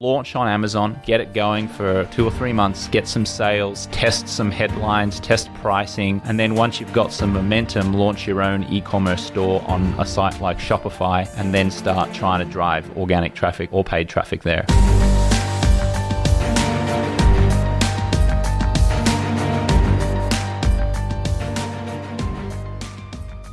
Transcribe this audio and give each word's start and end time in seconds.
launch 0.00 0.36
on 0.36 0.48
Amazon, 0.48 1.00
get 1.06 1.20
it 1.20 1.32
going 1.32 1.68
for 1.68 2.04
two 2.06 2.26
or 2.26 2.30
three 2.30 2.52
months, 2.52 2.88
get 2.88 3.06
some 3.08 3.24
sales, 3.24 3.86
test 3.86 4.28
some 4.28 4.50
headlines, 4.50 5.20
test 5.20 5.52
pricing, 5.54 6.20
and 6.24 6.38
then 6.38 6.54
once 6.54 6.80
you've 6.80 6.92
got 6.92 7.12
some 7.12 7.32
momentum, 7.32 7.94
launch 7.94 8.26
your 8.26 8.42
own 8.42 8.64
e 8.64 8.80
commerce 8.80 9.24
store 9.24 9.62
on 9.66 9.82
a 9.98 10.04
site 10.04 10.40
like 10.40 10.58
Shopify, 10.58 11.26
and 11.38 11.54
then 11.54 11.70
start 11.70 12.12
trying 12.12 12.44
to 12.44 12.52
drive 12.52 12.96
organic 12.98 13.34
traffic 13.34 13.68
or 13.72 13.82
paid 13.82 14.08
traffic 14.08 14.42
there. 14.42 14.66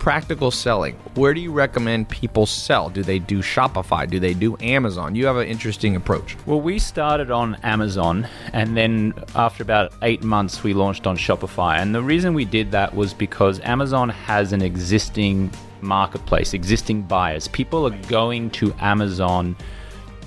Practical 0.02 0.50
selling. 0.50 0.96
Where 1.14 1.32
do 1.32 1.40
you 1.40 1.52
recommend 1.52 2.10
people 2.10 2.48
sell? 2.48 2.90
Do 2.90 3.04
they 3.04 3.20
do 3.20 3.44
Shopify? 3.44 4.10
Do 4.10 4.20
they 4.20 4.34
do 4.34 4.58
Amazon? 4.60 5.14
You 5.14 5.28
have 5.28 5.38
an 5.38 5.48
interesting 5.48 5.96
approach. 5.96 6.36
Well, 6.48 6.60
we 6.60 6.80
started 6.80 7.30
on 7.30 7.54
Amazon, 7.62 8.28
and 8.52 8.76
then 8.76 9.14
after 9.36 9.62
about 9.62 9.94
eight 10.02 10.24
months, 10.24 10.64
we 10.64 10.74
launched 10.74 11.06
on 11.06 11.18
Shopify. 11.18 11.78
And 11.78 11.94
the 11.94 12.02
reason 12.02 12.34
we 12.34 12.46
did 12.46 12.72
that 12.72 12.96
was 12.96 13.14
because 13.14 13.60
Amazon 13.60 14.10
has 14.10 14.54
an 14.54 14.64
existing 14.64 15.52
marketplace, 15.82 16.56
existing 16.56 17.04
buyers. 17.04 17.48
People 17.50 17.86
are 17.86 17.96
going 18.08 18.50
to 18.52 18.74
Amazon 18.80 19.56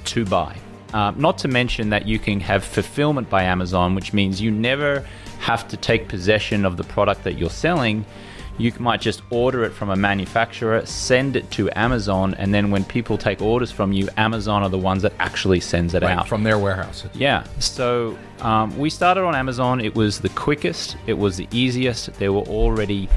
to 0.05 0.25
buy. 0.25 0.57
Uh, 0.93 1.11
not 1.17 1.37
to 1.39 1.49
mention 1.49 1.91
that 1.91 2.07
you 2.07 2.21
can 2.21 2.39
have 2.39 2.63
fulfillment 2.63 3.29
by 3.29 3.43
Amazon, 3.43 3.97
which 3.97 4.13
means 4.13 4.41
you 4.41 4.53
never 4.53 5.05
have 5.41 5.67
to 5.67 5.77
take 5.77 6.07
possession 6.07 6.65
of 6.65 6.77
the 6.77 6.85
product 6.85 7.25
that 7.25 7.37
you're 7.37 7.51
selling 7.51 8.07
you 8.57 8.73
might 8.79 9.01
just 9.01 9.23
order 9.31 9.65
it 9.65 9.71
from 9.71 9.91
a 9.91 9.97
manufacturer, 9.97 10.87
send 10.87 11.35
it 11.35 11.51
to 11.53 11.69
Amazon, 11.77 12.35
and 12.35 12.55
then 12.55 12.71
when 12.71 12.85
people 12.85 13.19
take 13.19 13.43
orders 13.43 13.73
from 13.73 13.93
you, 13.93 14.09
Amazon 14.17 14.63
are 14.63 14.69
the 14.69 14.79
ones 14.79 15.03
that 15.03 15.13
actually 15.19 15.61
sends 15.61 15.95
it 15.95 16.03
right, 16.03 16.17
out 16.17 16.29
from 16.29 16.45
their 16.45 16.59
warehouse. 16.59 17.05
Yeah. 17.15 17.45
So 17.59 18.17
um, 18.41 18.77
we 18.79 18.91
started 18.91 19.23
on 19.23 19.35
Amazon. 19.35 19.81
It 19.81 19.95
was 19.95 20.21
the 20.21 20.29
quickest. 20.31 20.97
It 21.07 21.15
was 21.15 21.37
the 21.37 21.49
easiest. 21.51 22.13
There 22.15 22.33
were 22.33 22.43
already 22.43 23.09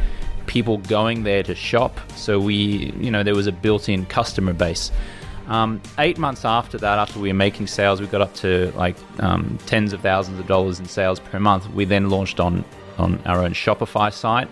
people 0.48 0.78
going 0.80 1.24
there 1.24 1.44
to 1.44 1.54
shop. 1.54 2.00
So 2.16 2.40
we, 2.40 2.92
you 3.00 3.12
know, 3.12 3.22
there 3.22 3.36
was 3.36 3.48
a 3.48 3.52
built-in 3.52 4.08
customer 4.08 4.54
base. 4.54 4.92
Um, 5.48 5.82
eight 6.00 6.18
months 6.18 6.46
after 6.46 6.78
that, 6.80 6.98
after 6.98 7.20
we 7.20 7.30
were 7.30 7.36
making 7.36 7.68
sales, 7.68 8.02
we 8.02 8.08
got 8.08 8.22
up 8.22 8.34
to 8.36 8.72
like 8.76 8.98
um, 9.20 9.60
tens 9.66 9.94
of 9.94 10.02
thousands 10.02 10.40
of 10.40 10.48
dollars 10.48 10.80
in 10.80 10.88
sales 10.88 11.20
per 11.20 11.40
month. 11.40 11.70
We 11.70 11.86
then 11.86 12.10
launched 12.10 12.40
on 12.40 12.66
on 12.98 13.20
our 13.28 13.44
own 13.44 13.54
Shopify 13.54 14.12
site 14.12 14.50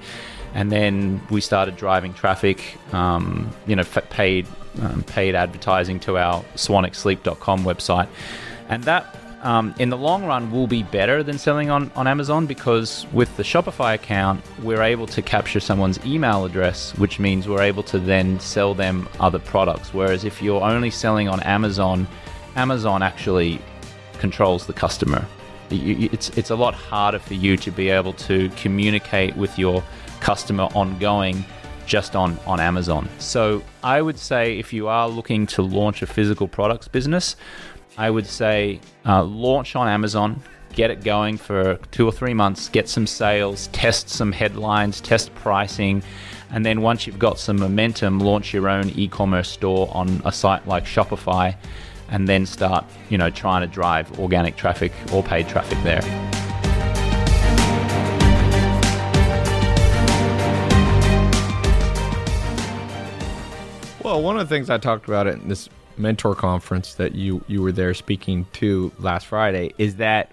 and 0.56 0.72
then 0.72 1.22
we 1.30 1.42
started 1.42 1.76
driving 1.76 2.14
traffic, 2.14 2.78
um, 2.94 3.52
you 3.68 3.76
know, 3.76 3.84
paid 3.84 4.48
um, 4.82 5.04
paid 5.04 5.36
advertising 5.36 6.00
to 6.02 6.18
our 6.18 6.44
swanwicksleep.com 6.56 7.64
website, 7.64 8.08
and 8.70 8.84
that. 8.86 9.16
Um, 9.44 9.76
in 9.78 9.92
the 9.92 9.98
long 9.98 10.26
run, 10.26 10.50
will 10.50 10.66
be 10.66 10.82
better 10.82 11.22
than 11.22 11.38
selling 11.38 11.70
on, 11.70 11.92
on 11.96 12.08
Amazon 12.08 12.48
because 12.48 13.06
with 13.14 13.38
the 13.38 13.44
Shopify 13.44 13.94
account, 13.94 14.44
we're 14.64 14.82
able 14.82 15.06
to 15.06 15.22
capture 15.22 15.60
someone's 15.60 16.04
email 16.04 16.46
address, 16.46 16.98
which 16.98 17.20
means 17.20 17.48
we're 17.48 17.62
able 17.62 17.84
to 17.84 18.00
then 18.00 18.40
sell 18.40 18.74
them 18.74 19.08
other 19.20 19.38
products. 19.38 19.94
Whereas 19.94 20.24
if 20.24 20.42
you're 20.42 20.64
only 20.64 20.90
selling 20.90 21.30
on 21.30 21.42
Amazon, 21.44 22.08
Amazon 22.56 23.04
actually 23.04 23.62
controls 24.18 24.66
the 24.66 24.74
customer. 24.74 25.24
It's, 25.70 26.30
it's 26.30 26.50
a 26.50 26.56
lot 26.56 26.74
harder 26.74 27.20
for 27.20 27.36
you 27.36 27.56
to 27.58 27.70
be 27.70 27.90
able 27.90 28.14
to 28.14 28.50
communicate 28.56 29.36
with 29.36 29.60
your 29.60 29.84
customer 30.20 30.64
ongoing 30.76 31.44
just 31.86 32.16
on, 32.16 32.38
on 32.46 32.60
Amazon. 32.60 33.08
So 33.20 33.64
I 33.84 34.02
would 34.02 34.18
say 34.18 34.58
if 34.58 34.74
you 34.74 34.88
are 34.88 35.08
looking 35.08 35.46
to 35.48 35.62
launch 35.62 36.02
a 36.02 36.08
physical 36.08 36.48
products 36.48 36.88
business, 36.88 37.36
I 37.98 38.10
would 38.10 38.26
say 38.26 38.82
uh, 39.06 39.24
launch 39.24 39.76
on 39.76 39.88
Amazon, 39.88 40.42
get 40.74 40.92
it 40.92 41.04
going 41.04 41.38
for 41.38 41.76
two 41.92 42.06
or 42.06 42.12
three 42.12 42.34
months, 42.34 42.70
get 42.70 42.90
some 42.90 43.08
sales, 43.08 43.68
test 43.68 44.10
some 44.10 44.32
headlines, 44.32 45.00
test 45.00 45.34
pricing, 45.36 46.04
and 46.52 46.66
then 46.66 46.82
once 46.82 47.08
you've 47.08 47.20
got 47.20 47.40
some 47.40 47.58
momentum, 47.58 48.20
launch 48.20 48.54
your 48.54 48.70
own 48.70 48.90
e-commerce 48.90 49.50
store 49.50 49.90
on 49.94 50.22
a 50.26 50.32
site 50.32 50.68
like 50.68 50.86
Shopify, 50.86 51.56
and 52.10 52.28
then 52.28 52.46
start, 52.46 52.86
you 53.10 53.18
know, 53.18 53.30
trying 53.30 53.62
to 53.62 53.68
drive 53.68 54.20
organic 54.20 54.56
traffic 54.56 54.92
or 55.12 55.24
paid 55.24 55.48
traffic 55.48 55.78
there. 55.84 56.02
Well, 64.06 64.22
one 64.22 64.38
of 64.38 64.48
the 64.48 64.56
things 64.56 64.70
I 64.70 64.78
talked 64.78 65.08
about 65.08 65.26
in 65.26 65.48
this 65.48 65.68
mentor 65.98 66.36
conference 66.36 66.94
that 66.94 67.16
you 67.16 67.44
you 67.48 67.64
were 67.64 67.72
there 67.72 67.96
speaking 67.96 68.46
to 68.54 68.92
last 69.00 69.26
Friday 69.26 69.72
is 69.80 69.96
that 69.96 70.32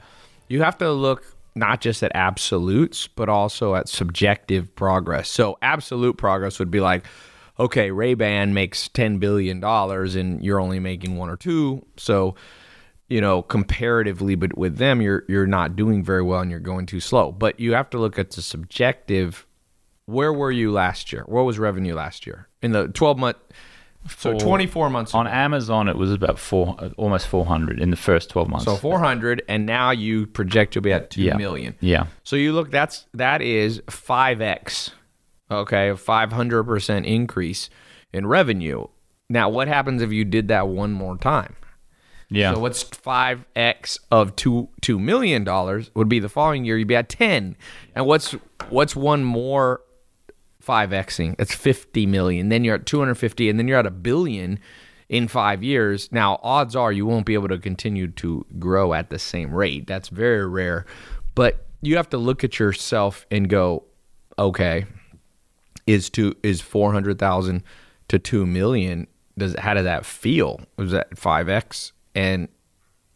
you 0.49 0.61
have 0.61 0.77
to 0.77 0.93
look 0.93 1.35
not 1.55 1.81
just 1.81 2.03
at 2.03 2.13
absolutes 2.15 3.07
but 3.07 3.31
also 3.31 3.75
at 3.75 3.89
subjective 3.89 4.77
progress. 4.77 5.31
So 5.31 5.57
absolute 5.63 6.19
progress 6.19 6.59
would 6.59 6.71
be 6.71 6.81
like 6.81 7.07
okay, 7.59 7.91
Ray-Ban 7.91 8.53
makes 8.53 8.89
10 8.89 9.17
billion 9.17 9.59
dollars 9.59 10.17
and 10.17 10.45
you're 10.45 10.61
only 10.61 10.79
making 10.79 11.17
1 11.17 11.31
or 11.31 11.39
2. 11.39 11.83
So, 11.97 12.35
you 13.09 13.23
know, 13.23 13.41
comparatively 13.41 14.35
but 14.35 14.55
with 14.55 14.77
them 14.77 15.01
you're 15.01 15.25
you're 15.29 15.47
not 15.47 15.77
doing 15.77 16.05
very 16.05 16.23
well 16.23 16.41
and 16.41 16.51
you're 16.51 16.61
going 16.61 16.85
too 16.85 17.01
slow. 17.01 17.33
But 17.33 17.59
you 17.59 17.73
have 17.73 17.89
to 17.89 17.99
look 17.99 18.19
at 18.19 18.33
the 18.33 18.43
subjective 18.43 19.47
where 20.05 20.31
were 20.31 20.53
you 20.53 20.71
last 20.71 21.11
year? 21.11 21.25
What 21.27 21.47
was 21.47 21.59
revenue 21.59 21.95
last 21.95 22.27
year? 22.27 22.49
In 22.63 22.73
the 22.73 22.89
12 22.89 23.19
month 23.19 23.37
so 24.09 24.37
24 24.37 24.91
months 24.91 25.15
on 25.15 25.27
Amazon, 25.27 25.89
it 25.89 25.97
was 25.97 26.13
about 26.13 26.39
four, 26.39 26.77
almost 26.97 27.29
400 27.29 27.81
in 27.81 27.91
the 27.91 27.97
first 27.97 28.31
12 28.31 28.49
months. 28.49 28.65
So 28.65 28.77
400, 28.77 29.43
and 29.49 29.65
now 29.65 29.91
you 29.91 30.27
project 30.27 30.75
you'll 30.75 30.83
be 30.83 30.93
at 30.93 31.11
two 31.11 31.23
yeah. 31.23 31.37
million. 31.37 31.77
yeah. 31.81 32.07
So 32.25 32.37
you 32.37 32.53
look, 32.53 32.71
that's 32.71 33.07
that 33.15 33.43
is 33.43 33.81
5x, 33.81 34.91
okay, 35.51 35.91
a 35.91 35.97
500 35.97 36.65
percent 36.65 37.07
increase 37.07 37.71
in 38.13 38.27
revenue. 38.27 38.87
Now, 39.31 39.49
what 39.49 39.69
happens 39.69 40.03
if 40.03 40.11
you 40.13 40.25
did 40.25 40.49
that 40.49 40.69
one 40.69 40.93
more 40.93 41.17
time? 41.17 41.55
Yeah. 42.29 42.55
So 42.55 42.61
what's 42.61 42.83
5x 42.83 43.99
of 44.11 44.35
two 44.37 44.69
two 44.81 44.99
million 44.99 45.45
dollars 45.45 45.91
would 45.95 46.09
be 46.09 46.19
the 46.19 46.29
following 46.29 46.65
year 46.65 46.77
you'd 46.77 46.89
be 46.89 46.97
at 46.97 47.09
10. 47.09 47.57
And 47.95 48.07
what's 48.07 48.33
what's 48.69 48.97
one 48.97 49.23
more 49.23 49.83
5xing. 50.65 51.37
It's 51.39 51.55
50 51.55 52.07
million. 52.07 52.49
Then 52.49 52.65
you're 52.65 52.77
at 52.77 52.87
250 52.87 53.49
and 53.49 53.59
then 53.59 53.69
you're 53.69 53.79
at 53.79 53.87
a 53.87 53.91
billion 53.91 54.59
in 55.09 55.29
5 55.29 55.63
years. 55.63 56.11
Now, 56.13 56.41
odds 56.43 56.75
are 56.77 56.93
you 56.93 57.07
won't 57.07 57.27
be 57.27 57.35
able 57.35 57.49
to 57.49 57.59
continue 57.59 58.09
to 58.13 58.47
grow 58.59 58.95
at 58.95 59.11
the 59.11 59.19
same 59.19 59.55
rate. 59.55 59.87
That's 59.87 60.09
very 60.09 60.47
rare. 60.47 60.87
But 61.35 61.67
you 61.81 61.97
have 61.97 62.11
to 62.11 62.19
look 62.19 62.45
at 62.45 62.59
yourself 62.59 63.27
and 63.31 63.49
go, 63.49 63.85
okay, 64.39 64.87
is 65.87 66.09
to 66.11 66.35
is 66.43 66.61
400,000 66.61 67.63
to 68.09 68.19
2 68.19 68.47
million 68.47 69.07
does 69.37 69.55
how 69.59 69.75
does 69.75 69.85
that 69.85 70.05
feel? 70.05 70.61
Was 70.77 70.93
that 70.93 71.11
5x? 71.17 71.93
And 72.15 72.49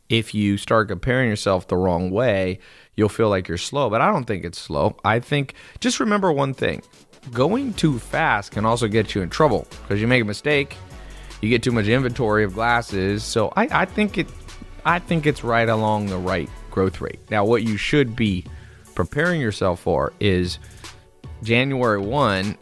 if 0.09 0.35
you 0.35 0.57
start 0.57 0.89
comparing 0.89 1.29
yourself 1.29 1.69
the 1.69 1.77
wrong 1.77 2.11
way, 2.11 2.59
you'll 2.95 3.09
feel 3.09 3.29
like 3.29 3.49
you're 3.49 3.59
slow. 3.59 3.91
But 3.91 4.01
I 4.01 4.11
don't 4.11 4.25
think 4.25 4.45
it's 4.45 4.59
slow. 4.59 4.97
I 5.05 5.21
think 5.21 5.55
just 5.81 6.01
remember 6.01 6.33
one 6.33 6.55
thing 6.55 6.83
going 7.33 7.73
too 7.75 7.99
fast 7.99 8.53
can 8.53 8.65
also 8.65 8.89
get 8.89 9.15
you 9.15 9.23
in 9.23 9.31
trouble 9.31 9.67
because 9.83 10.01
you 10.01 10.07
make 10.07 10.23
a 10.23 10.25
mistake, 10.25 10.77
you 11.41 11.49
get 11.49 11.63
too 11.63 11.73
much 11.73 11.87
inventory 11.87 12.45
of 12.45 12.55
glasses. 12.55 13.25
So 13.25 13.53
I, 13.57 13.69
I 13.83 13.85
think 13.85 14.19
it, 14.19 14.29
I 14.85 14.99
think 14.99 15.27
it's 15.27 15.45
right 15.45 15.69
along 15.69 16.07
the 16.07 16.19
right 16.19 16.49
growth 16.71 17.01
rate. 17.01 17.21
Now, 17.31 17.45
what 17.45 17.63
you 17.63 17.77
should 17.77 18.15
be 18.17 18.45
preparing 18.95 19.41
yourself 19.41 19.81
for 19.81 20.13
is 20.21 20.59
January 21.43 22.01
one 22.01 22.57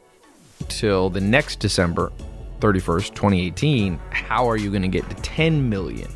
till 0.69 1.11
the 1.11 1.21
next 1.21 1.61
December 1.61 2.13
31st, 2.61 3.15
2018. 3.15 3.99
How 4.11 4.49
are 4.49 4.57
you 4.57 4.71
going 4.71 4.83
to 4.83 4.89
get 4.89 5.09
to 5.11 5.17
10 5.17 5.69
million? 5.69 6.11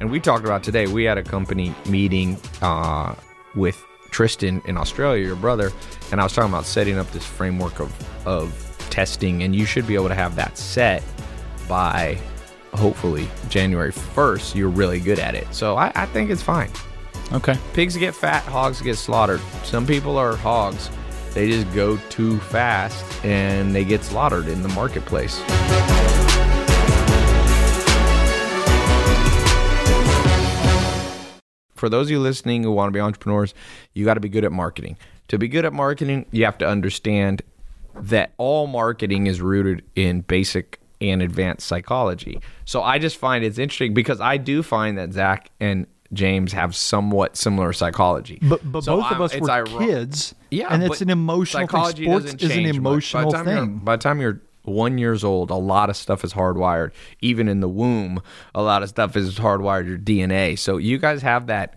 And 0.00 0.10
we 0.10 0.20
talked 0.20 0.44
about 0.44 0.62
today. 0.62 0.86
We 0.86 1.04
had 1.04 1.18
a 1.18 1.22
company 1.22 1.74
meeting 1.88 2.38
uh, 2.62 3.14
with 3.54 3.82
Tristan 4.14 4.62
in 4.66 4.76
Australia, 4.76 5.26
your 5.26 5.34
brother, 5.34 5.72
and 6.12 6.20
I 6.20 6.24
was 6.24 6.32
talking 6.32 6.52
about 6.52 6.66
setting 6.66 6.98
up 6.98 7.10
this 7.10 7.26
framework 7.26 7.80
of 7.80 7.92
of 8.26 8.54
testing, 8.88 9.42
and 9.42 9.56
you 9.56 9.66
should 9.66 9.88
be 9.88 9.96
able 9.96 10.06
to 10.06 10.14
have 10.14 10.36
that 10.36 10.56
set 10.56 11.02
by 11.68 12.16
hopefully 12.74 13.28
January 13.48 13.92
1st. 13.92 14.54
You're 14.54 14.68
really 14.68 15.00
good 15.00 15.18
at 15.18 15.34
it. 15.34 15.52
So 15.52 15.76
I, 15.76 15.90
I 15.96 16.06
think 16.06 16.30
it's 16.30 16.42
fine. 16.42 16.70
Okay. 17.32 17.58
Pigs 17.72 17.96
get 17.96 18.14
fat, 18.14 18.44
hogs 18.44 18.80
get 18.80 18.96
slaughtered. 18.96 19.40
Some 19.64 19.84
people 19.84 20.16
are 20.16 20.36
hogs. 20.36 20.90
They 21.32 21.50
just 21.50 21.72
go 21.74 21.96
too 22.08 22.38
fast 22.38 23.04
and 23.24 23.74
they 23.74 23.84
get 23.84 24.04
slaughtered 24.04 24.46
in 24.46 24.62
the 24.62 24.68
marketplace. 24.68 25.42
For 31.74 31.88
those 31.88 32.06
of 32.06 32.10
you 32.12 32.20
listening 32.20 32.62
who 32.62 32.72
want 32.72 32.88
to 32.88 32.92
be 32.92 33.00
entrepreneurs, 33.00 33.54
you 33.92 34.04
got 34.04 34.14
to 34.14 34.20
be 34.20 34.28
good 34.28 34.44
at 34.44 34.52
marketing. 34.52 34.96
To 35.28 35.38
be 35.38 35.48
good 35.48 35.64
at 35.64 35.72
marketing, 35.72 36.26
you 36.32 36.44
have 36.44 36.58
to 36.58 36.66
understand 36.68 37.42
that 37.94 38.32
all 38.38 38.66
marketing 38.66 39.26
is 39.26 39.40
rooted 39.40 39.82
in 39.94 40.20
basic 40.22 40.80
and 41.00 41.22
advanced 41.22 41.66
psychology. 41.66 42.40
So 42.64 42.82
I 42.82 42.98
just 42.98 43.16
find 43.16 43.44
it's 43.44 43.58
interesting 43.58 43.94
because 43.94 44.20
I 44.20 44.36
do 44.36 44.62
find 44.62 44.98
that 44.98 45.12
Zach 45.12 45.50
and 45.60 45.86
James 46.12 46.52
have 46.52 46.76
somewhat 46.76 47.36
similar 47.36 47.72
psychology. 47.72 48.38
But 48.42 48.60
but 48.70 48.84
So 48.84 48.96
both 48.96 49.06
of 49.06 49.12
I'm- 49.12 49.22
us 49.22 49.34
were 49.72 49.78
kids. 49.80 50.34
Yeah, 50.50 50.68
and 50.70 50.82
it's 50.84 51.00
an 51.00 51.10
emotional 51.10 51.62
thing. 51.62 51.68
psychology 51.68 52.04
Sports 52.04 52.24
doesn't 52.34 52.42
is 52.42 52.56
an 52.56 52.62
much. 52.64 52.76
emotional 52.76 53.24
by 53.24 53.30
the 53.30 53.44
time 53.44 53.46
you're- 53.56 53.66
thing. 53.66 53.78
by 53.78 53.96
the 53.96 54.02
time 54.02 54.20
you're 54.20 54.40
one 54.64 54.98
years 54.98 55.22
old, 55.22 55.50
a 55.50 55.56
lot 55.56 55.90
of 55.90 55.96
stuff 55.96 56.24
is 56.24 56.34
hardwired. 56.34 56.92
Even 57.20 57.48
in 57.48 57.60
the 57.60 57.68
womb, 57.68 58.22
a 58.54 58.62
lot 58.62 58.82
of 58.82 58.88
stuff 58.88 59.16
is 59.16 59.38
hardwired 59.38 59.86
your 59.86 59.98
DNA. 59.98 60.58
So 60.58 60.76
you 60.76 60.98
guys 60.98 61.22
have 61.22 61.46
that. 61.46 61.76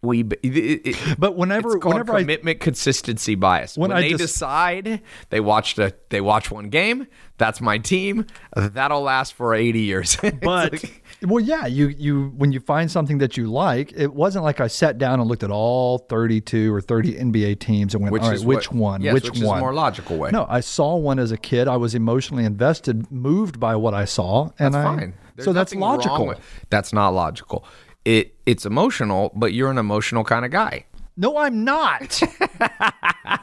We, 0.00 0.22
it, 0.44 0.96
But 1.18 1.34
whenever- 1.36 1.76
it's 1.76 1.84
whenever 1.84 2.14
I- 2.14 2.20
commitment 2.20 2.60
consistency 2.60 3.34
bias. 3.34 3.76
When 3.76 3.90
When, 3.90 4.00
they 4.00 4.10
just- 4.10 4.20
decide 4.34 5.00
they 5.30 5.40
watch 5.40 5.74
the 5.74 5.92
they 6.10 6.20
watch 6.20 6.52
one 6.52 6.68
game, 6.68 7.08
that's 7.36 7.60
my 7.60 7.78
team. 7.78 8.24
That'll 8.54 9.02
last 9.02 9.34
for 9.34 9.54
eighty 9.54 9.80
years. 9.80 10.16
But 10.42 10.72
like- 10.74 11.02
well, 11.26 11.42
yeah, 11.42 11.66
you 11.66 11.88
you 11.88 12.32
when 12.36 12.52
you 12.52 12.60
find 12.60 12.88
something 12.88 13.18
that 13.18 13.36
you 13.36 13.50
like, 13.50 13.92
it 13.96 14.14
wasn't 14.14 14.44
like 14.44 14.60
I 14.60 14.68
sat 14.68 14.98
down 14.98 15.18
and 15.18 15.28
looked 15.28 15.42
at 15.42 15.50
all 15.50 15.98
32 15.98 16.72
or 16.72 16.80
30 16.80 17.14
NBA 17.14 17.58
teams 17.58 17.92
and 17.92 18.00
went, 18.04 18.12
Which 18.12 18.22
all 18.22 18.30
right, 18.30 18.40
which 18.40 18.70
what- 18.70 18.78
one, 18.80 19.00
yes, 19.02 19.14
which, 19.14 19.24
which 19.24 19.38
is 19.38 19.42
one, 19.44 19.58
more 19.58 19.74
logical 19.74 20.16
way. 20.16 20.30
No, 20.30 20.46
I 20.48 20.60
saw 20.60 20.94
one 20.94 21.18
as 21.18 21.32
a 21.32 21.36
kid. 21.36 21.66
I 21.66 21.76
was 21.76 21.96
emotionally 21.96 22.44
invested, 22.44 23.10
moved 23.10 23.58
by 23.58 23.74
what 23.74 23.94
I 23.94 24.04
saw, 24.04 24.50
and 24.60 24.74
That's 24.74 24.76
I, 24.76 24.84
fine. 24.96 25.14
There's 25.34 25.44
so 25.44 25.52
that's 25.52 25.74
logical. 25.74 26.26
with- 26.28 26.40
that's 26.70 26.92
not 26.92 27.08
logical. 27.14 27.64
It 28.08 28.34
it's 28.46 28.64
emotional, 28.64 29.30
but 29.34 29.52
you're 29.52 29.70
an 29.70 29.76
emotional 29.76 30.24
kind 30.24 30.46
of 30.46 30.50
guy. 30.50 30.86
No, 31.18 31.36
I'm 31.36 31.62
not. 31.62 32.22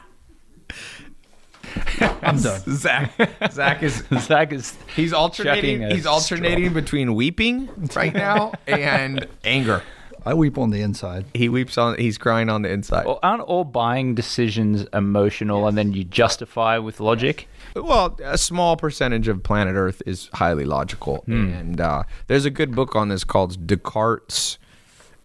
I'm 2.20 2.40
done. 2.42 2.60
Zach 2.66 3.12
Zach 3.52 3.84
is 3.84 4.02
Zach 4.18 4.52
is 4.52 4.76
he's 4.96 5.12
alternating 5.12 5.88
he's 5.88 6.04
alternating 6.04 6.72
between 6.72 7.14
weeping 7.14 7.70
right 7.94 8.12
now 8.12 8.54
and 8.66 9.28
anger. 9.44 9.84
I 10.24 10.34
weep 10.34 10.58
on 10.58 10.70
the 10.70 10.80
inside. 10.80 11.26
He 11.32 11.48
weeps 11.48 11.78
on 11.78 11.96
he's 11.96 12.18
crying 12.18 12.48
on 12.48 12.62
the 12.62 12.70
inside. 12.72 13.06
Well, 13.06 13.20
aren't 13.22 13.42
all 13.42 13.62
buying 13.62 14.16
decisions 14.16 14.84
emotional 14.92 15.68
and 15.68 15.78
then 15.78 15.92
you 15.92 16.02
justify 16.02 16.78
with 16.78 16.98
logic? 16.98 17.46
Well, 17.76 18.18
a 18.24 18.38
small 18.38 18.76
percentage 18.76 19.28
of 19.28 19.42
planet 19.42 19.74
Earth 19.76 20.02
is 20.06 20.30
highly 20.32 20.64
logical, 20.64 21.24
and 21.26 21.80
uh, 21.80 22.04
there's 22.26 22.46
a 22.46 22.50
good 22.50 22.74
book 22.74 22.96
on 22.96 23.08
this 23.08 23.22
called 23.22 23.66
Descartes' 23.66 24.58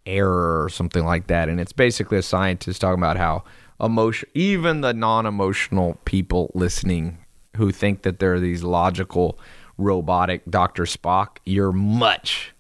Error 0.06 0.64
or 0.64 0.70
something 0.70 1.06
like 1.06 1.28
that, 1.28 1.48
and 1.48 1.60
it's 1.62 1.72
basically 1.72 2.18
a 2.18 2.22
scientist 2.22 2.82
talking 2.82 3.00
about 3.00 3.16
how 3.18 3.44
emotion, 3.80 4.28
even 4.34 4.82
the 4.82 4.94
non-emotional 4.94 5.98
people 6.04 6.52
listening 6.54 7.20
who 7.56 7.72
think 7.72 8.02
that 8.02 8.20
they're 8.20 8.40
these 8.40 8.64
logical, 8.64 9.40
robotic 9.78 10.44
Doctor 10.50 10.84
Spock, 10.84 11.38
you're 11.46 11.72
much 11.72 12.54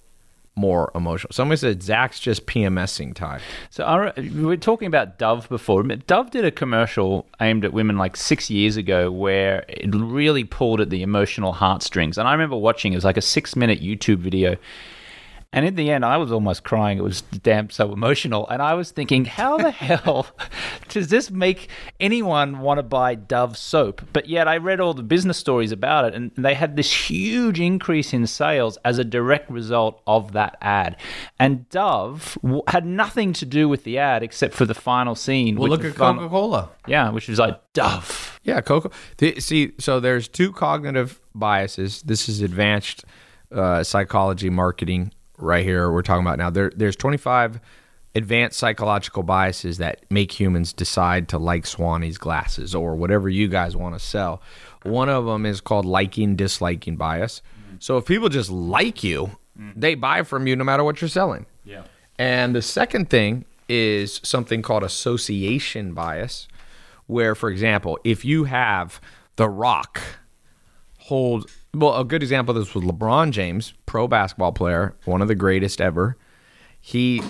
more 0.56 0.92
emotional. 0.94 1.31
Somebody 1.31 1.57
said 1.57 1.81
Zach's 1.81 2.19
just 2.19 2.45
PMSing 2.45 3.13
time. 3.13 3.39
So 3.69 4.12
we 4.18 4.44
were 4.44 4.57
talking 4.57 4.88
about 4.88 5.18
Dove 5.18 5.48
before. 5.50 5.83
Dove 5.83 6.31
did 6.31 6.45
a 6.45 6.51
commercial 6.51 7.25
aimed 7.39 7.63
at 7.65 7.74
women 7.74 7.98
like 7.98 8.18
six 8.18 8.50
years 8.50 8.77
ago 8.77 9.12
where 9.12 9.63
it 9.68 9.94
really 9.95 10.44
pulled 10.44 10.81
at 10.81 10.89
the 10.89 11.03
emotional 11.03 11.53
heartstrings. 11.53 12.18
And 12.18 12.27
I 12.27 12.33
remember 12.33 12.57
watching 12.57 12.94
it 12.94 12.98
was 12.98 13.06
like 13.06 13.18
a 13.18 13.21
six 13.21 13.56
minute 13.56 13.81
YouTube 13.81 14.18
video. 14.18 14.57
And 15.53 15.65
in 15.65 15.75
the 15.75 15.92
end, 15.92 16.06
I 16.06 16.15
was 16.15 16.31
almost 16.31 16.63
crying. 16.63 16.98
It 16.98 17.03
was 17.03 17.21
damn 17.21 17.69
so 17.69 17.92
emotional. 17.92 18.48
And 18.48 18.62
I 18.62 18.74
was 18.74 18.92
thinking, 18.92 19.25
how 19.25 19.57
the 19.57 19.71
hell 19.71 20.27
does 20.88 21.09
this 21.09 21.30
make 21.30 21.68
anyone 22.00 22.59
want 22.59 22.77
to 22.77 22.83
buy 22.83 23.15
Dove 23.15 23.57
soap? 23.57 24.01
But 24.13 24.30
yet, 24.30 24.48
I 24.48 24.56
read 24.57 24.80
all 24.80 24.94
the 24.94 25.03
business 25.03 25.38
stories 25.38 25.74
about 25.74 26.06
it, 26.06 26.13
and 26.13 26.31
they 26.38 26.53
had 26.53 26.77
this 26.77 27.09
huge 27.09 27.59
increase 27.59 28.13
in 28.13 28.27
sales 28.27 28.77
as 28.86 28.98
a 28.98 29.03
direct 29.03 29.51
result 29.51 30.01
of 30.07 30.31
that 30.31 30.56
ad. 30.62 30.95
And 31.38 31.68
Dove 31.68 32.38
w- 32.42 32.63
had 32.68 32.86
nothing 32.86 33.33
to 33.33 33.45
do 33.45 33.68
with 33.68 33.83
the 33.83 33.97
ad 33.97 34.24
except 34.24 34.54
for 34.54 34.65
the 34.65 34.74
final 34.74 35.15
scene. 35.15 35.57
Well, 35.57 35.69
look 35.69 35.83
at 35.83 35.95
Coca 35.95 36.30
Cola. 36.30 36.69
Yeah, 36.88 37.09
which 37.09 37.27
was 37.27 37.39
like 37.39 37.59
Dove. 37.74 38.39
Yeah, 38.44 38.62
Coca. 38.62 38.89
See, 39.42 39.74
so 39.80 40.00
there's 40.00 40.30
two 40.30 40.54
cognitive 40.54 41.19
biases. 41.36 42.04
This 42.04 42.30
is 42.30 42.42
advanced 42.42 43.04
uh, 43.51 43.83
psychology 43.83 44.50
marketing 44.50 45.12
right 45.42 45.66
here. 45.66 45.92
We're 45.92 46.02
talking 46.02 46.26
about 46.26 46.38
now. 46.38 46.50
There, 46.50 46.72
there's 46.76 46.96
25 46.96 47.60
advanced 48.14 48.60
psychological 48.60 49.24
biases 49.24 49.78
that 49.78 50.04
make 50.10 50.38
humans 50.38 50.74
decide 50.74 51.30
to 51.30 51.38
like 51.38 51.64
Swanwick's 51.64 52.18
glasses 52.18 52.76
or 52.76 52.96
whatever 52.96 53.30
you 53.30 53.48
guys 53.48 53.76
want 53.76 53.96
to 53.96 54.00
sell. 54.00 54.42
One 54.84 55.10
of 55.10 55.26
them 55.26 55.46
is 55.46 55.62
called 55.62 55.86
liking 55.86 56.36
disliking 56.36 56.98
bias. 56.98 57.42
So 57.80 57.98
if 57.98 58.06
people 58.06 58.30
just 58.30 58.50
like 58.50 59.04
you, 59.04 59.38
they 59.76 59.96
buy 59.96 60.24
from 60.24 60.48
you 60.48 60.56
no 60.56 60.64
matter 60.64 60.84
what 60.84 61.02
you're 61.02 61.10
selling. 61.10 61.46
Yeah. 61.64 61.84
And 62.18 62.56
the 62.56 62.62
second 62.62 63.10
thing 63.10 63.46
is 63.70 64.20
something 64.24 64.62
called 64.62 64.84
association 64.84 65.94
bias, 65.94 66.48
where, 67.08 67.36
for 67.36 67.50
example, 67.50 67.98
if 68.04 68.26
you 68.26 68.44
have 68.46 69.00
The 69.38 69.50
Rock 69.50 70.02
hold, 70.98 71.50
well, 71.73 72.00
a 72.00 72.03
good 72.03 72.21
example 72.21 72.56
of 72.56 72.63
this 72.63 72.75
was 72.75 72.83
LeBron 72.83 73.31
James, 73.31 73.73
pro 73.85 74.07
basketball 74.07 74.51
player, 74.51 74.95
one 75.06 75.21
of 75.21 75.27
the 75.27 75.35
greatest 75.35 75.79
ever. 75.79 76.18
He 76.79 77.21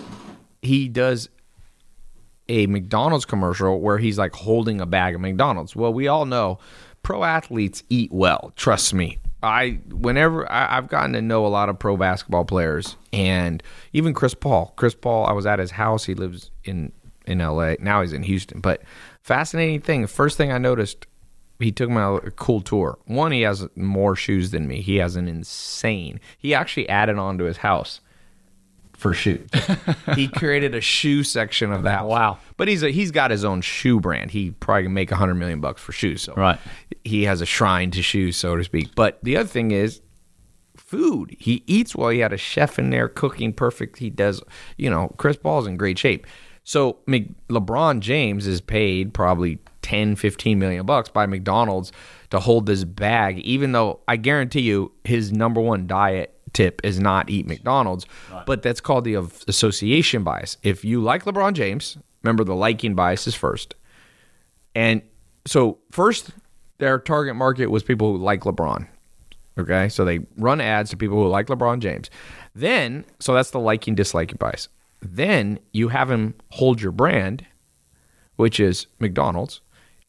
he 0.61 0.87
does 0.87 1.29
a 2.49 2.67
McDonald's 2.67 3.25
commercial 3.25 3.79
where 3.79 3.97
he's 3.97 4.17
like 4.17 4.33
holding 4.33 4.81
a 4.81 4.85
bag 4.85 5.15
of 5.15 5.21
McDonald's. 5.21 5.75
Well, 5.75 5.93
we 5.93 6.07
all 6.07 6.25
know 6.25 6.59
pro 7.03 7.23
athletes 7.23 7.83
eat 7.89 8.11
well. 8.11 8.51
Trust 8.55 8.93
me. 8.93 9.17
I 9.43 9.79
whenever 9.89 10.49
I, 10.51 10.77
I've 10.77 10.87
gotten 10.87 11.13
to 11.13 11.21
know 11.21 11.45
a 11.45 11.49
lot 11.49 11.69
of 11.69 11.79
pro 11.79 11.97
basketball 11.97 12.45
players 12.45 12.95
and 13.11 13.61
even 13.93 14.13
Chris 14.13 14.33
Paul. 14.33 14.73
Chris 14.75 14.95
Paul, 14.95 15.25
I 15.25 15.33
was 15.33 15.45
at 15.45 15.59
his 15.59 15.71
house. 15.71 16.05
He 16.05 16.13
lives 16.13 16.51
in 16.63 16.91
in 17.25 17.39
LA. 17.39 17.75
Now 17.79 18.01
he's 18.01 18.13
in 18.13 18.23
Houston. 18.23 18.59
But 18.59 18.81
fascinating 19.21 19.81
thing. 19.81 20.07
First 20.07 20.37
thing 20.37 20.51
I 20.51 20.57
noticed, 20.57 21.07
he 21.61 21.71
took 21.71 21.89
me 21.89 21.97
on 21.97 22.21
a 22.25 22.31
cool 22.31 22.61
tour. 22.61 22.97
One, 23.05 23.31
he 23.31 23.41
has 23.41 23.67
more 23.75 24.15
shoes 24.15 24.51
than 24.51 24.67
me. 24.67 24.81
He 24.81 24.97
has 24.97 25.15
an 25.15 25.27
insane. 25.27 26.19
He 26.37 26.53
actually 26.53 26.87
added 26.89 27.17
on 27.17 27.37
to 27.37 27.45
his 27.45 27.57
house 27.57 28.01
for 28.93 29.13
shoes. 29.13 29.49
he 30.15 30.27
created 30.27 30.75
a 30.75 30.81
shoe 30.81 31.23
section 31.23 31.71
of 31.71 31.83
the 31.83 31.91
house. 31.91 32.07
Wow. 32.09 32.37
But 32.57 32.67
he's 32.67 32.83
a, 32.83 32.89
he's 32.91 33.11
got 33.11 33.31
his 33.31 33.43
own 33.43 33.61
shoe 33.61 33.99
brand. 33.99 34.31
He 34.31 34.51
probably 34.51 34.83
can 34.83 34.93
make 34.93 35.11
a 35.11 35.15
hundred 35.15 35.35
million 35.35 35.59
bucks 35.59 35.81
for 35.81 35.91
shoes. 35.91 36.21
So 36.21 36.33
Right. 36.35 36.59
he 37.03 37.23
has 37.23 37.41
a 37.41 37.45
shrine 37.45 37.89
to 37.91 38.01
shoes, 38.03 38.37
so 38.37 38.55
to 38.55 38.63
speak. 38.63 38.93
But 38.95 39.17
the 39.23 39.37
other 39.37 39.49
thing 39.49 39.71
is 39.71 40.01
food. 40.75 41.35
He 41.39 41.63
eats 41.67 41.95
well. 41.95 42.09
He 42.09 42.19
had 42.19 42.33
a 42.33 42.37
chef 42.37 42.77
in 42.77 42.89
there 42.91 43.07
cooking 43.07 43.53
perfect. 43.53 43.97
He 43.97 44.09
does, 44.09 44.41
you 44.77 44.89
know, 44.89 45.13
Chris 45.17 45.37
Paul's 45.37 45.65
in 45.67 45.77
great 45.77 45.97
shape. 45.97 46.27
So 46.63 46.99
Mc- 47.07 47.47
LeBron 47.47 48.01
James 48.01 48.45
is 48.45 48.61
paid 48.61 49.13
probably 49.15 49.57
10, 49.91 50.15
15 50.15 50.57
million 50.57 50.85
bucks 50.85 51.09
by 51.09 51.25
McDonald's 51.25 51.91
to 52.29 52.39
hold 52.39 52.65
this 52.65 52.85
bag, 52.85 53.39
even 53.39 53.73
though 53.73 53.99
I 54.07 54.15
guarantee 54.15 54.61
you 54.61 54.93
his 55.03 55.33
number 55.33 55.59
one 55.59 55.85
diet 55.85 56.33
tip 56.53 56.79
is 56.85 56.97
not 56.97 57.29
eat 57.29 57.45
McDonald's, 57.45 58.05
but 58.45 58.61
that's 58.61 58.79
called 58.79 59.03
the 59.03 59.15
association 59.49 60.23
bias. 60.23 60.55
If 60.63 60.85
you 60.85 61.01
like 61.01 61.25
LeBron 61.25 61.51
James, 61.55 61.97
remember 62.23 62.45
the 62.45 62.55
liking 62.55 62.95
bias 62.95 63.27
is 63.27 63.35
first. 63.35 63.75
And 64.75 65.01
so 65.45 65.79
first, 65.91 66.29
their 66.77 66.97
target 66.97 67.35
market 67.35 67.67
was 67.67 67.83
people 67.83 68.13
who 68.13 68.23
like 68.23 68.41
LeBron. 68.43 68.87
Okay, 69.59 69.89
so 69.89 70.05
they 70.05 70.19
run 70.37 70.61
ads 70.61 70.91
to 70.91 70.97
people 70.97 71.21
who 71.21 71.27
like 71.27 71.47
LeBron 71.47 71.79
James. 71.79 72.09
Then, 72.55 73.03
so 73.19 73.33
that's 73.33 73.51
the 73.51 73.59
liking 73.59 73.95
disliking 73.95 74.37
bias. 74.37 74.69
Then 75.01 75.59
you 75.73 75.89
have 75.89 76.09
him 76.09 76.35
hold 76.51 76.81
your 76.81 76.93
brand, 76.93 77.45
which 78.37 78.57
is 78.57 78.87
McDonald's, 78.99 79.59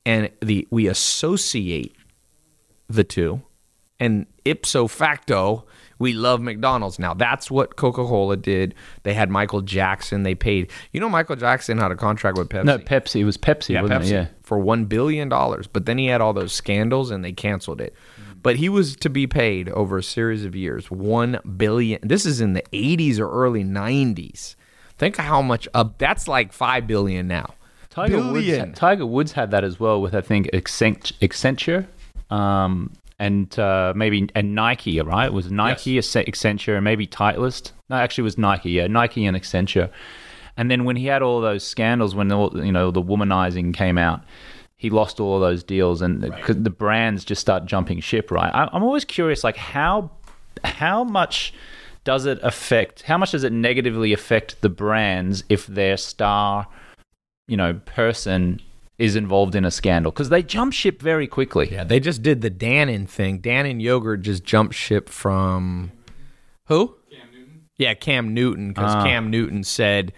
and 0.04 0.30
the 0.40 0.66
we 0.71 0.87
associate 0.88 1.94
the 2.88 3.04
two, 3.04 3.42
and 4.00 4.26
ipso 4.44 4.87
facto 4.87 5.64
we 6.02 6.12
love 6.14 6.40
McDonald's 6.40 6.99
now. 6.99 7.14
That's 7.14 7.49
what 7.49 7.76
Coca 7.76 8.04
Cola 8.04 8.37
did. 8.37 8.75
They 9.04 9.14
had 9.14 9.30
Michael 9.30 9.61
Jackson. 9.62 10.25
They 10.25 10.35
paid. 10.35 10.68
You 10.90 10.99
know, 10.99 11.09
Michael 11.09 11.37
Jackson 11.37 11.78
had 11.78 11.92
a 11.92 11.94
contract 11.94 12.37
with 12.37 12.49
Pepsi 12.49 12.64
No, 12.64 12.78
Pepsi. 12.78 13.21
It 13.21 13.25
was 13.25 13.38
Pepsi, 13.38 13.80
wasn't 13.80 14.02
Pepsi, 14.02 14.06
it? 14.06 14.11
Yeah. 14.11 14.26
for 14.42 14.59
one 14.59 14.87
billion 14.87 15.28
dollars. 15.28 15.68
But 15.68 15.87
then 15.87 15.99
he 15.99 16.06
had 16.06 16.21
all 16.21 16.32
those 16.32 16.52
scandals, 16.52 17.12
and 17.12 17.25
they 17.25 17.30
canceled 17.30 17.80
it. 17.80 17.94
But 18.42 18.56
he 18.56 18.68
was 18.68 18.97
to 18.97 19.09
be 19.09 19.28
paid 19.28 19.68
over 19.68 19.99
a 19.99 20.02
series 20.02 20.44
of 20.44 20.56
years 20.56 20.90
one 20.90 21.38
billion. 21.56 22.00
This 22.02 22.26
is 22.26 22.40
in 22.40 22.54
the 22.54 22.64
'80s 22.73 23.21
or 23.21 23.30
early 23.30 23.62
'90s. 23.62 24.56
Think 24.99 25.21
of 25.21 25.25
how 25.25 25.40
much 25.40 25.68
up. 25.73 25.99
That's 25.99 26.26
like 26.26 26.52
five 26.52 26.88
billion 26.88 27.28
now. 27.28 27.54
Tiger 27.92 28.32
Woods, 28.32 28.78
Tiger 28.78 29.04
Woods 29.04 29.32
had 29.32 29.50
that 29.50 29.64
as 29.64 29.78
well 29.78 30.00
with 30.00 30.14
I 30.14 30.22
think 30.22 30.49
Accent- 30.54 31.12
Accenture, 31.20 31.87
um, 32.30 32.90
and 33.18 33.56
uh, 33.58 33.92
maybe 33.94 34.30
and 34.34 34.54
Nike. 34.54 34.99
Right? 35.00 35.26
It 35.26 35.32
was 35.34 35.50
Nike, 35.50 35.96
Acce- 35.99 36.26
Accenture, 36.26 36.76
and 36.76 36.84
maybe 36.84 37.06
Titleist. 37.06 37.72
No, 37.90 37.96
actually, 37.96 38.22
it 38.22 38.25
was 38.25 38.38
Nike. 38.38 38.70
Yeah, 38.70 38.87
Nike 38.87 39.26
and 39.26 39.37
Accenture. 39.37 39.90
And 40.56 40.70
then 40.70 40.84
when 40.84 40.96
he 40.96 41.06
had 41.06 41.22
all 41.22 41.40
those 41.42 41.64
scandals, 41.64 42.14
when 42.14 42.32
all, 42.32 42.50
you 42.64 42.72
know 42.72 42.90
the 42.90 43.02
womanizing 43.02 43.75
came 43.75 43.99
out, 43.99 44.22
he 44.76 44.88
lost 44.88 45.20
all 45.20 45.34
of 45.37 45.42
those 45.42 45.62
deals, 45.62 46.00
and 46.00 46.22
the, 46.22 46.54
the 46.54 46.70
brands 46.70 47.25
just 47.26 47.42
start 47.42 47.66
jumping 47.66 48.00
ship. 48.00 48.30
Right? 48.30 48.50
I, 48.54 48.70
I'm 48.72 48.82
always 48.82 49.04
curious, 49.04 49.44
like 49.44 49.56
how 49.56 50.11
how 50.64 51.04
much 51.04 51.52
does 52.04 52.25
it 52.25 52.38
affect? 52.42 53.02
How 53.02 53.18
much 53.18 53.32
does 53.32 53.44
it 53.44 53.52
negatively 53.52 54.14
affect 54.14 54.61
the 54.62 54.68
brands 54.70 55.44
if 55.50 55.66
their 55.66 55.96
star, 55.99 56.66
you 57.49 57.56
know, 57.56 57.75
person 57.75 58.61
is 58.99 59.16
involved 59.16 59.54
in 59.54 59.64
a 59.64 59.70
scandal? 59.70 60.12
Because 60.12 60.28
they 60.28 60.42
jump 60.42 60.72
ship 60.72 61.00
very 61.02 61.26
quickly. 61.26 61.68
Yeah, 61.72 61.84
they 61.84 62.00
just 62.00 62.22
did 62.22 62.40
the 62.40 62.50
Dannon 62.50 63.08
thing. 63.08 63.40
Dannon 63.40 63.80
yogurt 63.80 64.22
just 64.22 64.44
jumped 64.44 64.75
ship 64.75 65.08
from 65.08 65.90
who? 66.66 66.94
Cam 67.11 67.28
Newton. 67.32 67.62
Yeah, 67.78 67.94
Cam 67.94 68.34
Newton, 68.34 68.68
because 68.68 68.94
Ah. 68.94 69.04
Cam 69.04 69.30
Newton 69.30 69.64
said 69.64 70.12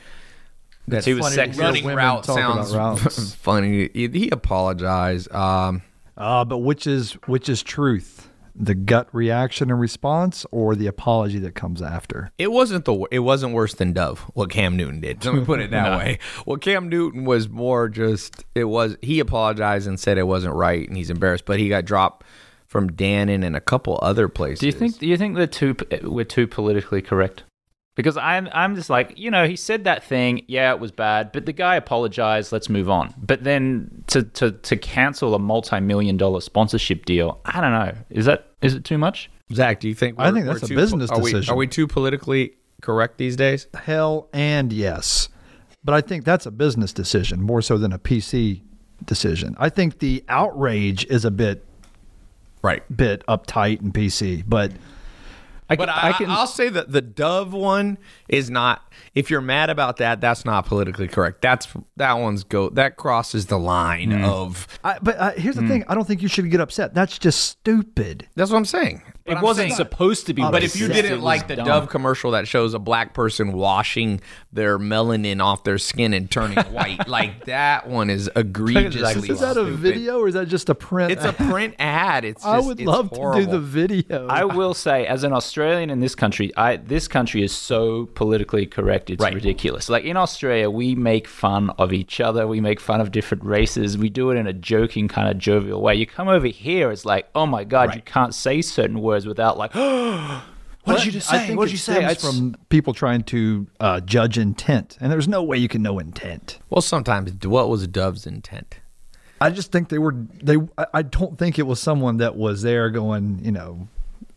that 0.89 1.05
he 1.05 1.15
was 1.15 1.35
Funny 1.35 1.37
to 1.37 1.43
sexist. 1.43 1.55
hear 1.55 1.63
running 1.65 1.87
route 1.87 2.27
sounds 2.27 3.35
funny. 3.37 3.89
He, 3.95 4.09
he 4.09 4.31
apologized. 4.31 5.33
Um, 5.33 5.83
Uh, 6.17 6.45
but 6.45 6.59
which 6.59 6.87
is 6.87 7.13
which 7.27 7.49
is 7.49 7.63
truth? 7.63 8.29
The 8.57 8.75
gut 8.75 9.09
reaction 9.13 9.71
and 9.71 9.81
response, 9.81 10.47
or 10.53 10.77
the 10.77 10.87
apology 10.87 11.39
that 11.41 11.55
comes 11.55 11.83
after? 11.83 12.31
It 12.39 12.53
wasn't 12.53 12.85
the 12.85 13.07
it 13.11 13.21
wasn't 13.21 13.53
worse 13.53 13.75
than 13.75 13.93
Dove 13.93 14.21
what 14.35 14.51
Cam 14.51 14.77
Newton 14.77 15.01
did. 15.01 15.25
Let 15.25 15.35
me 15.35 15.45
put 15.45 15.61
it 15.61 15.71
that 15.73 15.99
way. 15.99 16.19
Well, 16.47 16.57
Cam 16.59 16.89
Newton 16.89 17.25
was 17.25 17.49
more 17.49 17.89
just 17.89 18.45
it 18.55 18.65
was 18.65 18.97
he 19.03 19.19
apologized 19.19 19.89
and 19.89 19.99
said 19.99 20.19
it 20.19 20.27
wasn't 20.29 20.55
right 20.55 20.87
and 20.87 20.97
he's 20.97 21.11
embarrassed, 21.11 21.45
but 21.47 21.59
he 21.59 21.69
got 21.69 21.85
dropped 21.85 22.25
from 22.67 22.91
Dannon 22.91 23.45
and 23.45 23.57
a 23.57 23.61
couple 23.61 23.99
other 24.03 24.29
places. 24.29 24.61
Do 24.61 24.67
you 24.67 24.73
think? 24.73 24.99
Do 24.99 25.07
you 25.07 25.17
think 25.17 25.37
they're 25.37 25.47
too? 25.47 25.77
We're 26.03 26.25
too 26.25 26.47
politically 26.47 27.03
correct? 27.03 27.43
Because 27.97 28.17
I'm, 28.17 28.49
I'm 28.53 28.75
just 28.75 28.91
like, 28.91 29.17
you 29.17 29.31
know, 29.31 29.47
he 29.47 29.55
said 29.55 29.85
that 29.85 30.03
thing. 30.03 30.45
Yeah, 30.49 30.73
it 30.73 30.81
was 30.81 30.91
bad, 30.91 31.31
but 31.31 31.47
the 31.47 31.53
guy 31.53 31.77
apologized. 31.77 32.51
Let's 32.51 32.69
move 32.69 32.91
on. 32.91 33.15
But 33.17 33.45
then 33.45 34.03
to 34.09 34.25
to 34.25 34.51
to 34.51 34.77
cancel 34.77 35.35
a 35.35 35.39
multi-million 35.39 36.17
dollar 36.17 36.41
sponsorship 36.41 37.05
deal, 37.05 37.41
I 37.45 37.61
don't 37.61 37.71
know. 37.71 37.93
Is 38.11 38.27
that 38.27 38.49
is 38.63 38.75
it 38.75 38.85
too 38.85 38.99
much? 38.99 39.31
Zach? 39.53 39.79
Do 39.79 39.89
you 39.89 39.95
think? 39.95 40.17
I 40.19 40.25
we're- 40.25 40.35
think 40.35 40.47
that's 40.47 40.63
we're 40.63 40.67
a 40.67 40.69
too- 40.71 40.75
business 40.77 41.11
are 41.11 41.21
we- 41.21 41.31
decision. 41.33 41.53
are 41.55 41.57
we 41.57 41.67
too 41.69 41.87
politically 41.87 42.55
correct 42.83 43.19
these 43.19 43.37
days? 43.37 43.69
Hell 43.75 44.29
and 44.33 44.73
yes, 44.73 45.29
but 45.85 45.95
I 45.95 46.01
think 46.01 46.25
that's 46.25 46.47
a 46.47 46.51
business 46.51 46.93
decision 46.93 47.41
more 47.43 47.63
so 47.63 47.79
than 47.79 47.93
a 47.93 47.99
PC 48.01 48.63
decision. 49.05 49.55
I 49.59 49.69
think 49.69 50.01
the 50.01 50.25
outrage 50.29 51.07
is 51.07 51.25
a 51.25 51.31
bit 51.31 51.65
Right. 52.63 52.83
bit 52.97 53.25
uptight 53.29 53.81
and 53.83 53.93
PC, 53.95 54.43
but 54.49 54.73
I, 55.71 55.77
But 55.77 55.89
can- 55.89 55.99
I, 55.99 56.09
I 56.09 56.13
can. 56.13 56.31
I'll 56.31 56.47
say 56.47 56.69
that 56.69 56.93
the 56.93 57.01
Dove 57.01 57.53
one 57.55 57.97
is 58.29 58.51
not. 58.51 58.93
If 59.15 59.31
you're 59.31 59.41
mad 59.41 59.71
about 59.71 59.97
that, 59.97 60.21
that's 60.21 60.45
not 60.45 60.67
politically 60.67 61.09
correct. 61.09 61.41
That's 61.41 61.67
that 61.97 62.13
one's 62.15 62.45
go. 62.45 62.69
That 62.69 62.97
crosses 62.97 63.47
the 63.47 63.59
line 63.59 64.13
of. 64.23 64.67
I, 64.85 64.99
but 65.01 65.17
uh, 65.19 65.31
here's 65.33 65.55
the 65.55 65.63
Hmm. 65.63 65.69
thing: 65.69 65.85
I 65.89 65.95
don't 65.95 66.07
think 66.07 66.21
you 66.21 66.29
should 66.29 66.51
get 66.51 66.61
upset. 66.61 66.93
That's 66.93 67.19
just 67.19 67.41
stupid. 67.47 68.29
That's 68.35 68.51
what 68.51 68.59
I'm 68.59 68.65
saying. 68.67 69.03
But 69.27 69.33
it 69.33 69.37
I'm 69.39 69.43
wasn't 69.43 69.71
saying- 69.71 69.77
supposed 69.77 70.27
to 70.27 70.35
be. 70.35 70.43
Oh, 70.43 70.51
but 70.51 70.63
if 70.63 70.77
you 70.77 70.87
didn't 70.89 71.23
like 71.23 71.49
the 71.49 71.57
dumb. 71.57 71.67
Dove 71.67 71.89
commercial 71.89 72.33
that 72.33 72.47
shows 72.47 72.75
a 72.75 72.79
black 72.79 73.15
person 73.15 73.53
washing 73.53 74.21
their 74.53 74.79
melanin 74.79 75.43
off 75.43 75.65
their 75.65 75.79
skin 75.79 76.13
and 76.13 76.31
turning 76.31 76.59
white, 76.73 77.09
like 77.09 77.47
that 77.47 77.89
one 77.89 78.11
is 78.11 78.29
egregiously. 78.37 79.31
Is 79.31 79.41
that 79.41 79.57
a 79.57 79.65
video 79.65 80.19
or 80.21 80.29
is 80.29 80.35
that 80.35 80.49
just 80.49 80.69
a 80.69 80.75
print? 80.75 81.11
It's 81.13 81.25
a 81.25 81.33
print 81.33 81.75
ad. 81.79 82.27
It's. 82.27 82.43
Just, 82.43 82.47
I 82.55 82.61
would 82.61 82.79
it's 82.81 82.87
love 82.87 83.11
to 83.13 83.33
do 83.37 83.47
the 83.47 83.59
video. 83.61 84.27
I 84.29 84.45
will 84.45 84.75
say, 84.75 85.07
as 85.07 85.25
an 85.25 85.33
Australian 85.33 85.89
in 85.89 86.01
this 86.01 86.15
country, 86.15 86.53
I 86.57 86.77
this 86.77 87.09
country 87.09 87.43
is 87.43 87.53
so 87.53 88.07
politically 88.15 88.67
correct. 88.67 89.09
It's 89.09 89.23
Right. 89.23 89.33
ridiculous. 89.33 89.89
Like 89.89 90.05
in 90.05 90.19
Australia, 90.19 90.69
we 90.69 90.95
make 90.95 91.27
fun 91.29 91.71
of 91.79 91.95
each 91.95 92.21
other. 92.21 92.47
We 92.47 92.61
make 92.61 92.79
fun 92.79 93.01
of 93.01 93.11
different 93.11 93.45
races. 93.45 93.97
We 93.97 94.11
do 94.11 94.31
it 94.33 94.37
in 94.37 94.47
a 94.47 94.53
joking 94.53 95.09
kind 95.09 95.31
of 95.31 95.39
jovial 95.39 95.81
way. 95.81 95.95
You 95.95 96.05
come 96.07 96.29
over 96.29 96.47
here, 96.49 96.91
it's 96.91 97.07
like, 97.07 97.29
oh 97.35 97.47
my 97.47 97.65
god, 97.65 97.95
you 97.95 98.03
can't 98.03 98.35
say 98.35 98.61
certain 98.61 99.01
words 99.01 99.14
without 99.27 99.57
like, 99.57 99.75
what 100.85 100.97
did 100.97 101.07
you 101.07 101.13
just 101.13 101.29
say? 101.29 101.37
I 101.37 101.47
think 101.47 101.59
what 101.59 101.67
did 101.67 101.73
you 101.73 101.79
say? 101.79 101.99
It's- 101.99 102.21
from 102.21 102.57
people 102.69 102.93
trying 102.93 103.23
to 103.25 103.67
uh, 103.81 104.01
judge 104.01 104.37
intent, 104.39 104.99
and 105.01 105.11
there's 105.13 105.29
no 105.29 105.43
way 105.43 105.57
you 105.59 105.69
can 105.69 105.83
know 105.83 105.99
intent. 105.99 106.59
Well, 106.71 106.83
sometimes 106.83 107.33
what 107.47 107.69
was 107.69 107.87
Dove's 107.87 108.27
intent? 108.27 108.81
I 109.41 109.51
just 109.51 109.73
think 109.73 109.89
they 109.89 109.99
were 109.99 110.15
they. 110.43 110.57
I- 110.79 110.87
I 110.95 111.03
don't 111.03 111.39
think 111.39 111.59
it 111.59 111.67
was 111.67 111.81
someone 111.81 112.19
that 112.19 112.37
was 112.37 112.63
there 112.63 112.91
going, 112.91 113.41
you 113.45 113.53
know, 113.53 113.89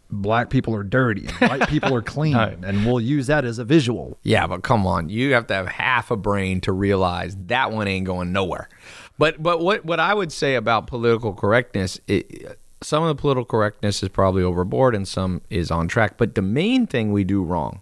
black 0.09 0.49
people 0.49 0.73
are 0.73 0.83
dirty 0.83 1.27
and 1.41 1.49
white 1.49 1.67
people 1.69 1.93
are 1.93 2.01
clean, 2.01 2.35
and 2.35 2.85
we'll 2.85 3.01
use 3.01 3.27
that 3.27 3.43
as 3.45 3.59
a 3.59 3.65
visual. 3.65 4.17
Yeah, 4.23 4.47
but 4.47 4.63
come 4.63 4.87
on, 4.87 5.09
you 5.09 5.33
have 5.33 5.47
to 5.47 5.53
have 5.53 5.67
half 5.67 6.11
a 6.11 6.17
brain 6.17 6.61
to 6.61 6.71
realize 6.71 7.35
that 7.47 7.71
one 7.71 7.87
ain't 7.87 8.05
going 8.05 8.31
nowhere. 8.31 8.69
But 9.17 9.41
but 9.41 9.59
what 9.61 9.83
what 9.85 9.99
I 9.99 10.13
would 10.13 10.31
say 10.31 10.55
about 10.55 10.87
political 10.87 11.33
correctness, 11.33 11.99
it, 12.07 12.57
some 12.81 13.03
of 13.03 13.09
the 13.09 13.19
political 13.19 13.45
correctness 13.45 14.03
is 14.03 14.09
probably 14.09 14.43
overboard 14.43 14.95
and 14.95 15.07
some 15.07 15.41
is 15.49 15.71
on 15.71 15.87
track. 15.87 16.17
But 16.17 16.35
the 16.35 16.41
main 16.41 16.87
thing 16.87 17.11
we 17.11 17.23
do 17.23 17.43
wrong, 17.43 17.81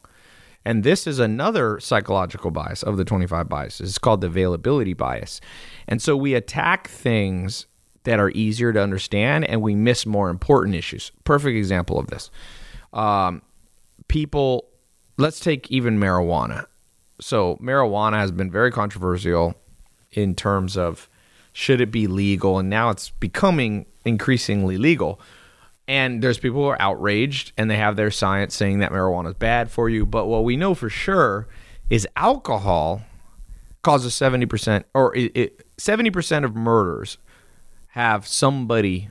and 0.64 0.84
this 0.84 1.06
is 1.06 1.20
another 1.20 1.80
psychological 1.80 2.52
bias 2.52 2.82
of 2.82 2.98
the 2.98 3.06
25 3.06 3.50
biases, 3.50 3.90
it's 3.90 3.98
called 3.98 4.22
the 4.22 4.28
availability 4.28 4.94
bias. 4.94 5.42
And 5.88 6.02
so 6.02 6.16
we 6.16 6.34
attack 6.34 6.88
things 6.88 7.68
that 8.04 8.20
are 8.20 8.30
easier 8.32 8.72
to 8.72 8.82
understand 8.82 9.46
and 9.46 9.62
we 9.62 9.76
miss 9.76 10.06
more 10.06 10.30
important 10.30 10.76
issues. 10.76 11.12
Perfect 11.24 11.58
example 11.58 12.00
of 12.00 12.08
this. 12.08 12.32
Um, 12.94 13.42
people, 14.08 14.70
let's 15.18 15.40
take 15.40 15.70
even 15.70 16.00
marijuana. 16.00 16.66
So, 17.22 17.56
marijuana 17.62 18.18
has 18.18 18.32
been 18.32 18.52
very 18.52 18.72
controversial 18.72 19.56
in 20.12 20.36
terms 20.36 20.78
of 20.78 21.10
should 21.58 21.80
it 21.80 21.90
be 21.90 22.06
legal, 22.06 22.60
and 22.60 22.70
now 22.70 22.90
it's 22.90 23.12
becoming 23.12 23.86
increasingly 24.04 24.78
legal. 24.78 25.22
And 25.88 26.22
there's 26.22 26.38
people 26.38 26.60
who 26.60 26.68
are 26.68 26.82
outraged 26.82 27.54
and 27.58 27.72
they 27.72 27.78
have 27.78 27.96
their 27.96 28.12
science 28.12 28.54
saying 28.54 28.80
that 28.80 28.92
marijuana 28.92 29.30
is 29.30 29.36
bad 29.36 29.72
for 29.72 29.88
you. 29.88 30.06
But 30.06 30.26
what 30.26 30.44
we 30.44 30.58
know 30.58 30.74
for 30.74 30.90
sure 30.90 31.48
is 31.90 32.06
alcohol 32.18 33.04
causes 33.84 34.14
70% 34.14 34.84
or 34.94 35.16
it, 35.16 35.32
it, 35.34 35.78
70% 35.78 36.44
of 36.44 36.56
murders 36.56 37.20
have 37.90 38.28
somebody 38.28 39.10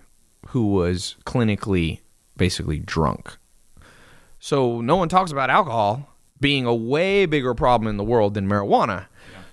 who 0.48 0.66
was 0.66 1.16
clinically 1.24 2.00
basically 2.36 2.78
drunk. 2.78 3.38
So 4.38 4.82
no 4.82 4.96
one 4.96 5.08
talks 5.08 5.32
about 5.32 5.48
alcohol 5.48 6.10
being 6.40 6.66
a 6.66 6.74
way 6.74 7.24
bigger 7.24 7.54
problem 7.54 7.88
in 7.88 7.96
the 7.96 8.04
world 8.04 8.34
than 8.34 8.46
marijuana. 8.46 9.06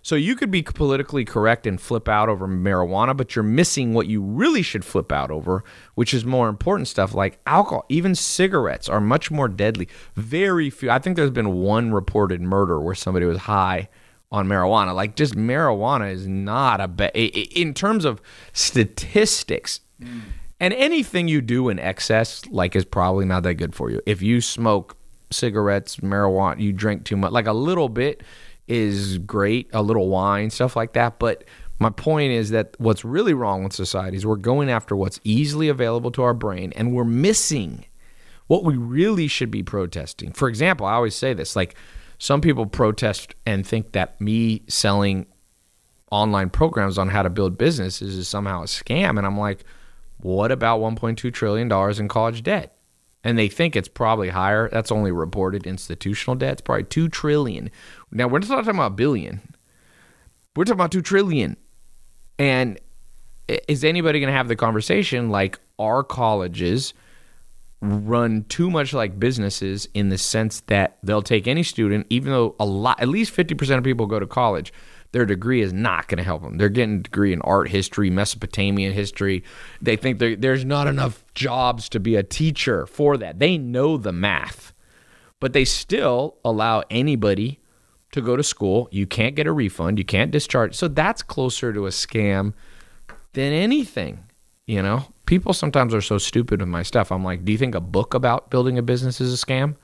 So 0.03 0.15
you 0.15 0.35
could 0.35 0.49
be 0.49 0.63
politically 0.63 1.25
correct 1.25 1.67
and 1.67 1.79
flip 1.79 2.09
out 2.09 2.27
over 2.27 2.47
marijuana, 2.47 3.15
but 3.15 3.35
you're 3.35 3.43
missing 3.43 3.93
what 3.93 4.07
you 4.07 4.21
really 4.21 4.61
should 4.61 4.83
flip 4.83 5.11
out 5.11 5.29
over, 5.29 5.63
which 5.95 6.13
is 6.13 6.25
more 6.25 6.49
important 6.49 6.87
stuff 6.87 7.13
like 7.13 7.39
alcohol. 7.45 7.85
Even 7.89 8.15
cigarettes 8.15 8.89
are 8.89 8.99
much 8.99 9.29
more 9.29 9.47
deadly. 9.47 9.87
Very 10.15 10.69
few. 10.69 10.89
I 10.89 10.99
think 10.99 11.17
there's 11.17 11.29
been 11.29 11.53
one 11.53 11.91
reported 11.93 12.41
murder 12.41 12.79
where 12.81 12.95
somebody 12.95 13.25
was 13.25 13.39
high 13.39 13.89
on 14.31 14.47
marijuana. 14.47 14.95
Like 14.95 15.15
just 15.15 15.35
marijuana 15.35 16.11
is 16.11 16.27
not 16.27 16.81
a 16.81 16.87
bad 16.87 17.15
in 17.15 17.73
terms 17.73 18.05
of 18.05 18.21
statistics. 18.53 19.81
Mm. 20.01 20.21
And 20.59 20.75
anything 20.75 21.27
you 21.27 21.41
do 21.41 21.69
in 21.69 21.79
excess, 21.79 22.45
like, 22.45 22.75
is 22.75 22.85
probably 22.85 23.25
not 23.25 23.41
that 23.43 23.55
good 23.55 23.73
for 23.73 23.89
you. 23.89 23.99
If 24.05 24.21
you 24.21 24.41
smoke 24.41 24.95
cigarettes, 25.31 25.97
marijuana, 25.97 26.59
you 26.59 26.71
drink 26.71 27.03
too 27.03 27.17
much, 27.17 27.31
like 27.31 27.47
a 27.47 27.53
little 27.53 27.89
bit 27.89 28.21
is 28.67 29.17
great, 29.19 29.69
a 29.73 29.81
little 29.81 30.09
wine, 30.09 30.49
stuff 30.49 30.75
like 30.75 30.93
that. 30.93 31.19
But 31.19 31.43
my 31.79 31.89
point 31.89 32.31
is 32.31 32.51
that 32.51 32.75
what's 32.77 33.03
really 33.03 33.33
wrong 33.33 33.63
with 33.63 33.73
society 33.73 34.17
is 34.17 34.25
we're 34.25 34.35
going 34.35 34.69
after 34.69 34.95
what's 34.95 35.19
easily 35.23 35.67
available 35.67 36.11
to 36.11 36.23
our 36.23 36.33
brain 36.33 36.71
and 36.75 36.93
we're 36.93 37.03
missing 37.03 37.85
what 38.47 38.63
we 38.63 38.75
really 38.75 39.27
should 39.27 39.49
be 39.49 39.63
protesting. 39.63 40.31
For 40.31 40.47
example, 40.47 40.85
I 40.85 40.93
always 40.93 41.15
say 41.15 41.33
this 41.33 41.55
like, 41.55 41.75
some 42.17 42.39
people 42.39 42.67
protest 42.67 43.33
and 43.47 43.65
think 43.65 43.93
that 43.93 44.21
me 44.21 44.61
selling 44.67 45.25
online 46.11 46.51
programs 46.51 46.99
on 46.99 47.09
how 47.09 47.23
to 47.23 47.31
build 47.31 47.57
businesses 47.57 48.15
is 48.15 48.27
somehow 48.27 48.61
a 48.61 48.65
scam. 48.65 49.17
And 49.17 49.25
I'm 49.25 49.39
like, 49.39 49.63
what 50.17 50.51
about 50.51 50.81
$1.2 50.81 51.33
trillion 51.33 51.71
in 51.99 52.07
college 52.07 52.43
debt? 52.43 52.77
And 53.23 53.39
they 53.39 53.49
think 53.49 53.75
it's 53.75 53.87
probably 53.87 54.29
higher. 54.29 54.69
That's 54.69 54.91
only 54.91 55.11
reported 55.11 55.65
institutional 55.65 56.35
debt. 56.35 56.53
It's 56.53 56.61
probably 56.61 56.83
$2 56.83 57.11
trillion. 57.11 57.71
Now, 58.11 58.27
we're 58.27 58.39
not 58.39 58.47
talking 58.47 58.69
about 58.71 58.95
billion. 58.95 59.41
We're 60.55 60.65
talking 60.65 60.73
about 60.73 60.91
2 60.91 61.01
trillion. 61.01 61.57
And 62.37 62.79
is 63.67 63.83
anybody 63.83 64.19
going 64.19 64.31
to 64.31 64.37
have 64.37 64.47
the 64.47 64.55
conversation 64.55 65.29
like 65.29 65.59
our 65.79 66.03
colleges 66.03 66.93
run 67.81 68.45
too 68.47 68.69
much 68.69 68.93
like 68.93 69.19
businesses 69.19 69.87
in 69.93 70.09
the 70.09 70.17
sense 70.17 70.61
that 70.67 70.97
they'll 71.01 71.21
take 71.21 71.47
any 71.47 71.63
student, 71.63 72.05
even 72.09 72.31
though 72.31 72.55
a 72.59 72.65
lot, 72.65 72.99
at 73.01 73.07
least 73.07 73.35
50% 73.35 73.77
of 73.77 73.83
people 73.83 74.05
go 74.05 74.19
to 74.19 74.27
college, 74.27 74.71
their 75.13 75.25
degree 75.25 75.61
is 75.61 75.73
not 75.73 76.07
going 76.07 76.19
to 76.19 76.23
help 76.23 76.43
them. 76.43 76.57
They're 76.57 76.69
getting 76.69 76.97
a 76.97 77.03
degree 77.03 77.33
in 77.33 77.41
art 77.41 77.69
history, 77.69 78.09
Mesopotamian 78.09 78.93
history. 78.93 79.43
They 79.81 79.95
think 79.95 80.19
there's 80.19 80.63
not 80.63 80.87
enough 80.87 81.25
jobs 81.33 81.89
to 81.89 81.99
be 81.99 82.15
a 82.15 82.23
teacher 82.23 82.85
for 82.85 83.17
that. 83.17 83.39
They 83.39 83.57
know 83.57 83.97
the 83.97 84.13
math, 84.13 84.73
but 85.39 85.53
they 85.53 85.65
still 85.65 86.37
allow 86.45 86.83
anybody 86.89 87.60
to 88.11 88.21
go 88.21 88.35
to 88.35 88.43
school. 88.43 88.87
You 88.91 89.07
can't 89.07 89.35
get 89.35 89.47
a 89.47 89.51
refund. 89.51 89.97
You 89.97 90.05
can't 90.05 90.31
discharge. 90.31 90.75
So 90.75 90.87
that's 90.87 91.21
closer 91.21 91.73
to 91.73 91.85
a 91.85 91.89
scam 91.89 92.53
than 93.33 93.53
anything. 93.53 94.25
You 94.67 94.81
know, 94.81 95.05
people 95.25 95.53
sometimes 95.53 95.93
are 95.93 96.01
so 96.01 96.17
stupid 96.17 96.59
with 96.59 96.69
my 96.69 96.83
stuff. 96.83 97.11
I'm 97.11 97.23
like, 97.23 97.43
do 97.43 97.51
you 97.51 97.57
think 97.57 97.75
a 97.75 97.81
book 97.81 98.13
about 98.13 98.49
building 98.49 98.77
a 98.77 98.81
business 98.81 99.19
is 99.19 99.33
a 99.33 99.45
scam? 99.45 99.75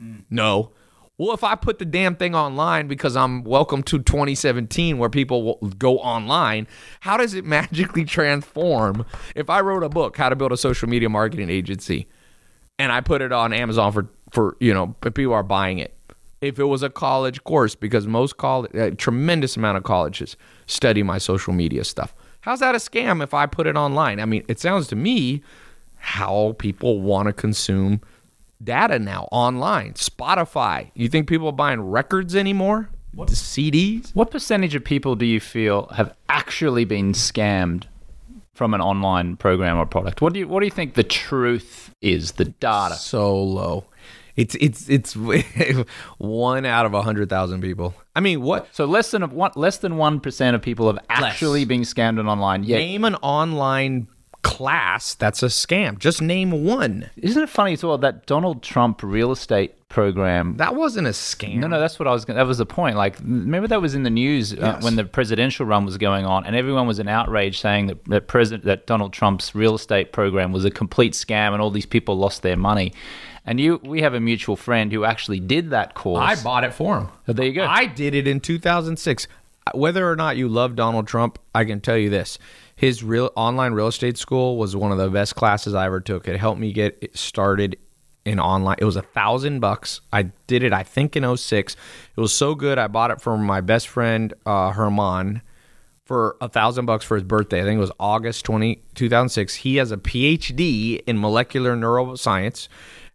Mm. 0.00 0.24
No. 0.30 0.72
Well, 1.16 1.34
if 1.34 1.42
I 1.42 1.56
put 1.56 1.80
the 1.80 1.84
damn 1.84 2.14
thing 2.14 2.36
online 2.36 2.86
because 2.86 3.16
I'm 3.16 3.42
welcome 3.42 3.82
to 3.84 3.98
2017 3.98 4.98
where 4.98 5.08
people 5.08 5.42
will 5.42 5.70
go 5.70 5.98
online, 5.98 6.68
how 7.00 7.16
does 7.16 7.34
it 7.34 7.44
magically 7.44 8.04
transform 8.04 9.04
if 9.34 9.50
I 9.50 9.60
wrote 9.60 9.82
a 9.82 9.88
book, 9.88 10.16
How 10.16 10.28
to 10.28 10.36
Build 10.36 10.52
a 10.52 10.56
Social 10.56 10.88
Media 10.88 11.08
Marketing 11.08 11.50
Agency, 11.50 12.06
and 12.78 12.92
I 12.92 13.00
put 13.00 13.20
it 13.20 13.32
on 13.32 13.52
Amazon 13.52 13.90
for, 13.90 14.08
for 14.30 14.56
you 14.60 14.72
know, 14.72 14.94
but 15.00 15.16
people 15.16 15.34
are 15.34 15.42
buying 15.42 15.78
it? 15.78 15.97
If 16.40 16.58
it 16.58 16.64
was 16.64 16.82
a 16.82 16.90
college 16.90 17.42
course, 17.44 17.74
because 17.74 18.06
most 18.06 18.36
college, 18.36 18.72
a 18.74 18.92
tremendous 18.92 19.56
amount 19.56 19.76
of 19.76 19.84
colleges 19.84 20.36
study 20.66 21.02
my 21.02 21.18
social 21.18 21.52
media 21.52 21.84
stuff. 21.84 22.14
How's 22.42 22.60
that 22.60 22.74
a 22.74 22.78
scam 22.78 23.22
if 23.22 23.34
I 23.34 23.46
put 23.46 23.66
it 23.66 23.76
online? 23.76 24.20
I 24.20 24.24
mean, 24.24 24.44
it 24.48 24.60
sounds 24.60 24.86
to 24.88 24.96
me 24.96 25.42
how 25.96 26.54
people 26.58 27.00
want 27.00 27.26
to 27.26 27.32
consume 27.32 28.00
data 28.62 28.98
now 28.98 29.28
online. 29.32 29.94
Spotify. 29.94 30.90
You 30.94 31.08
think 31.08 31.28
people 31.28 31.48
are 31.48 31.52
buying 31.52 31.80
records 31.80 32.36
anymore? 32.36 32.88
What? 33.12 33.28
CDs? 33.30 34.14
What 34.14 34.30
percentage 34.30 34.74
of 34.74 34.84
people 34.84 35.16
do 35.16 35.26
you 35.26 35.40
feel 35.40 35.86
have 35.88 36.14
actually 36.28 36.84
been 36.84 37.12
scammed 37.12 37.84
from 38.54 38.74
an 38.74 38.80
online 38.80 39.36
program 39.36 39.78
or 39.78 39.86
product? 39.86 40.20
What 40.20 40.32
do 40.32 40.40
you 40.40 40.48
What 40.48 40.60
do 40.60 40.66
you 40.66 40.72
think 40.72 40.94
the 40.94 41.04
truth 41.04 41.94
is? 42.00 42.32
The 42.32 42.46
data. 42.46 42.94
So 42.94 43.42
low. 43.42 43.84
It's 44.38 44.54
it's 44.60 44.88
it's 44.88 45.14
one 46.18 46.64
out 46.64 46.86
of 46.86 46.94
a 46.94 47.02
hundred 47.02 47.28
thousand 47.28 47.60
people. 47.60 47.94
I 48.14 48.20
mean, 48.20 48.40
what? 48.40 48.68
So 48.72 48.84
less 48.84 49.10
than 49.10 49.28
one, 49.30 49.50
less 49.56 49.78
than 49.78 49.96
one 49.96 50.20
percent 50.20 50.54
of 50.54 50.62
people 50.62 50.86
have 50.86 51.04
actually 51.10 51.64
been 51.64 51.82
scammed 51.82 52.24
online. 52.26 52.62
Yeah, 52.64 52.78
Name 52.78 53.04
an 53.04 53.16
online 53.16 54.06
class 54.42 55.14
that's 55.14 55.42
a 55.42 55.46
scam. 55.46 55.98
Just 55.98 56.22
name 56.22 56.64
one. 56.64 57.10
isn't 57.16 57.42
it 57.42 57.48
funny 57.48 57.72
as 57.72 57.82
well 57.82 57.98
that 57.98 58.26
Donald 58.26 58.62
Trump 58.62 59.02
real 59.02 59.32
estate 59.32 59.74
program? 59.88 60.56
That 60.58 60.76
wasn't 60.76 61.08
a 61.08 61.10
scam. 61.10 61.56
no, 61.56 61.66
no, 61.66 61.80
that's 61.80 61.98
what 61.98 62.06
I 62.06 62.12
was. 62.12 62.24
Gonna, 62.24 62.38
that 62.38 62.46
was 62.46 62.58
the 62.58 62.66
point. 62.66 62.96
Like, 62.96 63.18
remember 63.18 63.66
that 63.68 63.82
was 63.82 63.94
in 63.96 64.04
the 64.04 64.10
news 64.10 64.52
uh, 64.52 64.56
Yes. 64.60 64.84
when 64.84 64.94
the 64.96 65.04
presidential 65.04 65.66
run 65.66 65.84
was 65.84 65.98
going 65.98 66.24
on, 66.24 66.46
and 66.46 66.54
everyone 66.54 66.86
was 66.86 67.00
in 67.00 67.08
outrage 67.08 67.58
saying 67.60 67.88
that 67.88 68.04
that 68.06 68.28
president 68.28 68.64
that 68.64 68.86
Donald 68.86 69.12
Trump's 69.12 69.54
real 69.54 69.74
estate 69.74 70.12
program 70.12 70.52
was 70.52 70.64
a 70.64 70.70
complete 70.70 71.14
scam, 71.14 71.52
and 71.52 71.60
all 71.60 71.70
these 71.70 71.86
people 71.86 72.16
lost 72.16 72.42
their 72.42 72.56
money. 72.56 72.92
And 73.48 73.58
you, 73.58 73.80
we 73.82 74.02
have 74.02 74.12
a 74.12 74.20
mutual 74.20 74.56
friend 74.56 74.92
who 74.92 75.04
actually 75.04 75.40
did 75.40 75.70
that 75.70 75.94
course. 75.94 76.22
I 76.22 76.42
bought 76.42 76.64
it 76.64 76.74
for 76.74 76.98
him. 76.98 77.08
So 77.24 77.32
there 77.32 77.46
you 77.46 77.54
go. 77.54 77.64
I 77.64 77.86
did 77.86 78.14
it 78.14 78.28
in 78.28 78.40
2006. 78.40 79.26
Whether 79.72 80.10
or 80.10 80.16
not 80.16 80.36
you 80.36 80.48
love 80.48 80.76
Donald 80.76 81.06
Trump, 81.06 81.38
I 81.54 81.64
can 81.64 81.80
tell 81.80 81.96
you 81.96 82.10
this. 82.10 82.38
His 82.76 83.02
real 83.02 83.30
online 83.36 83.72
real 83.72 83.88
estate 83.88 84.18
school 84.18 84.58
was 84.58 84.76
one 84.76 84.92
of 84.92 84.98
the 84.98 85.08
best 85.08 85.34
classes 85.34 85.74
I 85.74 85.86
ever 85.86 85.98
took. 85.98 86.28
It 86.28 86.38
helped 86.38 86.60
me 86.60 86.72
get 86.74 87.16
started 87.16 87.78
in 88.26 88.38
online. 88.38 88.76
It 88.78 88.84
was 88.84 88.96
a 88.96 89.02
thousand 89.02 89.60
bucks. 89.60 90.02
I 90.12 90.24
did 90.46 90.62
it, 90.62 90.74
I 90.74 90.82
think, 90.82 91.16
in 91.16 91.36
06. 91.36 91.74
It 92.16 92.20
was 92.20 92.34
so 92.34 92.54
good. 92.54 92.78
I 92.78 92.86
bought 92.86 93.10
it 93.10 93.20
from 93.20 93.44
my 93.44 93.62
best 93.62 93.88
friend, 93.88 94.34
uh, 94.44 94.72
Herman, 94.72 95.40
for 96.04 96.36
a 96.40 96.48
thousand 96.48 96.84
bucks 96.86 97.04
for 97.04 97.16
his 97.16 97.24
birthday. 97.24 97.62
I 97.62 97.64
think 97.64 97.78
it 97.78 97.80
was 97.80 97.92
August 97.98 98.44
20, 98.44 98.82
2006. 98.94 99.54
He 99.56 99.76
has 99.76 99.90
a 99.90 99.96
PhD 99.96 101.02
in 101.06 101.18
molecular 101.18 101.74
neuroscience, 101.76 102.68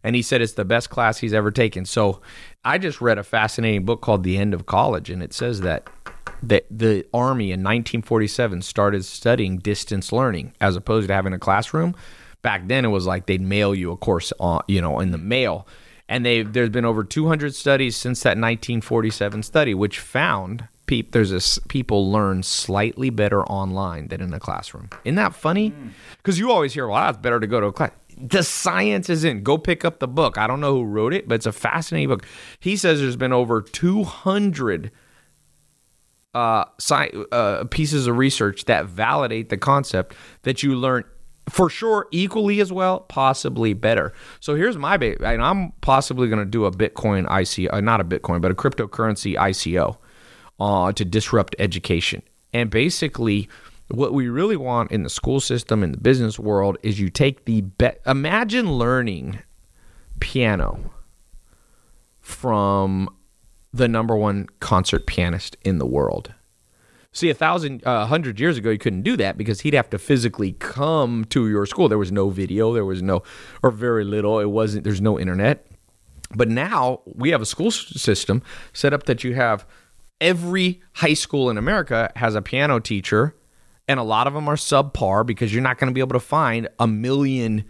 and 0.04 0.14
he 0.14 0.22
said 0.22 0.42
it's 0.42 0.52
the 0.52 0.64
best 0.64 0.90
class 0.90 1.18
he's 1.18 1.32
ever 1.32 1.50
taken. 1.50 1.86
So 1.86 2.20
I 2.64 2.78
just 2.78 3.00
read 3.00 3.18
a 3.18 3.24
fascinating 3.24 3.84
book 3.84 4.02
called 4.02 4.22
The 4.22 4.36
End 4.36 4.54
of 4.54 4.66
College, 4.66 5.10
and 5.10 5.22
it 5.22 5.32
says 5.32 5.62
that 5.62 5.88
that 6.42 6.66
the 6.70 7.06
army 7.14 7.46
in 7.46 7.60
1947 7.60 8.60
started 8.60 9.04
studying 9.04 9.58
distance 9.58 10.12
learning 10.12 10.52
as 10.60 10.76
opposed 10.76 11.08
to 11.08 11.14
having 11.14 11.32
a 11.32 11.38
classroom. 11.38 11.94
Back 12.42 12.68
then, 12.68 12.84
it 12.84 12.88
was 12.88 13.06
like 13.06 13.24
they'd 13.24 13.40
mail 13.40 13.74
you 13.74 13.90
a 13.90 13.96
course, 13.96 14.30
on, 14.38 14.62
you 14.68 14.82
know, 14.82 15.00
in 15.00 15.10
the 15.10 15.18
mail. 15.18 15.66
And 16.06 16.24
they 16.24 16.42
there's 16.42 16.68
been 16.68 16.84
over 16.84 17.02
200 17.02 17.54
studies 17.54 17.96
since 17.96 18.22
that 18.22 18.30
1947 18.30 19.42
study, 19.42 19.72
which 19.72 19.98
found 19.98 20.68
peop, 20.86 21.12
there's 21.12 21.32
a 21.32 21.60
people 21.68 22.10
learn 22.10 22.42
slightly 22.42 23.10
better 23.10 23.42
online 23.44 24.08
than 24.08 24.20
in 24.20 24.32
a 24.32 24.40
classroom. 24.40 24.90
Isn't 25.04 25.16
that 25.16 25.34
funny? 25.34 25.68
Hmm. 25.68 25.88
Because 26.18 26.38
you 26.38 26.50
always 26.50 26.74
hear, 26.74 26.86
well, 26.86 27.08
it's 27.08 27.18
better 27.18 27.40
to 27.40 27.46
go 27.46 27.60
to 27.60 27.66
a 27.66 27.72
class. 27.72 27.92
The 28.16 28.42
science 28.42 29.10
is 29.10 29.24
in. 29.24 29.42
Go 29.42 29.58
pick 29.58 29.84
up 29.84 29.98
the 29.98 30.08
book. 30.08 30.38
I 30.38 30.46
don't 30.46 30.60
know 30.60 30.74
who 30.74 30.84
wrote 30.84 31.14
it, 31.14 31.28
but 31.28 31.36
it's 31.36 31.46
a 31.46 31.52
fascinating 31.52 32.08
book. 32.08 32.26
He 32.60 32.76
says 32.76 33.00
there's 33.00 33.16
been 33.16 33.32
over 33.32 33.60
200 33.60 34.90
uh, 36.34 36.64
sci- 36.78 37.12
uh, 37.32 37.64
pieces 37.64 38.06
of 38.06 38.16
research 38.16 38.64
that 38.66 38.86
validate 38.86 39.48
the 39.48 39.56
concept 39.56 40.14
that 40.42 40.62
you 40.62 40.74
learn 40.74 41.04
for 41.48 41.68
sure 41.68 42.08
equally 42.10 42.60
as 42.60 42.72
well, 42.72 43.00
possibly 43.00 43.72
better. 43.74 44.12
So 44.40 44.54
here's 44.54 44.76
my 44.76 44.96
bait, 44.96 45.20
and 45.20 45.42
I'm 45.42 45.72
possibly 45.80 46.28
going 46.28 46.38
to 46.38 46.44
do 46.44 46.64
a 46.64 46.70
Bitcoin 46.70 47.26
ICO, 47.26 47.72
uh, 47.72 47.80
not 47.80 48.00
a 48.00 48.04
Bitcoin, 48.04 48.40
but 48.40 48.50
a 48.50 48.54
cryptocurrency 48.54 49.36
ICO 49.36 49.96
uh, 50.58 50.92
to 50.92 51.04
disrupt 51.04 51.54
education. 51.58 52.22
And 52.52 52.70
basically, 52.70 53.48
what 53.88 54.12
we 54.12 54.28
really 54.28 54.56
want 54.56 54.90
in 54.90 55.02
the 55.02 55.10
school 55.10 55.40
system 55.40 55.82
in 55.82 55.92
the 55.92 55.98
business 55.98 56.38
world 56.38 56.78
is 56.82 56.98
you 56.98 57.10
take 57.10 57.44
the 57.44 57.62
be- 57.62 57.90
imagine 58.06 58.72
learning 58.72 59.40
piano 60.20 60.92
from 62.20 63.08
the 63.72 63.88
number 63.88 64.16
one 64.16 64.46
concert 64.60 65.06
pianist 65.06 65.56
in 65.62 65.78
the 65.78 65.86
world. 65.86 66.32
See, 67.12 67.30
a 67.30 67.34
thousand, 67.34 67.86
uh, 67.86 68.02
a 68.02 68.06
hundred 68.06 68.40
years 68.40 68.56
ago, 68.56 68.70
you 68.70 68.78
couldn't 68.78 69.02
do 69.02 69.16
that 69.18 69.36
because 69.38 69.60
he'd 69.60 69.74
have 69.74 69.90
to 69.90 69.98
physically 69.98 70.52
come 70.52 71.24
to 71.26 71.48
your 71.48 71.64
school. 71.66 71.88
There 71.88 71.98
was 71.98 72.10
no 72.10 72.28
video, 72.30 72.72
there 72.72 72.84
was 72.84 73.02
no, 73.02 73.22
or 73.62 73.70
very 73.70 74.04
little. 74.04 74.40
It 74.40 74.50
wasn't. 74.50 74.82
There's 74.82 75.00
no 75.00 75.20
internet. 75.20 75.66
But 76.34 76.48
now 76.48 77.02
we 77.04 77.30
have 77.30 77.40
a 77.40 77.46
school 77.46 77.70
system 77.70 78.42
set 78.72 78.92
up 78.92 79.04
that 79.04 79.22
you 79.22 79.34
have 79.34 79.64
every 80.20 80.80
high 80.94 81.14
school 81.14 81.50
in 81.50 81.58
America 81.58 82.10
has 82.16 82.34
a 82.34 82.42
piano 82.42 82.80
teacher, 82.80 83.36
and 83.88 84.00
a 84.00 84.02
lot 84.02 84.26
of 84.26 84.34
them 84.34 84.48
are 84.48 84.56
subpar 84.56 85.26
because 85.26 85.52
you're 85.52 85.62
not 85.62 85.78
going 85.78 85.90
to 85.90 85.94
be 85.94 86.00
able 86.00 86.14
to 86.14 86.20
find 86.20 86.68
a 86.78 86.86
million, 86.86 87.64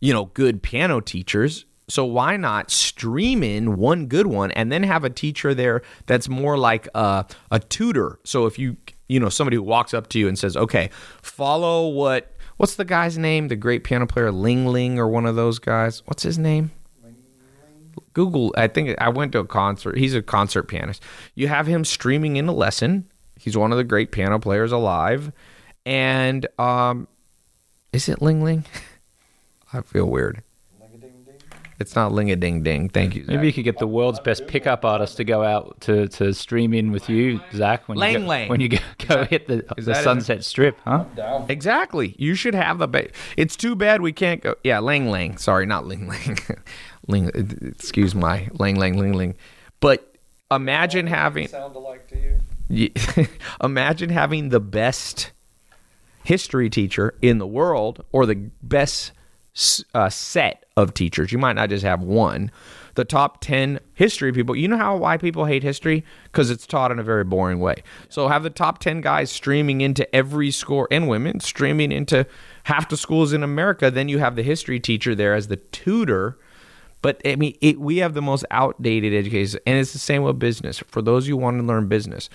you 0.00 0.12
know, 0.12 0.26
good 0.26 0.62
piano 0.62 1.00
teachers. 1.00 1.64
So 1.88 2.04
why 2.04 2.36
not 2.36 2.70
stream 2.70 3.42
in 3.42 3.76
one 3.76 4.06
good 4.06 4.26
one 4.26 4.50
and 4.52 4.72
then 4.72 4.82
have 4.84 5.04
a 5.04 5.10
teacher 5.10 5.54
there 5.54 5.82
that's 6.06 6.28
more 6.28 6.56
like 6.56 6.88
a, 6.94 7.26
a 7.50 7.60
tutor? 7.60 8.18
So 8.24 8.46
if 8.46 8.58
you 8.58 8.76
you 9.08 9.20
know 9.20 9.28
somebody 9.28 9.56
who 9.56 9.62
walks 9.62 9.92
up 9.92 10.08
to 10.10 10.18
you 10.18 10.28
and 10.28 10.38
says, 10.38 10.56
"Okay, 10.56 10.90
follow 11.20 11.88
what 11.88 12.34
what's 12.56 12.76
the 12.76 12.86
guy's 12.86 13.18
name? 13.18 13.48
The 13.48 13.56
great 13.56 13.84
piano 13.84 14.06
player 14.06 14.32
Ling 14.32 14.66
Ling 14.66 14.98
or 14.98 15.08
one 15.08 15.26
of 15.26 15.36
those 15.36 15.58
guys? 15.58 16.02
What's 16.06 16.22
his 16.22 16.38
name?" 16.38 16.70
Google, 18.14 18.54
I 18.56 18.68
think 18.68 18.96
I 19.00 19.08
went 19.08 19.32
to 19.32 19.40
a 19.40 19.44
concert. 19.44 19.98
He's 19.98 20.14
a 20.14 20.22
concert 20.22 20.64
pianist. 20.64 21.02
You 21.34 21.48
have 21.48 21.66
him 21.66 21.84
streaming 21.84 22.36
in 22.36 22.48
a 22.48 22.52
lesson. 22.52 23.10
He's 23.38 23.56
one 23.56 23.72
of 23.72 23.78
the 23.78 23.84
great 23.84 24.12
piano 24.12 24.38
players 24.38 24.72
alive. 24.72 25.32
And 25.86 26.46
um 26.58 27.08
is 27.92 28.08
it 28.08 28.20
Ling 28.22 28.42
Ling? 28.42 28.64
I 29.72 29.80
feel 29.82 30.06
weird. 30.06 30.42
It's 31.80 31.96
not 31.96 32.12
ling 32.12 32.30
a 32.30 32.36
ding 32.36 32.62
ding. 32.62 32.88
Thank 32.88 33.16
you. 33.16 33.24
Zach. 33.24 33.34
Maybe 33.34 33.48
you 33.48 33.52
could 33.52 33.64
get 33.64 33.78
the 33.78 33.86
world's 33.86 34.20
best 34.20 34.46
pickup 34.46 34.84
artist 34.84 35.16
to 35.16 35.24
go 35.24 35.42
out 35.42 35.80
to, 35.82 36.06
to 36.08 36.32
stream 36.32 36.72
in 36.72 36.92
with 36.92 37.08
you, 37.08 37.40
Zach, 37.52 37.88
when 37.88 37.98
you 37.98 38.18
go, 38.20 38.24
Lang. 38.24 38.48
when 38.48 38.60
you 38.60 38.68
go, 38.68 38.78
go 39.08 39.24
hit 39.24 39.48
the, 39.48 39.56
the 39.76 39.82
that 39.82 39.96
his- 39.96 40.04
Sunset 40.04 40.44
Strip, 40.44 40.78
huh? 40.84 41.04
Exactly. 41.48 42.14
You 42.16 42.36
should 42.36 42.54
have 42.54 42.78
the. 42.78 42.86
Ba- 42.86 43.08
it's 43.36 43.56
too 43.56 43.74
bad 43.74 44.02
we 44.02 44.12
can't 44.12 44.40
go. 44.40 44.54
Yeah, 44.62 44.78
Lang 44.78 45.10
Lang. 45.10 45.36
Sorry, 45.36 45.66
not 45.66 45.84
Ling 45.84 46.06
Lang. 46.06 46.38
Ling. 47.08 47.30
Excuse 47.62 48.14
my 48.14 48.48
Lang 48.52 48.76
Lang 48.76 48.96
Ling 48.96 49.14
Ling. 49.14 49.34
But 49.80 50.16
imagine 50.52 51.08
having. 51.08 51.48
Sound 51.48 51.74
alike 51.74 52.06
to 52.08 52.16
you? 52.16 52.38
Ye- 52.68 52.94
imagine 53.62 54.10
having 54.10 54.50
the 54.50 54.60
best 54.60 55.32
history 56.24 56.68
teacher 56.68 57.14
in 57.22 57.38
the 57.38 57.46
world 57.46 58.04
or 58.12 58.26
the 58.26 58.50
best 58.62 59.12
uh, 59.94 60.08
set 60.08 60.64
of 60.76 60.94
teachers. 60.94 61.30
You 61.30 61.38
might 61.38 61.52
not 61.52 61.68
just 61.68 61.84
have 61.84 62.02
one. 62.02 62.50
The 62.94 63.04
top 63.04 63.40
10 63.40 63.78
history 63.94 64.32
people. 64.32 64.56
You 64.56 64.66
know 64.66 64.76
how 64.76 64.96
why 64.96 65.16
people 65.16 65.44
hate 65.44 65.62
history? 65.62 66.04
Because 66.24 66.50
it's 66.50 66.66
taught 66.66 66.90
in 66.90 66.98
a 66.98 67.04
very 67.04 67.24
boring 67.24 67.60
way. 67.60 67.82
So 68.08 68.28
have 68.28 68.42
the 68.42 68.50
top 68.50 68.78
10 68.78 69.00
guys 69.00 69.30
streaming 69.30 69.80
into 69.80 70.12
every 70.14 70.50
school 70.50 70.88
and 70.90 71.08
women 71.08 71.40
streaming 71.40 71.92
into 71.92 72.26
half 72.64 72.88
the 72.88 72.96
schools 72.96 73.32
in 73.32 73.42
America. 73.42 73.90
Then 73.90 74.08
you 74.08 74.18
have 74.18 74.34
the 74.34 74.42
history 74.42 74.80
teacher 74.80 75.14
there 75.14 75.34
as 75.34 75.46
the 75.46 75.56
tutor. 75.56 76.38
But 77.02 77.20
I 77.24 77.36
mean, 77.36 77.56
it, 77.60 77.78
we 77.78 77.98
have 77.98 78.14
the 78.14 78.22
most 78.22 78.46
outdated 78.50 79.12
education, 79.12 79.60
and 79.66 79.76
it's 79.76 79.92
the 79.92 79.98
same 79.98 80.22
with 80.22 80.38
business. 80.38 80.78
For 80.78 81.02
those 81.02 81.26
who 81.26 81.36
want 81.36 81.60
to 81.60 81.62
learn 81.62 81.86
business, 81.86 82.30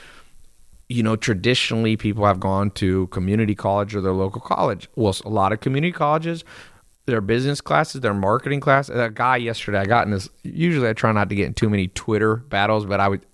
you 0.89 1.04
know, 1.04 1.15
traditionally 1.15 1.95
people 1.95 2.25
have 2.25 2.39
gone 2.39 2.71
to 2.71 3.08
community 3.08 3.54
college 3.54 3.95
or 3.95 4.02
their 4.02 4.12
local 4.12 4.41
college. 4.41 4.89
Well, 4.95 5.15
a 5.23 5.30
lot 5.30 5.54
of 5.54 5.60
community 5.60 5.91
colleges, 5.91 6.43
their 7.06 7.21
business 7.21 7.62
classes, 7.62 8.02
their 8.02 8.13
marketing 8.15 8.60
class. 8.60 8.88
That 8.88 9.13
guy 9.13 9.38
yesterday, 9.38 9.78
I 9.78 9.86
got 9.86 10.06
in 10.06 10.12
this. 10.12 10.30
Usually, 10.43 10.89
I 10.89 10.93
try 10.93 11.12
not 11.12 11.30
to 11.30 11.36
get 11.36 11.45
in 11.45 11.54
too 11.54 11.69
many 11.69 11.89
Twitter 11.89 12.38
battles, 12.38 12.86
but 12.86 12.99
I 12.99 13.08
would, 13.08 13.25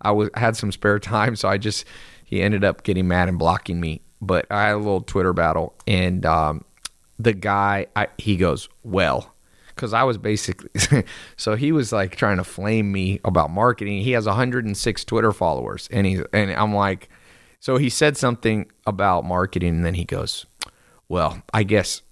I 0.00 0.10
was 0.10 0.30
had 0.34 0.56
some 0.56 0.72
spare 0.72 0.98
time, 1.14 1.36
so 1.36 1.48
I 1.48 1.58
just 1.58 1.84
he 2.24 2.40
ended 2.42 2.64
up 2.64 2.82
getting 2.82 3.06
mad 3.06 3.28
and 3.28 3.38
blocking 3.38 3.78
me. 3.78 4.00
but 4.22 4.46
I 4.50 4.68
had 4.68 4.74
a 4.74 4.78
little 4.78 5.02
Twitter 5.02 5.34
battle, 5.34 5.74
and 5.86 6.24
um, 6.24 6.64
the 7.18 7.34
guy, 7.34 7.86
I, 7.94 8.08
he 8.16 8.36
goes, 8.36 8.70
"Well," 8.82 9.31
because 9.74 9.92
I 9.92 10.02
was 10.04 10.18
basically, 10.18 10.70
so 11.36 11.54
he 11.54 11.72
was 11.72 11.92
like 11.92 12.16
trying 12.16 12.36
to 12.38 12.44
flame 12.44 12.92
me 12.92 13.20
about 13.24 13.50
marketing. 13.50 14.02
He 14.02 14.12
has 14.12 14.26
106 14.26 15.04
Twitter 15.04 15.32
followers, 15.32 15.88
and 15.90 16.06
he 16.06 16.22
and 16.32 16.52
I'm 16.52 16.74
like, 16.74 17.08
so 17.60 17.76
he 17.76 17.88
said 17.88 18.16
something 18.16 18.70
about 18.86 19.24
marketing, 19.24 19.76
and 19.76 19.84
then 19.84 19.94
he 19.94 20.04
goes, 20.04 20.46
"Well, 21.08 21.42
I 21.52 21.62
guess." 21.62 22.02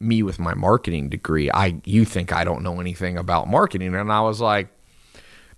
me 0.00 0.22
with 0.22 0.38
my 0.38 0.54
marketing 0.54 1.08
degree 1.08 1.50
i 1.50 1.74
you 1.84 2.04
think 2.04 2.32
i 2.32 2.44
don't 2.44 2.62
know 2.62 2.80
anything 2.80 3.18
about 3.18 3.48
marketing 3.48 3.96
and 3.96 4.12
i 4.12 4.20
was 4.20 4.40
like 4.40 4.68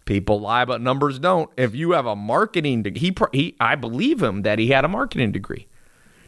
people 0.07 0.41
lie 0.41 0.65
but 0.65 0.81
numbers 0.81 1.19
don't 1.19 1.51
if 1.59 1.75
you 1.75 1.91
have 1.91 2.07
a 2.07 2.17
marketing 2.17 2.83
degree, 2.83 2.99
he, 2.99 3.15
he 3.33 3.57
i 3.61 3.75
believe 3.75 4.23
him 4.23 4.41
that 4.41 4.59
he 4.59 4.69
had 4.69 4.83
a 4.83 4.89
marketing 4.89 5.31
degree 5.31 5.69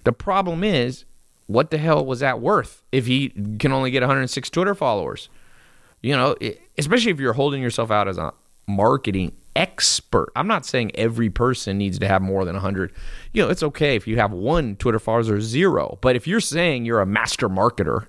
the 0.04 0.12
problem 0.12 0.62
is 0.62 1.06
what 1.52 1.70
the 1.70 1.78
hell 1.78 2.04
was 2.04 2.20
that 2.20 2.40
worth 2.40 2.82
if 2.92 3.06
he 3.06 3.30
can 3.58 3.72
only 3.72 3.90
get 3.90 4.02
106 4.02 4.50
twitter 4.50 4.74
followers 4.74 5.28
you 6.00 6.14
know 6.14 6.34
especially 6.78 7.10
if 7.10 7.20
you're 7.20 7.32
holding 7.32 7.62
yourself 7.62 7.90
out 7.90 8.08
as 8.08 8.18
a 8.18 8.32
marketing 8.66 9.32
expert 9.54 10.30
i'm 10.34 10.46
not 10.46 10.64
saying 10.64 10.90
every 10.94 11.28
person 11.28 11.76
needs 11.76 11.98
to 11.98 12.08
have 12.08 12.22
more 12.22 12.44
than 12.44 12.54
100 12.54 12.92
you 13.32 13.42
know, 13.42 13.50
it's 13.50 13.62
okay 13.62 13.96
if 13.96 14.06
you 14.06 14.18
have 14.18 14.32
one 14.32 14.76
Twitter 14.76 14.98
followers 14.98 15.30
or 15.30 15.40
zero. 15.40 15.98
But 16.00 16.16
if 16.16 16.26
you're 16.26 16.40
saying 16.40 16.84
you're 16.84 17.00
a 17.00 17.06
master 17.06 17.48
marketer, 17.48 18.06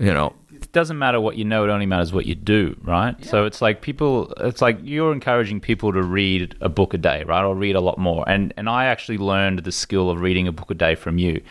you 0.00 0.12
know, 0.12 0.34
it 0.52 0.70
doesn't 0.72 0.98
matter 0.98 1.20
what 1.20 1.36
you 1.36 1.44
know; 1.44 1.64
it 1.64 1.70
only 1.70 1.86
matters 1.86 2.12
what 2.12 2.26
you 2.26 2.34
do, 2.34 2.76
right? 2.82 3.14
Yeah. 3.18 3.26
So 3.26 3.44
it's 3.44 3.60
like 3.60 3.82
people, 3.82 4.32
it's 4.38 4.62
like 4.62 4.78
you're 4.82 5.12
encouraging 5.12 5.60
people 5.60 5.92
to 5.92 6.02
read 6.02 6.56
a 6.60 6.68
book 6.68 6.94
a 6.94 6.98
day, 6.98 7.24
right, 7.24 7.44
or 7.44 7.54
read 7.54 7.76
a 7.76 7.80
lot 7.80 7.98
more. 7.98 8.28
And 8.28 8.54
and 8.56 8.68
I 8.68 8.86
actually 8.86 9.18
learned 9.18 9.60
the 9.60 9.72
skill 9.72 10.10
of 10.10 10.20
reading 10.20 10.48
a 10.48 10.52
book 10.52 10.70
a 10.70 10.74
day 10.74 10.94
from 10.94 11.18
you 11.18 11.42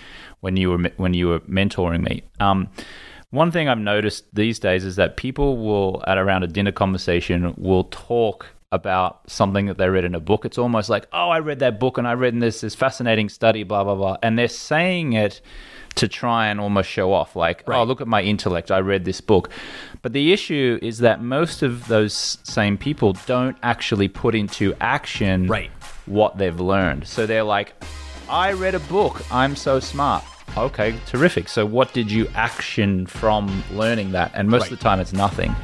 when 0.44 0.58
you 0.58 0.70
were 0.70 0.92
when 0.98 1.14
you 1.14 1.30
were 1.30 1.40
mentoring 1.42 2.02
me. 2.02 2.22
Um, 2.42 2.68
one 3.30 3.50
thing 3.50 3.70
I've 3.70 3.80
noticed 3.80 4.26
these 4.36 4.60
days 4.60 4.84
is 4.84 4.98
that 4.98 5.16
people 5.16 5.58
will, 5.58 6.04
at 6.06 6.18
around 6.18 6.44
a 6.44 6.48
dinner 6.48 6.74
conversation, 6.74 7.54
will 7.58 7.86
talk 7.86 8.48
about 8.72 9.22
something 9.32 9.68
that 9.68 9.78
they 9.78 9.88
read 9.88 10.04
in 10.04 10.14
a 10.14 10.20
book. 10.20 10.46
It's 10.46 10.58
almost 10.58 10.90
like, 10.90 11.08
oh, 11.14 11.30
I 11.30 11.40
read 11.40 11.60
that 11.60 11.80
book 11.80 11.98
and 11.98 12.08
I 12.08 12.14
read 12.14 12.38
this 12.42 12.60
this 12.60 12.76
fascinating 12.76 13.30
study, 13.30 13.64
blah 13.64 13.86
blah 13.86 13.96
blah, 13.96 14.18
and 14.22 14.38
they're 14.38 14.50
saying 14.50 15.14
it 15.14 15.40
to 15.96 16.08
try 16.08 16.48
and 16.48 16.60
almost 16.60 16.90
show 16.90 17.14
off, 17.14 17.36
like, 17.36 17.64
oh, 17.68 17.72
right. 17.72 17.80
oh, 17.80 17.84
look 17.86 18.02
at 18.02 18.08
my 18.08 18.22
intellect, 18.22 18.70
I 18.70 18.80
read 18.80 19.06
this 19.06 19.22
book. 19.22 19.50
But 20.02 20.12
the 20.12 20.34
issue 20.34 20.80
is 20.82 20.98
that 21.00 21.22
most 21.22 21.62
of 21.62 21.88
those 21.88 22.38
same 22.44 22.78
people 22.78 23.14
don't 23.28 23.56
actually 23.64 24.08
put 24.08 24.34
into 24.36 24.74
action 24.82 25.48
right. 25.48 25.70
what 26.06 26.38
they've 26.38 26.60
learned. 26.60 27.08
So 27.08 27.28
they're 27.28 27.44
like, 27.44 27.76
I 28.28 28.54
read 28.54 28.74
a 28.74 28.80
book, 28.80 29.22
I'm 29.32 29.56
so 29.56 29.80
smart. 29.80 30.24
Okay, 30.56 30.96
terrific. 31.08 31.50
So 31.50 31.66
what 31.66 31.94
did 31.94 32.12
you 32.12 32.28
action 32.36 33.06
from 33.08 33.64
learning 33.72 34.12
that? 34.12 34.32
And 34.34 34.50
most 34.50 34.62
right. 34.64 34.72
of 34.72 34.78
the 34.78 34.84
time, 34.84 35.00
it's 35.00 35.14
nothing. 35.14 35.56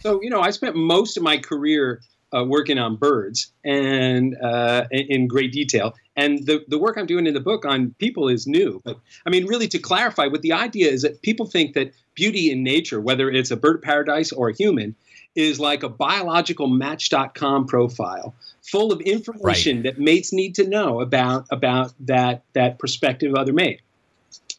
So, 0.00 0.20
you 0.22 0.30
know, 0.30 0.40
I 0.40 0.50
spent 0.50 0.76
most 0.76 1.16
of 1.16 1.22
my 1.22 1.36
career 1.36 2.00
uh, 2.34 2.44
working 2.44 2.78
on 2.78 2.96
birds 2.96 3.52
and 3.64 4.36
uh, 4.42 4.86
in 4.90 5.26
great 5.26 5.52
detail. 5.52 5.94
And 6.16 6.44
the, 6.46 6.64
the 6.68 6.78
work 6.78 6.96
I'm 6.96 7.06
doing 7.06 7.26
in 7.26 7.34
the 7.34 7.40
book 7.40 7.64
on 7.64 7.94
people 7.98 8.28
is 8.28 8.46
new. 8.46 8.80
But 8.84 8.98
I 9.26 9.30
mean, 9.30 9.46
really, 9.46 9.68
to 9.68 9.78
clarify, 9.78 10.26
what 10.26 10.42
the 10.42 10.52
idea 10.52 10.90
is 10.90 11.02
that 11.02 11.22
people 11.22 11.46
think 11.46 11.74
that 11.74 11.92
beauty 12.14 12.50
in 12.50 12.62
nature, 12.62 13.00
whether 13.00 13.30
it's 13.30 13.50
a 13.50 13.56
bird 13.56 13.76
of 13.76 13.82
paradise 13.82 14.32
or 14.32 14.50
a 14.50 14.54
human, 14.54 14.94
is 15.34 15.60
like 15.60 15.82
a 15.82 15.88
biological 15.88 16.66
match.com 16.66 17.66
profile 17.66 18.34
full 18.62 18.92
of 18.92 19.00
information 19.00 19.76
right. 19.78 19.84
that 19.84 19.98
mates 19.98 20.32
need 20.32 20.54
to 20.56 20.68
know 20.68 21.00
about 21.00 21.46
about 21.50 21.92
that 22.00 22.42
that 22.52 22.78
prospective 22.78 23.34
other 23.34 23.52
mate. 23.52 23.80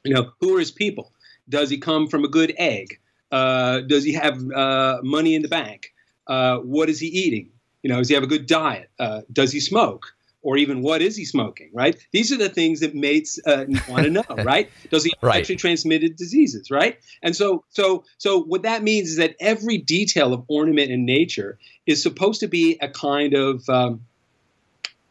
You 0.04 0.14
know, 0.14 0.32
who 0.40 0.56
are 0.56 0.60
his 0.60 0.72
people? 0.72 1.12
Does 1.48 1.70
he 1.70 1.78
come 1.78 2.08
from 2.08 2.24
a 2.24 2.28
good 2.28 2.54
egg? 2.58 3.00
Uh, 3.32 3.82
does 3.82 4.04
he 4.04 4.14
have 4.14 4.52
uh, 4.52 5.00
money 5.04 5.36
in 5.36 5.42
the 5.42 5.48
bank? 5.48 5.94
Uh, 6.28 6.58
what 6.58 6.90
is 6.90 7.00
he 7.00 7.08
eating? 7.08 7.50
You 7.84 7.90
know, 7.90 7.98
does 7.98 8.10
he 8.10 8.16
have 8.16 8.24
a 8.24 8.28
good 8.28 8.46
diet? 8.46 8.90
Uh, 9.00 9.22
does 9.32 9.52
he 9.52 9.60
smoke? 9.60 10.14
Or 10.44 10.58
even 10.58 10.82
what 10.82 11.04
is 11.04 11.16
he 11.16 11.26
smoking? 11.26 11.70
Right? 11.72 11.96
These 12.12 12.32
are 12.32 12.38
the 12.38 12.50
things 12.50 12.80
that 12.80 12.96
mates 12.96 13.40
uh, 13.46 13.66
want 13.88 14.06
to 14.06 14.10
know. 14.10 14.24
Right? 14.44 14.72
Does 14.90 15.04
he 15.04 15.12
have 15.12 15.28
right. 15.28 15.36
sexually 15.36 15.58
transmitted 15.58 16.16
diseases? 16.16 16.72
Right? 16.72 17.00
And 17.22 17.36
so, 17.36 17.64
so, 17.70 18.06
so 18.18 18.42
what 18.42 18.64
that 18.64 18.82
means 18.82 19.10
is 19.10 19.18
that 19.18 19.36
every 19.40 19.78
detail 19.78 20.34
of 20.34 20.44
ornament 20.48 20.90
in 20.90 21.06
nature 21.06 21.60
is 21.86 22.02
supposed 22.02 22.40
to 22.40 22.48
be 22.48 22.78
a 22.82 22.90
kind 22.90 23.36
of 23.36 23.70
um, 23.70 24.02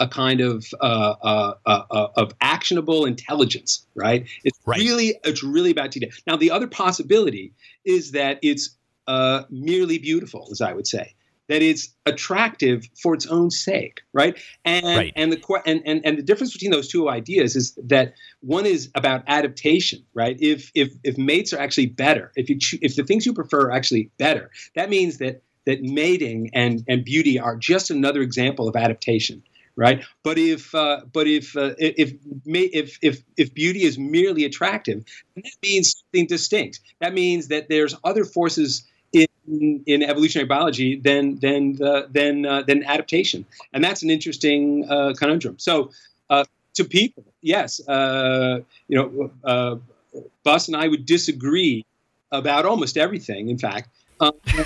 a 0.01 0.09
kind 0.09 0.41
of 0.41 0.67
uh, 0.81 1.15
uh, 1.23 1.55
uh, 1.67 1.83
uh, 1.91 2.09
of 2.17 2.33
actionable 2.41 3.05
intelligence, 3.05 3.87
right? 3.95 4.27
It's 4.43 4.59
right. 4.65 4.81
really 4.81 5.15
it's 5.23 5.45
really 5.45 5.71
about 5.71 5.91
detail. 5.93 6.09
Now, 6.27 6.37
the 6.37 6.51
other 6.51 6.67
possibility 6.67 7.53
is 7.85 8.13
that 8.13 8.39
it's 8.43 8.71
uh, 9.07 9.43
merely 9.51 9.99
beautiful, 9.99 10.49
as 10.51 10.61
I 10.61 10.73
would 10.73 10.87
say, 10.87 11.15
that 11.51 11.63
it's 11.63 11.93
attractive 12.07 12.89
for 13.03 13.13
its 13.13 13.27
own 13.27 13.51
sake, 13.51 14.03
right? 14.13 14.39
And 14.65 14.85
right. 14.97 15.13
and 15.17 15.33
the 15.33 15.63
and, 15.67 15.83
and 15.85 16.01
and 16.07 16.17
the 16.17 16.23
difference 16.23 16.53
between 16.53 16.71
those 16.71 16.87
two 16.87 17.09
ideas 17.09 17.57
is 17.57 17.77
that 17.89 18.15
one 18.41 18.67
is 18.67 18.89
about 18.95 19.25
adaptation, 19.27 20.05
right? 20.15 20.37
If 20.41 20.71
if 20.77 20.93
if 21.03 21.19
mates 21.19 21.53
are 21.53 21.59
actually 21.59 21.87
better, 21.87 22.31
if 22.37 22.49
you 22.49 22.59
cho- 22.59 22.79
if 22.81 22.95
the 22.95 23.03
things 23.03 23.27
you 23.27 23.35
prefer 23.35 23.63
are 23.67 23.73
actually 23.73 24.13
better, 24.17 24.53
that 24.77 24.89
means 24.91 25.19
that 25.19 25.43
that 25.67 25.83
mating 25.83 26.51
and 26.55 26.85
and 26.89 27.05
beauty 27.05 27.41
are 27.41 27.57
just 27.57 27.91
another 27.91 28.21
example 28.21 28.69
of 28.69 28.77
adaptation 28.77 29.43
right? 29.77 30.05
But 30.23 30.37
if 30.37 30.75
uh, 30.75 31.01
but 31.11 31.27
if 31.27 31.57
uh, 31.57 31.75
if 31.79 32.13
if 32.45 32.99
if 33.03 33.23
if 33.37 33.55
beauty 33.55 33.85
is 33.85 33.99
merely 33.99 34.45
attractive, 34.45 35.05
that 35.37 35.53
means 35.63 35.95
something 35.99 36.27
distinct. 36.27 36.81
That 37.01 37.15
means 37.15 37.49
that 37.49 37.69
there's 37.69 37.95
other 38.05 38.25
forces 38.25 38.85
in 39.49 39.83
in 39.87 40.03
evolutionary 40.03 40.47
biology 40.47 40.97
than 40.97 41.39
than 41.41 41.75
the, 41.75 42.09
than 42.11 42.47
uh, 42.47 42.63
than 42.63 42.85
adaptation, 42.85 43.45
and 43.73 43.83
that's 43.83 44.03
an 44.03 44.11
interesting 44.11 44.87
uh, 44.91 45.15
conundrum. 45.19 45.59
So 45.59 45.91
uh, 46.29 46.45
to 46.75 46.85
people, 46.85 47.25
yes, 47.41 47.87
uh, 47.89 48.61
you 48.89 48.97
know, 48.97 49.31
uh, 49.45 49.77
Buss 50.45 50.69
and 50.69 50.77
I 50.77 50.89
would 50.89 51.07
disagree 51.07 51.85
about 52.33 52.65
almost 52.65 52.97
everything. 52.97 53.49
In 53.49 53.59
fact, 53.59 53.89
um, 54.21 54.33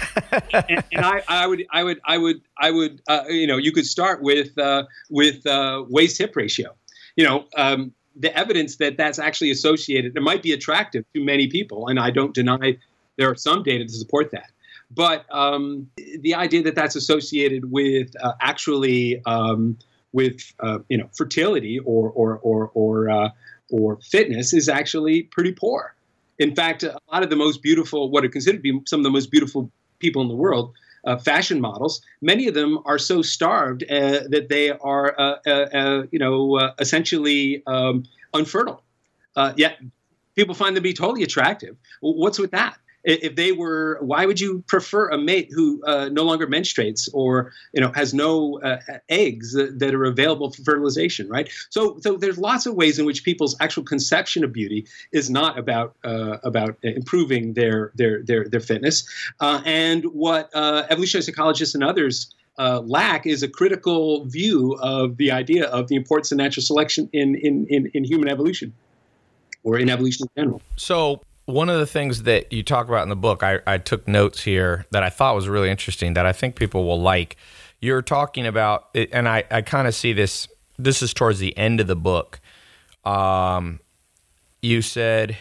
and, 0.52 0.84
and 0.92 1.04
I, 1.04 1.22
I, 1.28 1.46
would, 1.46 1.64
I 1.70 1.84
would, 1.84 2.00
I 2.04 2.18
would, 2.18 2.40
I 2.58 2.70
would, 2.70 3.00
uh, 3.08 3.24
you 3.28 3.46
know, 3.46 3.56
you 3.56 3.72
could 3.72 3.86
start 3.86 4.22
with 4.22 4.56
uh, 4.58 4.84
with 5.10 5.46
uh, 5.46 5.84
waist 5.88 6.18
hip 6.18 6.36
ratio. 6.36 6.74
You 7.16 7.24
know, 7.24 7.44
um, 7.56 7.92
the 8.16 8.36
evidence 8.36 8.76
that 8.76 8.96
that's 8.96 9.18
actually 9.18 9.50
associated. 9.50 10.16
It 10.16 10.22
might 10.22 10.42
be 10.42 10.52
attractive 10.52 11.04
to 11.14 11.24
many 11.24 11.48
people, 11.48 11.88
and 11.88 11.98
I 11.98 12.10
don't 12.10 12.34
deny 12.34 12.76
there 13.16 13.30
are 13.30 13.36
some 13.36 13.62
data 13.62 13.84
to 13.84 13.92
support 13.92 14.32
that. 14.32 14.50
But 14.94 15.26
um, 15.30 15.90
the 16.20 16.34
idea 16.34 16.62
that 16.62 16.74
that's 16.74 16.96
associated 16.96 17.70
with 17.70 18.14
uh, 18.22 18.32
actually 18.40 19.22
um, 19.24 19.78
with 20.12 20.52
uh, 20.60 20.78
you 20.88 20.98
know 20.98 21.08
fertility 21.16 21.78
or 21.80 22.10
or 22.10 22.38
or 22.38 22.70
or, 22.74 23.10
uh, 23.10 23.28
or 23.70 23.98
fitness 24.00 24.52
is 24.52 24.68
actually 24.68 25.22
pretty 25.22 25.52
poor. 25.52 25.94
In 26.38 26.54
fact, 26.54 26.82
a 26.82 26.98
lot 27.12 27.22
of 27.22 27.30
the 27.30 27.36
most 27.36 27.62
beautiful, 27.62 28.10
what 28.10 28.24
are 28.24 28.28
considered 28.28 28.58
to 28.58 28.62
be 28.62 28.80
some 28.86 29.00
of 29.00 29.04
the 29.04 29.10
most 29.10 29.30
beautiful 29.30 29.70
people 29.98 30.22
in 30.22 30.28
the 30.28 30.34
world, 30.34 30.74
uh, 31.06 31.16
fashion 31.16 31.60
models, 31.60 32.00
many 32.20 32.48
of 32.48 32.54
them 32.54 32.78
are 32.86 32.98
so 32.98 33.22
starved 33.22 33.84
uh, 33.84 34.20
that 34.28 34.48
they 34.48 34.70
are, 34.70 35.14
uh, 35.18 35.36
uh, 35.46 35.50
uh 35.50 36.02
you 36.10 36.18
know, 36.18 36.56
uh, 36.56 36.72
essentially 36.78 37.62
um, 37.66 38.04
unfertile. 38.32 38.82
yet 39.56 39.78
people 40.34 40.54
find 40.54 40.76
them 40.76 40.82
to 40.82 40.88
be 40.88 40.94
totally 40.94 41.22
attractive. 41.22 41.76
What's 42.00 42.38
with 42.38 42.50
that? 42.52 42.76
If 43.04 43.36
they 43.36 43.52
were 43.52 43.98
why 44.00 44.26
would 44.26 44.40
you 44.40 44.64
prefer 44.66 45.08
a 45.10 45.18
mate 45.18 45.48
who 45.50 45.82
uh, 45.84 46.08
no 46.10 46.24
longer 46.24 46.46
menstruates 46.46 47.08
or 47.12 47.52
you 47.72 47.80
know 47.80 47.92
has 47.94 48.14
no 48.14 48.60
uh, 48.60 48.78
eggs 49.08 49.52
that, 49.52 49.78
that, 49.78 49.94
are 49.94 50.04
available 50.04 50.50
for 50.50 50.62
fertilization 50.62 51.28
right 51.28 51.50
so 51.70 51.98
so 52.00 52.16
there's 52.16 52.38
lots 52.38 52.66
of 52.66 52.74
ways 52.74 52.98
in 52.98 53.04
which 53.04 53.24
people's 53.24 53.56
actual 53.60 53.82
conception 53.82 54.42
of 54.42 54.52
beauty 54.52 54.86
is 55.12 55.30
not 55.30 55.58
about 55.58 55.94
uh, 56.04 56.38
about 56.42 56.76
improving 56.82 57.54
their 57.54 57.92
their 57.94 58.22
their 58.22 58.48
their 58.48 58.60
fitness 58.60 59.06
uh, 59.40 59.60
and 59.64 60.04
what 60.06 60.50
uh, 60.54 60.84
evolutionary 60.90 61.22
psychologists 61.22 61.74
and 61.74 61.84
others 61.84 62.34
uh, 62.56 62.80
lack 62.80 63.26
is 63.26 63.42
a 63.42 63.48
critical 63.48 64.24
view 64.26 64.78
of 64.80 65.16
the 65.16 65.30
idea 65.30 65.66
of 65.66 65.88
the 65.88 65.96
importance 65.96 66.30
of 66.30 66.38
natural 66.38 66.62
selection 66.62 67.08
in, 67.12 67.34
in, 67.34 67.66
in, 67.68 67.90
in 67.94 68.04
human 68.04 68.28
evolution 68.28 68.72
or 69.64 69.76
in 69.76 69.90
evolution 69.90 70.28
in 70.36 70.42
general. 70.42 70.62
So 70.76 71.22
one 71.46 71.68
of 71.68 71.78
the 71.78 71.86
things 71.86 72.22
that 72.22 72.52
you 72.52 72.62
talk 72.62 72.88
about 72.88 73.02
in 73.02 73.08
the 73.08 73.16
book, 73.16 73.42
I, 73.42 73.60
I 73.66 73.78
took 73.78 74.08
notes 74.08 74.42
here 74.42 74.86
that 74.90 75.02
I 75.02 75.10
thought 75.10 75.34
was 75.34 75.48
really 75.48 75.70
interesting 75.70 76.14
that 76.14 76.26
I 76.26 76.32
think 76.32 76.56
people 76.56 76.84
will 76.84 77.00
like. 77.00 77.36
You're 77.80 78.02
talking 78.02 78.46
about, 78.46 78.88
and 78.94 79.28
I, 79.28 79.44
I 79.50 79.62
kind 79.62 79.86
of 79.86 79.94
see 79.94 80.12
this, 80.12 80.48
this 80.78 81.02
is 81.02 81.12
towards 81.12 81.38
the 81.38 81.56
end 81.56 81.80
of 81.80 81.86
the 81.86 81.96
book. 81.96 82.40
Um, 83.04 83.80
you 84.62 84.80
said 84.80 85.36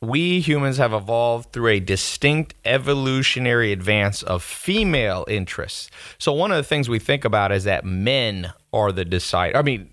we 0.00 0.40
humans 0.40 0.76
have 0.76 0.92
evolved 0.92 1.52
through 1.52 1.68
a 1.68 1.80
distinct 1.80 2.54
evolutionary 2.64 3.72
advance 3.72 4.22
of 4.22 4.42
female 4.42 5.24
interests. 5.28 5.90
So 6.18 6.32
one 6.32 6.50
of 6.50 6.56
the 6.56 6.64
things 6.64 6.88
we 6.88 6.98
think 6.98 7.24
about 7.24 7.52
is 7.52 7.64
that 7.64 7.84
men 7.84 8.52
are 8.72 8.92
the 8.92 9.04
decider. 9.04 9.56
I 9.56 9.62
mean, 9.62 9.88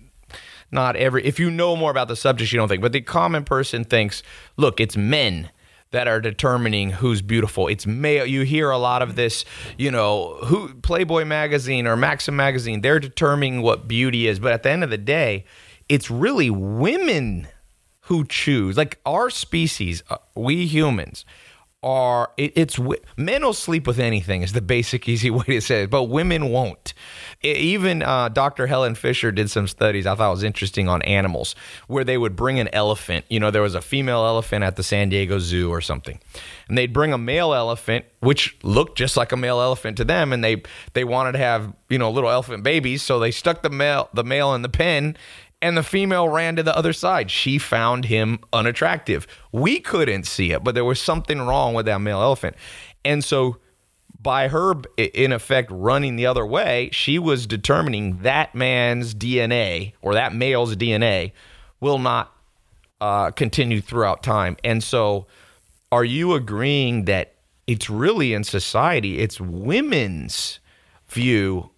not 0.72 0.96
every 0.96 1.24
if 1.24 1.38
you 1.38 1.50
know 1.50 1.76
more 1.76 1.90
about 1.90 2.08
the 2.08 2.16
subject 2.16 2.52
you 2.52 2.58
don't 2.58 2.68
think, 2.68 2.82
but 2.82 2.92
the 2.92 3.00
common 3.00 3.44
person 3.44 3.84
thinks, 3.84 4.22
look, 4.56 4.80
it's 4.80 4.96
men 4.96 5.50
that 5.92 6.08
are 6.08 6.20
determining 6.20 6.90
who's 6.90 7.22
beautiful. 7.22 7.68
It's 7.68 7.86
male. 7.86 8.26
You 8.26 8.42
hear 8.42 8.70
a 8.70 8.78
lot 8.78 9.02
of 9.02 9.14
this, 9.14 9.44
you 9.78 9.90
know, 9.90 10.38
who 10.44 10.74
Playboy 10.76 11.24
magazine 11.26 11.86
or 11.86 11.96
Maxim 11.96 12.34
magazine, 12.34 12.80
they're 12.80 12.98
determining 12.98 13.62
what 13.62 13.86
beauty 13.86 14.26
is, 14.26 14.38
but 14.40 14.52
at 14.52 14.62
the 14.62 14.70
end 14.70 14.82
of 14.82 14.90
the 14.90 14.98
day, 14.98 15.44
it's 15.88 16.10
really 16.10 16.50
women 16.50 17.46
who 18.06 18.24
choose. 18.24 18.76
Like 18.76 18.98
our 19.04 19.30
species, 19.30 20.02
uh, 20.08 20.16
we 20.34 20.66
humans 20.66 21.24
are 21.82 22.30
it, 22.36 22.52
it's 22.54 22.78
men 23.16 23.42
will 23.42 23.52
sleep 23.52 23.86
with 23.86 23.98
anything 23.98 24.42
is 24.42 24.52
the 24.52 24.60
basic 24.60 25.08
easy 25.08 25.30
way 25.30 25.44
to 25.44 25.60
say 25.60 25.82
it 25.82 25.90
but 25.90 26.04
women 26.04 26.48
won't 26.48 26.94
even 27.42 28.02
uh, 28.02 28.28
dr 28.28 28.66
helen 28.66 28.94
fisher 28.94 29.32
did 29.32 29.50
some 29.50 29.66
studies 29.66 30.06
i 30.06 30.14
thought 30.14 30.30
was 30.30 30.42
interesting 30.42 30.88
on 30.88 31.02
animals 31.02 31.54
where 31.86 32.04
they 32.04 32.18
would 32.18 32.36
bring 32.36 32.58
an 32.58 32.68
elephant 32.72 33.24
you 33.28 33.40
know 33.40 33.50
there 33.50 33.62
was 33.62 33.74
a 33.74 33.80
female 33.80 34.24
elephant 34.24 34.64
at 34.64 34.76
the 34.76 34.82
san 34.82 35.08
diego 35.08 35.38
zoo 35.38 35.70
or 35.70 35.80
something 35.80 36.18
and 36.68 36.78
they'd 36.78 36.92
bring 36.92 37.12
a 37.12 37.18
male 37.18 37.54
elephant 37.54 38.04
which 38.20 38.56
looked 38.62 38.96
just 38.96 39.16
like 39.16 39.32
a 39.32 39.36
male 39.36 39.60
elephant 39.60 39.96
to 39.96 40.04
them 40.04 40.32
and 40.32 40.42
they 40.42 40.62
they 40.94 41.04
wanted 41.04 41.32
to 41.32 41.38
have 41.38 41.72
you 41.88 41.98
know 41.98 42.10
little 42.10 42.30
elephant 42.30 42.62
babies 42.62 43.02
so 43.02 43.18
they 43.18 43.30
stuck 43.30 43.62
the 43.62 43.70
male 43.70 44.08
the 44.12 44.24
male 44.24 44.54
in 44.54 44.62
the 44.62 44.68
pen 44.68 45.16
and 45.62 45.76
the 45.76 45.82
female 45.84 46.28
ran 46.28 46.56
to 46.56 46.62
the 46.64 46.76
other 46.76 46.92
side. 46.92 47.30
She 47.30 47.56
found 47.56 48.06
him 48.06 48.40
unattractive. 48.52 49.28
We 49.52 49.78
couldn't 49.78 50.24
see 50.24 50.50
it, 50.50 50.64
but 50.64 50.74
there 50.74 50.84
was 50.84 51.00
something 51.00 51.40
wrong 51.40 51.72
with 51.72 51.86
that 51.86 52.00
male 52.00 52.20
elephant. 52.20 52.56
And 53.04 53.24
so, 53.24 53.58
by 54.22 54.48
her, 54.48 54.74
in 54.96 55.32
effect, 55.32 55.70
running 55.72 56.16
the 56.16 56.26
other 56.26 56.46
way, 56.46 56.90
she 56.92 57.18
was 57.18 57.46
determining 57.46 58.18
that 58.18 58.54
man's 58.54 59.14
DNA 59.14 59.94
or 60.00 60.14
that 60.14 60.34
male's 60.34 60.76
DNA 60.76 61.32
will 61.80 61.98
not 61.98 62.32
uh, 63.00 63.32
continue 63.32 63.80
throughout 63.80 64.22
time. 64.22 64.56
And 64.62 64.82
so, 64.82 65.26
are 65.90 66.04
you 66.04 66.34
agreeing 66.34 67.06
that 67.06 67.34
it's 67.66 67.90
really 67.90 68.32
in 68.32 68.44
society, 68.44 69.18
it's 69.18 69.40
women's 69.40 70.60
view 71.08 71.71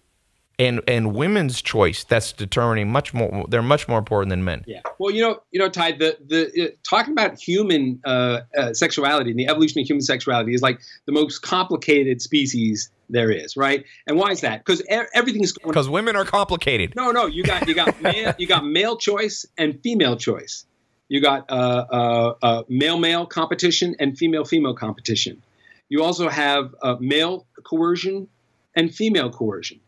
and 0.59 0.81
and 0.87 1.15
women's 1.15 1.61
choice 1.61 2.03
that's 2.03 2.31
determining 2.31 2.91
much 2.91 3.13
more 3.13 3.45
they're 3.49 3.61
much 3.61 3.87
more 3.87 3.99
important 3.99 4.29
than 4.29 4.43
men. 4.43 4.63
Yeah. 4.67 4.81
Well 4.99 5.11
you 5.11 5.21
know 5.21 5.39
you 5.51 5.59
know 5.59 5.69
Tai 5.69 5.93
the 5.93 6.17
the 6.25 6.65
uh, 6.65 6.67
talking 6.89 7.11
about 7.11 7.39
human 7.39 7.99
uh, 8.05 8.41
uh, 8.57 8.73
sexuality 8.73 9.31
and 9.31 9.39
the 9.39 9.47
evolution 9.47 9.81
of 9.81 9.87
human 9.87 10.01
sexuality 10.01 10.53
is 10.53 10.61
like 10.61 10.79
the 11.05 11.11
most 11.11 11.41
complicated 11.41 12.21
species 12.21 12.89
there 13.09 13.29
is 13.29 13.55
right? 13.57 13.85
And 14.07 14.17
why 14.17 14.31
is 14.31 14.41
that? 14.41 14.65
Because 14.65 14.81
er- 14.91 15.09
everything's 15.13 15.53
because 15.53 15.89
women 15.89 16.15
are 16.15 16.25
complicated. 16.25 16.93
No 16.95 17.11
no 17.11 17.25
you 17.25 17.43
got 17.43 17.67
you 17.67 17.75
got 17.75 18.01
male, 18.01 18.33
you 18.37 18.47
got 18.47 18.65
male 18.65 18.97
choice 18.97 19.45
and 19.57 19.79
female 19.81 20.15
choice. 20.15 20.65
You 21.07 21.21
got 21.21 21.49
uh, 21.51 21.85
uh, 21.91 22.33
uh, 22.41 22.63
male 22.67 22.97
male 22.97 23.25
competition 23.27 23.95
and 23.99 24.17
female 24.17 24.43
female 24.43 24.73
competition. 24.73 25.41
You 25.89 26.03
also 26.03 26.29
have 26.29 26.73
male 26.99 27.45
coercion 27.63 28.27
and 28.75 28.93
female 28.93 29.29
coercion 29.29 29.79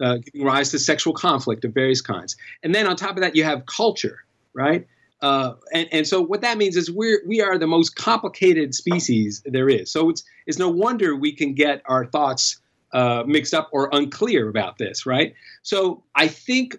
uh, 0.00 0.18
giving 0.18 0.44
rise 0.44 0.70
to 0.70 0.78
sexual 0.78 1.12
conflict 1.12 1.64
of 1.64 1.72
various 1.72 2.00
kinds. 2.00 2.36
And 2.62 2.74
then 2.74 2.86
on 2.86 2.96
top 2.96 3.10
of 3.10 3.20
that, 3.22 3.36
you 3.36 3.44
have 3.44 3.66
culture, 3.66 4.24
right? 4.52 4.86
Uh, 5.20 5.54
and, 5.72 5.88
and 5.92 6.06
so 6.06 6.20
what 6.20 6.42
that 6.42 6.58
means 6.58 6.76
is 6.76 6.90
we're 6.90 7.22
we 7.26 7.40
are 7.40 7.56
the 7.56 7.66
most 7.66 7.96
complicated 7.96 8.74
species 8.74 9.42
there 9.46 9.68
is. 9.68 9.90
So 9.90 10.10
it's 10.10 10.22
it's 10.46 10.58
no 10.58 10.68
wonder 10.68 11.16
we 11.16 11.32
can 11.32 11.54
get 11.54 11.82
our 11.86 12.04
thoughts 12.04 12.60
uh, 12.92 13.24
mixed 13.26 13.54
up 13.54 13.70
or 13.72 13.88
unclear 13.92 14.48
about 14.48 14.76
this, 14.78 15.06
right? 15.06 15.34
So 15.62 16.02
I 16.14 16.28
think 16.28 16.76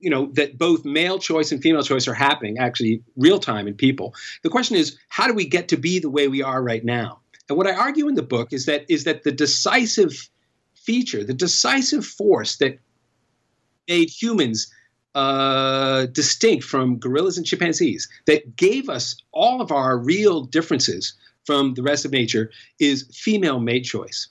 you 0.00 0.08
know 0.10 0.26
that 0.34 0.56
both 0.56 0.84
male 0.84 1.18
choice 1.18 1.52
and 1.52 1.60
female 1.60 1.82
choice 1.82 2.08
are 2.08 2.14
happening 2.14 2.58
actually 2.58 3.02
real 3.16 3.38
time 3.38 3.68
in 3.68 3.74
people. 3.74 4.14
The 4.42 4.48
question 4.48 4.76
is 4.76 4.96
how 5.08 5.26
do 5.26 5.34
we 5.34 5.46
get 5.46 5.68
to 5.68 5.76
be 5.76 5.98
the 5.98 6.10
way 6.10 6.28
we 6.28 6.42
are 6.42 6.62
right 6.62 6.84
now? 6.84 7.20
And 7.48 7.58
what 7.58 7.66
I 7.66 7.74
argue 7.74 8.08
in 8.08 8.14
the 8.14 8.22
book 8.22 8.52
is 8.52 8.66
that 8.66 8.86
is 8.88 9.04
that 9.04 9.24
the 9.24 9.32
decisive 9.32 10.30
feature, 10.88 11.22
the 11.22 11.34
decisive 11.34 12.06
force 12.06 12.56
that 12.56 12.78
made 13.86 14.08
humans 14.08 14.72
uh, 15.14 16.06
distinct 16.06 16.64
from 16.64 16.96
gorillas 16.98 17.36
and 17.36 17.44
chimpanzees, 17.44 18.08
that 18.26 18.56
gave 18.56 18.88
us 18.88 19.22
all 19.32 19.60
of 19.60 19.70
our 19.70 19.98
real 19.98 20.44
differences 20.46 21.12
from 21.44 21.74
the 21.74 21.82
rest 21.82 22.06
of 22.06 22.10
nature, 22.10 22.50
is 22.80 23.06
female 23.12 23.60
mate 23.60 23.84
choice. 23.84 24.28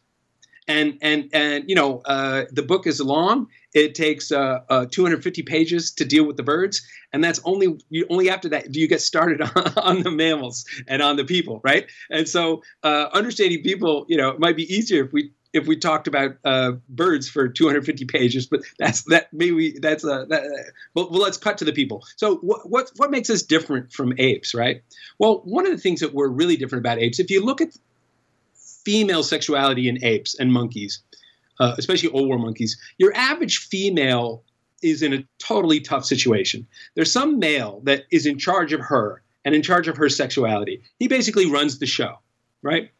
And 0.67 0.97
and 1.01 1.29
and 1.31 1.63
you 1.69 1.75
know 1.75 2.01
uh, 2.05 2.45
the 2.51 2.63
book 2.63 2.87
is 2.87 2.99
long. 2.99 3.47
It 3.73 3.93
takes 3.93 4.31
uh, 4.31 4.59
uh, 4.69 4.85
250 4.91 5.43
pages 5.43 5.91
to 5.91 6.05
deal 6.05 6.25
with 6.25 6.37
the 6.37 6.43
birds, 6.43 6.81
and 7.13 7.23
that's 7.23 7.39
only 7.45 7.77
you, 7.89 8.05
only 8.09 8.29
after 8.31 8.49
that 8.49 8.71
do 8.71 8.79
you 8.79 8.87
get 8.87 9.01
started 9.01 9.41
on, 9.41 9.73
on, 9.89 10.03
the 10.03 10.11
mammals 10.11 10.65
and 10.87 11.01
on 11.01 11.15
the 11.15 11.23
people, 11.23 11.61
right? 11.63 11.85
And 12.09 12.27
so 12.27 12.63
uh, 12.83 13.07
understanding 13.13 13.61
people, 13.61 14.05
you 14.09 14.17
know, 14.17 14.29
it 14.29 14.39
might 14.39 14.57
be 14.57 14.65
easier 14.73 15.05
if 15.05 15.13
we 15.13 15.31
if 15.53 15.67
we 15.67 15.77
talked 15.77 16.07
about 16.07 16.37
uh, 16.43 16.73
birds 16.89 17.29
for 17.29 17.47
250 17.47 18.05
pages, 18.05 18.47
but 18.47 18.61
that's 18.79 19.03
that 19.03 19.31
maybe 19.33 19.77
that's 19.79 20.03
a 20.03 20.25
that, 20.29 20.43
well, 20.93 21.09
well, 21.09 21.21
let's 21.21 21.37
cut 21.37 21.57
to 21.59 21.65
the 21.65 21.73
people. 21.73 22.03
So 22.15 22.37
what, 22.37 22.69
what 22.69 22.91
what 22.97 23.11
makes 23.11 23.29
us 23.29 23.41
different 23.43 23.91
from 23.91 24.13
apes, 24.17 24.53
right? 24.53 24.83
Well, 25.19 25.41
one 25.45 25.65
of 25.65 25.71
the 25.71 25.77
things 25.77 26.01
that 26.01 26.13
we're 26.13 26.27
really 26.27 26.57
different 26.57 26.85
about 26.85 26.99
apes, 26.99 27.19
if 27.19 27.29
you 27.31 27.43
look 27.43 27.61
at 27.61 27.69
female 28.85 29.23
sexuality 29.23 29.89
in 29.89 30.03
apes 30.03 30.35
and 30.39 30.51
monkeys, 30.51 31.01
uh, 31.59 31.75
especially 31.77 32.09
old 32.09 32.29
world 32.29 32.41
monkeys, 32.41 32.77
your 32.97 33.13
average 33.15 33.57
female 33.57 34.43
is 34.83 35.01
in 35.01 35.13
a 35.13 35.23
totally 35.39 35.79
tough 35.79 36.05
situation. 36.05 36.67
There's 36.95 37.11
some 37.11 37.39
male 37.39 37.81
that 37.85 38.03
is 38.11 38.25
in 38.25 38.37
charge 38.37 38.73
of 38.73 38.81
her 38.81 39.23
and 39.43 39.55
in 39.55 39.63
charge 39.63 39.87
of 39.87 39.97
her 39.97 40.09
sexuality. 40.09 40.83
He 40.99 41.07
basically 41.07 41.49
runs 41.49 41.79
the 41.79 41.85
show, 41.85 42.19
right? 42.61 42.91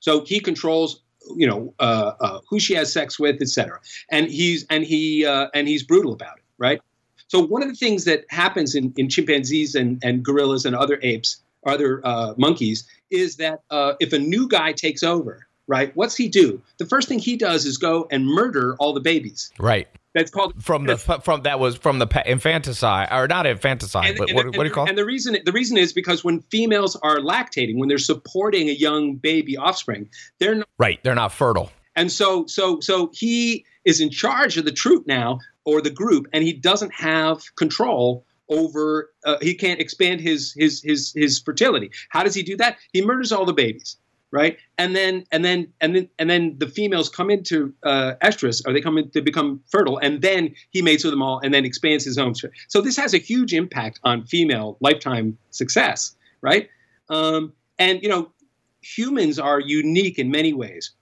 So 0.00 0.24
he 0.24 0.40
controls 0.40 1.02
you 1.36 1.46
know 1.46 1.74
uh, 1.78 2.12
uh, 2.20 2.40
who 2.48 2.60
she 2.60 2.74
has 2.74 2.92
sex 2.92 3.18
with, 3.18 3.40
etc. 3.40 3.80
And 4.10 4.28
he's 4.28 4.66
and 4.70 4.84
he 4.84 5.24
uh, 5.24 5.48
and 5.54 5.68
he's 5.68 5.82
brutal 5.82 6.12
about 6.12 6.36
it, 6.38 6.44
right? 6.58 6.80
So 7.28 7.44
one 7.44 7.62
of 7.62 7.68
the 7.68 7.74
things 7.74 8.04
that 8.04 8.24
happens 8.30 8.74
in, 8.74 8.92
in 8.96 9.08
chimpanzees 9.08 9.74
and, 9.74 10.02
and 10.04 10.24
gorillas 10.24 10.64
and 10.64 10.76
other 10.76 10.98
apes, 11.02 11.42
other 11.66 12.00
uh, 12.04 12.34
monkeys, 12.36 12.86
is 13.10 13.36
that 13.36 13.62
uh, 13.70 13.94
if 14.00 14.12
a 14.12 14.18
new 14.18 14.48
guy 14.48 14.72
takes 14.72 15.02
over, 15.02 15.46
right? 15.66 15.94
What's 15.96 16.16
he 16.16 16.28
do? 16.28 16.62
The 16.78 16.86
first 16.86 17.08
thing 17.08 17.18
he 17.18 17.36
does 17.36 17.66
is 17.66 17.78
go 17.78 18.06
and 18.10 18.26
murder 18.26 18.76
all 18.78 18.92
the 18.92 19.00
babies. 19.00 19.52
Right. 19.58 19.88
That's 20.16 20.30
called 20.30 20.64
from 20.64 20.86
the 20.86 20.96
from 20.96 21.42
that 21.42 21.60
was 21.60 21.76
from 21.76 21.98
the 21.98 22.22
infanticide 22.24 23.08
or 23.12 23.28
not 23.28 23.44
infanticide, 23.44 24.08
and, 24.08 24.16
but 24.16 24.30
and, 24.30 24.36
what, 24.36 24.46
and, 24.46 24.56
what 24.56 24.62
do 24.62 24.68
you 24.70 24.74
call? 24.74 24.88
And 24.88 24.96
the 24.96 25.04
reason 25.04 25.36
the 25.44 25.52
reason 25.52 25.76
is 25.76 25.92
because 25.92 26.24
when 26.24 26.40
females 26.50 26.96
are 27.02 27.18
lactating, 27.18 27.76
when 27.76 27.90
they're 27.90 27.98
supporting 27.98 28.70
a 28.70 28.72
young 28.72 29.16
baby 29.16 29.58
offspring, 29.58 30.08
they're 30.38 30.54
not, 30.54 30.68
right. 30.78 30.98
They're 31.02 31.14
not 31.14 31.32
fertile. 31.32 31.70
And 31.96 32.10
so 32.10 32.46
so 32.46 32.80
so 32.80 33.10
he 33.12 33.66
is 33.84 34.00
in 34.00 34.08
charge 34.08 34.56
of 34.56 34.64
the 34.64 34.72
troop 34.72 35.06
now 35.06 35.38
or 35.66 35.82
the 35.82 35.90
group, 35.90 36.28
and 36.32 36.42
he 36.42 36.54
doesn't 36.54 36.94
have 36.94 37.54
control 37.56 38.24
over. 38.48 39.10
Uh, 39.26 39.36
he 39.42 39.54
can't 39.54 39.80
expand 39.80 40.22
his 40.22 40.54
his 40.56 40.82
his 40.82 41.12
his 41.14 41.40
fertility. 41.40 41.90
How 42.08 42.22
does 42.22 42.34
he 42.34 42.42
do 42.42 42.56
that? 42.56 42.78
He 42.94 43.02
murders 43.02 43.32
all 43.32 43.44
the 43.44 43.52
babies 43.52 43.98
right? 44.30 44.58
And 44.78 44.94
then 44.94 45.24
and 45.32 45.44
then 45.44 45.72
and 45.80 45.94
then 45.94 46.08
and 46.18 46.28
then 46.28 46.56
the 46.58 46.68
females 46.68 47.08
come 47.08 47.30
into 47.30 47.72
uh, 47.82 48.14
estrus, 48.22 48.62
or 48.66 48.72
they 48.72 48.80
come 48.80 48.98
in 48.98 49.10
to 49.10 49.20
become 49.20 49.60
fertile, 49.70 49.98
and 49.98 50.22
then 50.22 50.54
he 50.70 50.82
mates 50.82 51.04
with 51.04 51.12
them 51.12 51.22
all, 51.22 51.40
and 51.40 51.52
then 51.52 51.64
expands 51.64 52.04
his 52.04 52.18
own. 52.18 52.34
So 52.68 52.80
this 52.80 52.96
has 52.96 53.14
a 53.14 53.18
huge 53.18 53.52
impact 53.52 54.00
on 54.04 54.24
female 54.26 54.76
lifetime 54.80 55.38
success, 55.50 56.14
right? 56.40 56.68
Um, 57.08 57.52
and 57.78 58.02
you 58.02 58.08
know, 58.08 58.32
humans 58.80 59.38
are 59.38 59.60
unique 59.60 60.18
in 60.18 60.30
many 60.30 60.52
ways, 60.52 60.92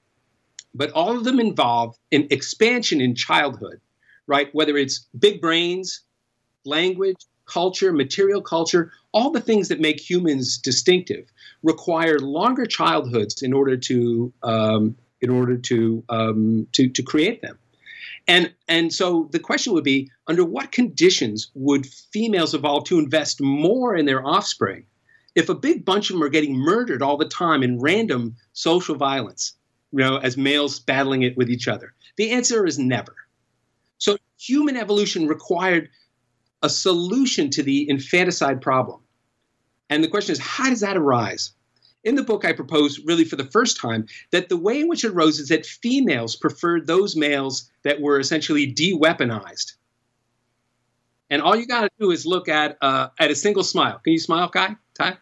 but 0.74 0.90
all 0.92 1.16
of 1.16 1.24
them 1.24 1.40
involve 1.40 1.96
an 2.12 2.28
expansion 2.30 3.00
in 3.00 3.14
childhood, 3.14 3.80
right? 4.26 4.48
Whether 4.54 4.76
it's 4.76 5.06
big 5.18 5.40
brains, 5.40 6.02
language, 6.64 7.24
culture, 7.46 7.92
material 7.92 8.40
culture, 8.40 8.92
all 9.12 9.30
the 9.30 9.40
things 9.40 9.68
that 9.68 9.80
make 9.80 10.00
humans 10.00 10.58
distinctive 10.58 11.30
require 11.62 12.18
longer 12.18 12.66
childhoods 12.66 13.42
in 13.42 13.52
order 13.52 13.76
to 13.76 14.32
um, 14.42 14.96
in 15.20 15.30
order 15.30 15.56
to, 15.56 16.04
um, 16.10 16.66
to 16.72 16.88
to 16.88 17.02
create 17.02 17.40
them. 17.40 17.58
And 18.26 18.52
and 18.68 18.92
so 18.92 19.28
the 19.32 19.38
question 19.38 19.72
would 19.72 19.84
be 19.84 20.10
under 20.26 20.44
what 20.44 20.72
conditions 20.72 21.50
would 21.54 21.86
females 21.86 22.54
evolve 22.54 22.84
to 22.84 22.98
invest 22.98 23.40
more 23.40 23.96
in 23.96 24.06
their 24.06 24.24
offspring 24.24 24.84
if 25.34 25.48
a 25.48 25.54
big 25.54 25.84
bunch 25.84 26.10
of 26.10 26.14
them 26.14 26.22
are 26.22 26.28
getting 26.30 26.54
murdered 26.54 27.02
all 27.02 27.16
the 27.16 27.28
time 27.28 27.62
in 27.62 27.80
random 27.80 28.36
social 28.52 28.94
violence, 28.94 29.54
you 29.92 29.98
know, 29.98 30.16
as 30.18 30.36
males 30.36 30.78
battling 30.78 31.22
it 31.22 31.36
with 31.36 31.50
each 31.50 31.68
other? 31.68 31.92
The 32.16 32.30
answer 32.30 32.64
is 32.66 32.78
never. 32.78 33.14
So 33.98 34.16
human 34.38 34.76
evolution 34.76 35.26
required 35.26 35.88
a 36.64 36.68
solution 36.70 37.50
to 37.50 37.62
the 37.62 37.88
infanticide 37.88 38.62
problem. 38.62 39.00
And 39.90 40.02
the 40.02 40.08
question 40.08 40.32
is, 40.32 40.38
how 40.38 40.70
does 40.70 40.80
that 40.80 40.96
arise? 40.96 41.52
In 42.04 42.14
the 42.14 42.22
book, 42.22 42.44
I 42.44 42.52
propose, 42.52 42.98
really 43.00 43.24
for 43.24 43.36
the 43.36 43.44
first 43.44 43.76
time, 43.76 44.06
that 44.30 44.48
the 44.48 44.56
way 44.56 44.80
in 44.80 44.88
which 44.88 45.04
it 45.04 45.12
arose 45.12 45.38
is 45.38 45.48
that 45.48 45.66
females 45.66 46.36
preferred 46.36 46.86
those 46.86 47.16
males 47.16 47.70
that 47.82 48.00
were 48.00 48.18
essentially 48.18 48.64
de 48.64 48.94
weaponized. 48.94 49.74
And 51.28 51.42
all 51.42 51.54
you 51.54 51.66
got 51.66 51.82
to 51.82 51.90
do 52.00 52.10
is 52.10 52.24
look 52.24 52.48
at 52.48 52.78
uh, 52.80 53.08
at 53.18 53.30
a 53.30 53.34
single 53.34 53.62
smile. 53.62 54.00
Can 54.02 54.12
you 54.14 54.18
smile, 54.18 54.48
Kai? 54.48 54.76
Tai? 54.94 55.18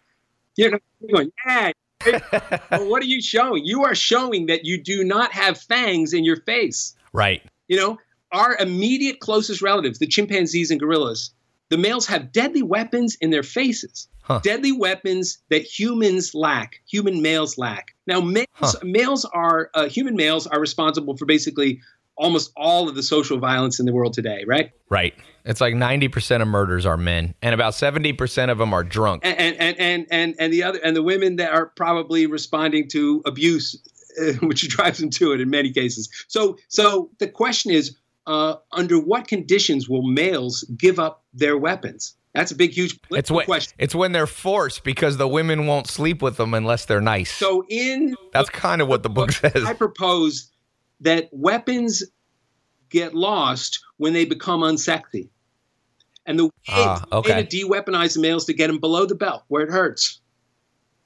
You're 0.56 0.78
going, 1.12 1.32
yeah. 1.46 1.72
well, 2.70 2.88
what 2.88 3.02
are 3.02 3.06
you 3.06 3.20
showing? 3.20 3.64
You 3.64 3.84
are 3.84 3.94
showing 3.94 4.46
that 4.46 4.64
you 4.64 4.80
do 4.80 5.04
not 5.04 5.32
have 5.32 5.58
fangs 5.58 6.12
in 6.12 6.24
your 6.24 6.40
face. 6.42 6.94
Right. 7.12 7.42
You 7.68 7.76
know, 7.78 7.98
our 8.32 8.56
immediate 8.56 9.20
closest 9.20 9.62
relatives, 9.62 9.98
the 9.98 10.06
chimpanzees 10.06 10.70
and 10.70 10.80
gorillas, 10.80 11.32
the 11.70 11.78
males 11.78 12.06
have 12.06 12.32
deadly 12.32 12.62
weapons 12.62 13.16
in 13.20 13.30
their 13.30 13.42
faces. 13.42 14.08
Huh. 14.22 14.40
Deadly 14.42 14.72
weapons 14.72 15.38
that 15.50 15.62
humans 15.62 16.34
lack, 16.34 16.80
human 16.88 17.22
males 17.22 17.58
lack. 17.58 17.88
Now, 18.06 18.20
males, 18.20 18.46
huh. 18.54 18.72
males 18.82 19.24
are 19.24 19.70
uh, 19.74 19.88
human 19.88 20.14
males 20.14 20.46
are 20.46 20.60
responsible 20.60 21.16
for 21.16 21.26
basically 21.26 21.80
almost 22.16 22.52
all 22.56 22.88
of 22.88 22.94
the 22.94 23.02
social 23.02 23.38
violence 23.38 23.80
in 23.80 23.86
the 23.86 23.92
world 23.92 24.12
today, 24.12 24.44
right? 24.46 24.70
Right. 24.90 25.14
It's 25.44 25.60
like 25.60 25.74
90% 25.74 26.42
of 26.42 26.48
murders 26.48 26.86
are 26.86 26.96
men 26.96 27.34
and 27.42 27.54
about 27.54 27.72
70% 27.72 28.50
of 28.50 28.58
them 28.58 28.72
are 28.72 28.84
drunk. 28.84 29.22
And 29.24 29.56
and 29.56 29.78
and 29.78 30.06
and 30.10 30.34
and 30.38 30.52
the 30.52 30.62
other 30.62 30.78
and 30.84 30.94
the 30.94 31.02
women 31.02 31.36
that 31.36 31.52
are 31.52 31.66
probably 31.66 32.26
responding 32.26 32.88
to 32.90 33.22
abuse 33.26 33.76
uh, 34.20 34.32
which 34.42 34.68
drives 34.68 34.98
them 34.98 35.10
to 35.10 35.32
it 35.32 35.40
in 35.40 35.50
many 35.50 35.72
cases. 35.72 36.08
So 36.28 36.58
so 36.68 37.10
the 37.18 37.28
question 37.28 37.72
is 37.72 37.96
uh, 38.26 38.56
under 38.72 38.98
what 38.98 39.26
conditions 39.26 39.88
will 39.88 40.02
males 40.02 40.64
give 40.76 40.98
up 40.98 41.24
their 41.32 41.56
weapons? 41.56 42.16
That's 42.34 42.50
a 42.50 42.54
big, 42.54 42.72
huge 42.72 42.98
it's 43.10 43.30
when, 43.30 43.44
question. 43.44 43.74
It's 43.78 43.94
when 43.94 44.12
they're 44.12 44.26
forced 44.26 44.84
because 44.84 45.18
the 45.18 45.28
women 45.28 45.66
won't 45.66 45.86
sleep 45.86 46.22
with 46.22 46.38
them 46.38 46.54
unless 46.54 46.86
they're 46.86 47.00
nice. 47.00 47.30
So 47.30 47.64
in 47.68 48.14
that's 48.32 48.48
kind 48.48 48.80
of 48.80 48.88
what 48.88 49.02
the 49.02 49.10
book 49.10 49.32
says. 49.32 49.64
I 49.64 49.74
propose 49.74 50.50
that 51.00 51.28
weapons 51.32 52.02
get 52.88 53.14
lost 53.14 53.80
when 53.98 54.12
they 54.14 54.24
become 54.24 54.60
unsexy, 54.60 55.28
and 56.24 56.38
the 56.38 56.44
way, 56.46 56.50
ah, 56.68 57.04
okay. 57.12 57.34
way 57.34 57.42
to 57.42 57.48
de-weaponize 57.48 58.14
the 58.14 58.20
males 58.20 58.46
to 58.46 58.54
get 58.54 58.68
them 58.68 58.78
below 58.78 59.04
the 59.04 59.14
belt 59.14 59.42
where 59.48 59.62
it 59.62 59.70
hurts, 59.70 60.20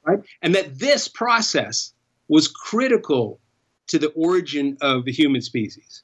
right? 0.05 0.21
And 0.43 0.55
that 0.55 0.79
this 0.79 1.09
process 1.09 1.93
was 2.29 2.47
critical 2.47 3.41
to 3.89 3.99
the 3.99 4.11
origin 4.11 4.77
of 4.81 5.05
the 5.05 5.13
human 5.13 5.41
species. 5.41 6.03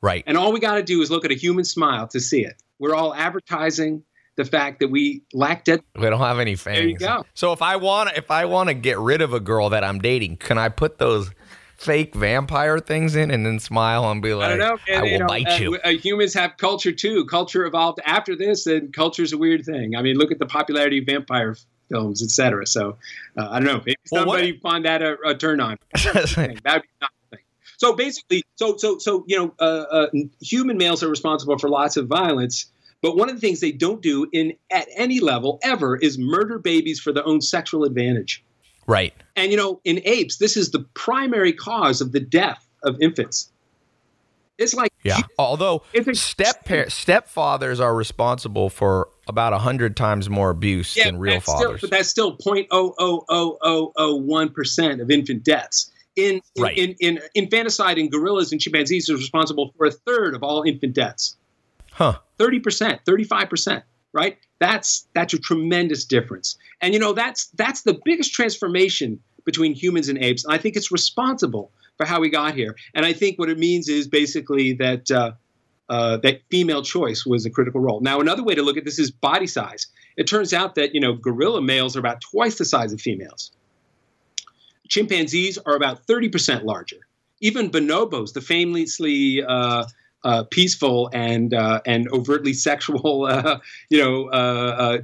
Right. 0.00 0.24
And 0.26 0.36
all 0.36 0.52
we 0.52 0.60
got 0.60 0.74
to 0.74 0.82
do 0.82 1.00
is 1.00 1.10
look 1.10 1.24
at 1.24 1.30
a 1.30 1.34
human 1.34 1.64
smile 1.64 2.06
to 2.08 2.20
see 2.20 2.44
it. 2.44 2.62
We're 2.78 2.94
all 2.94 3.14
advertising 3.14 4.04
the 4.36 4.44
fact 4.44 4.78
that 4.80 4.88
we 4.88 5.22
lack 5.32 5.64
dead. 5.64 5.82
We 5.96 6.08
don't 6.08 6.20
have 6.20 6.38
any 6.38 6.54
fangs. 6.54 6.78
There 6.78 6.88
you 6.88 6.96
go. 6.96 7.24
So 7.34 7.52
if 7.52 7.60
I 7.60 7.76
want, 7.76 8.16
if 8.16 8.30
I 8.30 8.44
want 8.44 8.68
to 8.68 8.74
get 8.74 8.98
rid 8.98 9.20
of 9.20 9.34
a 9.34 9.40
girl 9.40 9.68
that 9.70 9.82
I'm 9.82 9.98
dating, 9.98 10.36
can 10.36 10.58
I 10.58 10.68
put 10.68 10.98
those 10.98 11.32
fake 11.76 12.14
vampire 12.14 12.78
things 12.78 13.16
in 13.16 13.30
and 13.30 13.44
then 13.44 13.58
smile 13.58 14.08
and 14.10 14.22
be 14.22 14.34
like, 14.34 14.52
I, 14.52 14.56
don't 14.56 14.58
know, 14.58 14.94
I 14.94 15.00
will 15.00 15.08
you 15.08 15.18
know, 15.18 15.26
bite 15.26 15.48
uh, 15.48 15.56
you? 15.56 15.76
Uh, 15.76 15.90
humans 15.90 16.34
have 16.34 16.56
culture 16.56 16.92
too. 16.92 17.24
Culture 17.26 17.66
evolved 17.66 17.98
after 18.04 18.36
this, 18.36 18.66
and 18.66 18.92
culture 18.92 19.24
is 19.24 19.32
a 19.32 19.38
weird 19.38 19.64
thing. 19.64 19.96
I 19.96 20.02
mean, 20.02 20.16
look 20.16 20.30
at 20.30 20.38
the 20.38 20.46
popularity 20.46 20.98
of 20.98 21.06
vampire 21.06 21.56
films, 21.88 22.22
etc. 22.22 22.64
So 22.66 22.96
uh, 23.36 23.48
I 23.50 23.58
don't 23.58 23.66
know. 23.66 23.78
Maybe 23.78 23.96
well, 24.12 24.22
somebody 24.22 24.52
what? 24.52 24.60
find 24.60 24.84
that 24.84 25.02
a, 25.02 25.16
a 25.24 25.34
turn 25.34 25.60
on. 25.60 25.78
That'd 26.04 26.56
be 26.56 26.88
not 27.00 27.10
so 27.78 27.94
basically, 27.94 28.42
so 28.56 28.76
so 28.76 28.98
so 28.98 29.24
you 29.26 29.38
know, 29.38 29.54
uh, 29.60 29.84
uh, 29.90 30.06
human 30.40 30.76
males 30.76 31.02
are 31.02 31.08
responsible 31.08 31.56
for 31.58 31.68
lots 31.68 31.96
of 31.96 32.08
violence, 32.08 32.66
but 33.02 33.16
one 33.16 33.30
of 33.30 33.36
the 33.36 33.40
things 33.40 33.60
they 33.60 33.70
don't 33.70 34.02
do 34.02 34.28
in 34.32 34.54
at 34.70 34.88
any 34.96 35.20
level 35.20 35.60
ever 35.62 35.96
is 35.96 36.18
murder 36.18 36.58
babies 36.58 36.98
for 36.98 37.12
their 37.12 37.24
own 37.24 37.40
sexual 37.40 37.84
advantage. 37.84 38.44
Right. 38.88 39.14
And 39.36 39.52
you 39.52 39.56
know, 39.56 39.80
in 39.84 40.00
apes, 40.04 40.38
this 40.38 40.56
is 40.56 40.72
the 40.72 40.80
primary 40.94 41.52
cause 41.52 42.00
of 42.00 42.10
the 42.10 42.18
death 42.18 42.66
of 42.82 43.00
infants. 43.00 43.52
It's 44.58 44.74
like 44.74 44.92
yeah. 45.04 45.20
Although 45.38 45.84
step 46.14 46.66
stepfathers 46.66 47.78
are 47.78 47.94
responsible 47.94 48.70
for 48.70 49.08
about 49.28 49.52
a 49.52 49.58
hundred 49.58 49.96
times 49.96 50.28
more 50.28 50.50
abuse 50.50 50.96
yeah, 50.96 51.04
than 51.04 51.18
real 51.18 51.38
fathers. 51.38 51.78
Still, 51.78 51.88
but 51.88 51.96
that's 51.96 52.08
still 52.08 52.36
0.00001 52.38 54.52
percent 54.52 55.00
of 55.00 55.12
infant 55.12 55.44
deaths 55.44 55.92
in 56.18 56.40
right. 56.58 56.76
in, 56.76 56.96
in, 57.00 57.20
infanticide 57.34 57.96
in 57.96 58.10
gorillas 58.10 58.50
and 58.52 58.60
chimpanzees 58.60 59.08
is 59.08 59.18
responsible 59.18 59.72
for 59.76 59.86
a 59.86 59.90
third 59.90 60.34
of 60.34 60.42
all 60.42 60.62
infant 60.64 60.94
deaths. 60.94 61.36
Huh. 61.92 62.18
30%, 62.38 63.00
35%, 63.04 63.82
right? 64.12 64.36
That's 64.58 65.06
that's 65.14 65.32
a 65.34 65.38
tremendous 65.38 66.04
difference. 66.04 66.58
And 66.80 66.92
you 66.92 67.00
know, 67.00 67.12
that's 67.12 67.46
that's 67.54 67.82
the 67.82 67.98
biggest 68.04 68.32
transformation 68.32 69.20
between 69.44 69.74
humans 69.74 70.08
and 70.08 70.18
apes. 70.18 70.44
And 70.44 70.52
I 70.52 70.58
think 70.58 70.76
it's 70.76 70.90
responsible 70.90 71.70
for 71.96 72.04
how 72.04 72.20
we 72.20 72.28
got 72.28 72.54
here. 72.54 72.76
And 72.94 73.06
I 73.06 73.12
think 73.12 73.38
what 73.38 73.48
it 73.48 73.58
means 73.58 73.88
is 73.88 74.08
basically 74.08 74.74
that 74.74 75.10
uh, 75.10 75.32
uh, 75.88 76.18
that 76.18 76.42
female 76.50 76.82
choice 76.82 77.24
was 77.24 77.46
a 77.46 77.50
critical 77.50 77.80
role. 77.80 78.00
Now, 78.00 78.20
another 78.20 78.42
way 78.42 78.54
to 78.54 78.62
look 78.62 78.76
at 78.76 78.84
this 78.84 78.98
is 78.98 79.10
body 79.10 79.46
size. 79.46 79.86
It 80.16 80.26
turns 80.26 80.52
out 80.52 80.74
that 80.74 80.94
you 80.94 81.00
know 81.00 81.14
gorilla 81.14 81.62
males 81.62 81.96
are 81.96 82.00
about 82.00 82.20
twice 82.20 82.58
the 82.58 82.64
size 82.64 82.92
of 82.92 83.00
females 83.00 83.52
chimpanzees 84.88 85.58
are 85.58 85.76
about 85.76 86.06
30% 86.06 86.64
larger. 86.64 86.96
Even 87.40 87.70
bonobos, 87.70 88.32
the 88.32 88.40
famously 88.40 89.44
uh, 89.44 89.84
uh, 90.24 90.44
peaceful 90.50 91.10
and 91.12 91.54
uh, 91.54 91.80
and 91.86 92.08
overtly 92.10 92.52
sexual, 92.52 93.26
uh, 93.30 93.58
you 93.90 94.02
know, 94.02 94.28
uh, 94.32 94.76
uh, 94.78 94.98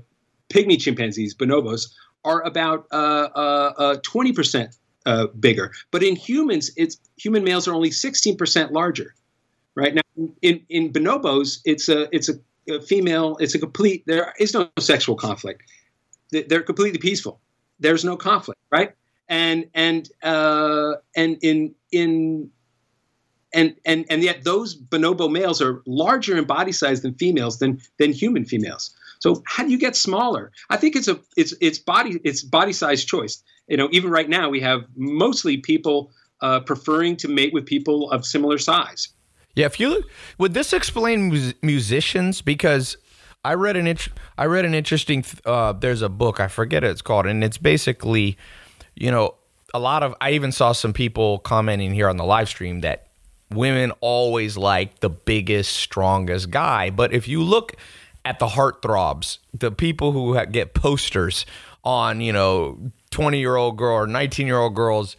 pygmy 0.48 0.80
chimpanzees, 0.80 1.34
bonobos, 1.34 1.92
are 2.24 2.42
about 2.42 2.88
20% 2.90 4.74
bigger. 5.38 5.72
But 5.90 6.02
in 6.02 6.16
humans, 6.16 6.70
it's 6.76 6.98
human 7.16 7.44
males 7.44 7.68
are 7.68 7.74
only 7.74 7.90
16% 7.90 8.72
larger. 8.72 9.14
Right 9.76 9.94
now, 9.94 10.02
in 10.42 10.64
in 10.68 10.92
bonobos, 10.92 11.60
it's 11.64 11.88
a 11.88 12.08
it's 12.14 12.28
a, 12.28 12.34
a 12.72 12.80
female. 12.80 13.36
It's 13.40 13.54
a 13.54 13.58
complete. 13.58 14.04
There 14.06 14.32
is 14.38 14.54
no 14.54 14.68
sexual 14.78 15.16
conflict. 15.16 15.62
They're 16.30 16.62
completely 16.62 16.98
peaceful. 16.98 17.40
There's 17.80 18.04
no 18.04 18.16
conflict. 18.16 18.60
Right 18.70 18.94
and 19.28 19.68
and 19.74 20.08
uh, 20.22 20.94
and 21.16 21.38
in 21.42 21.74
in 21.92 22.50
and 23.52 23.74
and 23.84 24.04
and 24.10 24.22
yet 24.22 24.44
those 24.44 24.76
bonobo 24.76 25.30
males 25.30 25.62
are 25.62 25.82
larger 25.86 26.36
in 26.36 26.44
body 26.44 26.72
size 26.72 27.02
than 27.02 27.14
females 27.14 27.58
than 27.58 27.80
than 27.98 28.12
human 28.12 28.44
females. 28.44 28.94
So 29.20 29.42
how 29.46 29.64
do 29.64 29.70
you 29.70 29.78
get 29.78 29.96
smaller? 29.96 30.52
I 30.68 30.76
think 30.76 30.96
it's 30.96 31.08
a 31.08 31.18
it's 31.36 31.54
it's 31.60 31.78
body 31.78 32.20
it's 32.24 32.42
body 32.42 32.72
size 32.72 33.04
choice. 33.04 33.42
You 33.68 33.76
know, 33.76 33.88
even 33.92 34.10
right 34.10 34.28
now 34.28 34.50
we 34.50 34.60
have 34.60 34.84
mostly 34.96 35.56
people 35.56 36.12
uh, 36.40 36.60
preferring 36.60 37.16
to 37.16 37.28
mate 37.28 37.54
with 37.54 37.64
people 37.64 38.10
of 38.10 38.26
similar 38.26 38.58
size. 38.58 39.08
Yeah, 39.54 39.66
if 39.66 39.78
you 39.78 40.04
would 40.36 40.52
this 40.52 40.72
explain 40.72 41.30
mus- 41.30 41.54
musicians 41.62 42.42
because 42.42 42.96
I 43.44 43.54
read 43.54 43.76
an 43.76 43.86
int- 43.86 44.08
I 44.36 44.46
read 44.46 44.64
an 44.64 44.74
interesting 44.74 45.24
uh, 45.46 45.72
there's 45.72 46.02
a 46.02 46.08
book 46.08 46.40
I 46.40 46.48
forget 46.48 46.82
it's 46.82 47.02
called 47.02 47.26
and 47.26 47.44
it's 47.44 47.58
basically 47.58 48.36
you 48.96 49.10
know, 49.10 49.34
a 49.72 49.78
lot 49.78 50.02
of 50.02 50.14
I 50.20 50.32
even 50.32 50.52
saw 50.52 50.72
some 50.72 50.92
people 50.92 51.38
commenting 51.40 51.92
here 51.92 52.08
on 52.08 52.16
the 52.16 52.24
live 52.24 52.48
stream 52.48 52.80
that 52.80 53.08
women 53.50 53.92
always 54.00 54.56
like 54.56 55.00
the 55.00 55.10
biggest, 55.10 55.76
strongest 55.76 56.50
guy. 56.50 56.90
But 56.90 57.12
if 57.12 57.28
you 57.28 57.42
look 57.42 57.74
at 58.24 58.38
the 58.38 58.46
heartthrobs, 58.46 59.38
the 59.52 59.70
people 59.70 60.12
who 60.12 60.44
get 60.46 60.74
posters 60.74 61.44
on, 61.82 62.20
you 62.20 62.32
know, 62.32 62.78
20 63.10 63.38
year 63.38 63.56
old 63.56 63.76
girl 63.76 63.96
or 63.96 64.06
19 64.06 64.46
year 64.46 64.58
old 64.58 64.74
girls' 64.74 65.16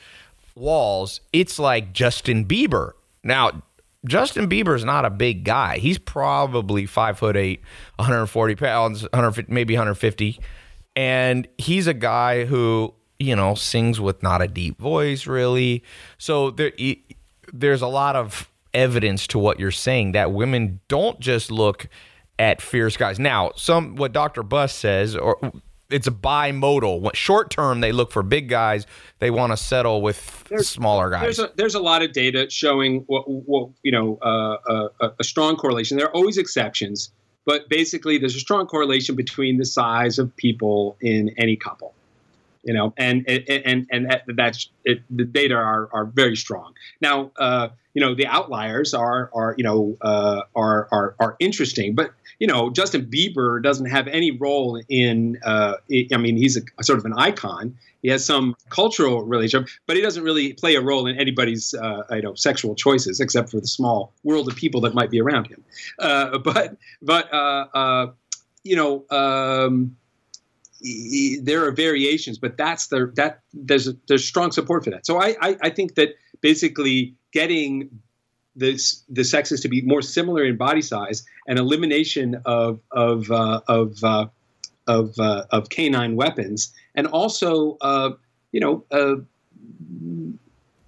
walls, 0.55 1.21
it's 1.33 1.59
like 1.59 1.93
Justin 1.93 2.45
Bieber. 2.45 2.93
Now, 3.23 3.63
Justin 4.05 4.47
Bieber 4.47 4.75
is 4.75 4.85
not 4.85 5.03
a 5.03 5.09
big 5.09 5.43
guy. 5.43 5.77
He's 5.79 5.97
probably 5.97 6.85
five 6.85 7.17
foot 7.17 7.35
eight, 7.35 7.61
140 7.95 8.55
pounds, 8.55 9.01
150, 9.03 9.51
maybe 9.51 9.73
150. 9.73 10.39
And 10.95 11.47
he's 11.57 11.87
a 11.87 11.93
guy 11.93 12.45
who 12.45 12.93
you 13.19 13.35
know, 13.35 13.55
sings 13.55 13.99
with 13.99 14.21
not 14.21 14.41
a 14.41 14.47
deep 14.47 14.79
voice 14.79 15.27
really. 15.27 15.83
So 16.17 16.51
there 16.51 16.71
there's 17.53 17.81
a 17.81 17.87
lot 17.87 18.15
of 18.15 18.49
evidence 18.73 19.25
to 19.27 19.39
what 19.39 19.59
you're 19.59 19.71
saying 19.71 20.11
that 20.11 20.31
women 20.33 20.79
don't 20.87 21.19
just 21.19 21.49
look 21.49 21.87
at 22.37 22.61
fierce 22.61 22.97
guys. 22.97 23.19
Now, 23.19 23.51
some 23.55 23.95
what 23.95 24.11
Dr. 24.11 24.43
Buss 24.43 24.73
says 24.73 25.15
or 25.15 25.39
it's 25.89 26.07
a 26.07 26.11
bimodal. 26.11 27.13
Short 27.15 27.49
term, 27.49 27.79
they 27.79 27.91
look 27.91 28.11
for 28.11 28.23
big 28.23 28.49
guys. 28.49 28.85
They 29.19 29.29
want 29.29 29.53
to 29.53 29.57
settle 29.57 30.01
with 30.01 30.43
there's, 30.49 30.67
smaller 30.67 31.09
guys. 31.09 31.21
There's 31.21 31.39
a, 31.39 31.51
there's 31.55 31.75
a 31.75 31.79
lot 31.79 32.01
of 32.01 32.11
data 32.11 32.49
showing 32.49 33.03
what, 33.07 33.23
what 33.29 33.69
you 33.83 33.91
know 33.91 34.17
uh, 34.17 34.89
a, 34.99 35.11
a 35.19 35.23
strong 35.23 35.55
correlation. 35.55 35.97
There 35.97 36.07
are 36.07 36.15
always 36.15 36.37
exceptions, 36.37 37.11
but 37.45 37.69
basically, 37.69 38.17
there's 38.17 38.35
a 38.35 38.39
strong 38.39 38.65
correlation 38.65 39.15
between 39.15 39.57
the 39.57 39.65
size 39.65 40.17
of 40.17 40.35
people 40.35 40.97
in 41.01 41.29
any 41.37 41.55
couple 41.55 41.93
you 42.65 42.73
know, 42.73 42.93
and 42.97 43.23
and 43.29 43.87
and, 43.91 44.09
and 44.09 44.37
that's 44.37 44.69
it, 44.83 45.03
the 45.09 45.23
data 45.23 45.55
are, 45.55 45.89
are 45.93 46.05
very 46.05 46.35
strong. 46.35 46.73
Now, 46.99 47.31
uh, 47.37 47.69
you 47.93 48.01
know, 48.01 48.15
the 48.15 48.27
outliers 48.27 48.93
are 48.93 49.29
are 49.33 49.55
you 49.57 49.63
know 49.63 49.97
uh, 50.01 50.41
are 50.55 50.87
are 50.91 51.15
are 51.19 51.35
interesting, 51.39 51.95
but 51.95 52.11
you 52.39 52.47
know, 52.47 52.69
Justin 52.69 53.05
Bieber 53.05 53.61
doesn't 53.61 53.85
have 53.85 54.07
any 54.07 54.31
role 54.31 54.81
in. 54.89 55.39
Uh, 55.43 55.75
I 56.13 56.17
mean, 56.17 56.37
he's 56.37 56.57
a, 56.57 56.83
sort 56.83 56.99
of 56.99 57.05
an 57.05 57.13
icon. 57.13 57.77
He 58.01 58.09
has 58.09 58.23
some 58.23 58.55
cultural 58.69 59.23
relationship, 59.23 59.69
but 59.87 59.95
he 59.95 60.01
doesn't 60.01 60.23
really 60.23 60.53
play 60.53 60.75
a 60.75 60.81
role 60.81 61.07
in 61.07 61.17
anybody's, 61.17 61.73
uh, 61.73 62.03
you 62.11 62.21
know, 62.21 62.35
sexual 62.35 62.75
choices, 62.75 63.19
except 63.19 63.49
for 63.49 63.59
the 63.59 63.67
small 63.67 64.13
world 64.23 64.47
of 64.47 64.55
people 64.55 64.81
that 64.81 64.93
might 64.93 65.09
be 65.09 65.19
around 65.19 65.47
him. 65.47 65.63
Uh, 65.97 66.37
but, 66.37 66.75
but, 67.01 67.33
uh, 67.33 67.65
uh, 67.73 68.11
you 68.63 68.75
know, 68.75 69.05
um, 69.09 69.95
there 71.41 71.65
are 71.65 71.71
variations, 71.71 72.37
but 72.37 72.57
that's 72.57 72.87
the 72.87 73.11
that 73.15 73.41
there's 73.53 73.89
there's 74.07 74.25
strong 74.25 74.51
support 74.51 74.83
for 74.83 74.91
that. 74.91 75.05
So 75.05 75.19
I, 75.19 75.35
I, 75.41 75.57
I 75.63 75.69
think 75.69 75.95
that 75.95 76.09
basically 76.41 77.15
getting 77.31 77.89
this 78.55 79.03
the 79.09 79.23
sexes 79.23 79.61
to 79.61 79.67
be 79.67 79.81
more 79.81 80.01
similar 80.01 80.43
in 80.43 80.57
body 80.57 80.81
size 80.81 81.25
and 81.47 81.59
elimination 81.59 82.41
of 82.45 82.79
of 82.91 83.31
uh, 83.31 83.61
of 83.67 84.03
uh, 84.03 84.27
of, 84.87 85.19
uh, 85.19 85.45
of 85.49 85.69
canine 85.69 86.15
weapons, 86.15 86.73
and 86.95 87.07
also 87.07 87.77
uh, 87.81 88.11
you 88.51 88.59
know. 88.59 88.83
Uh, 88.91 89.15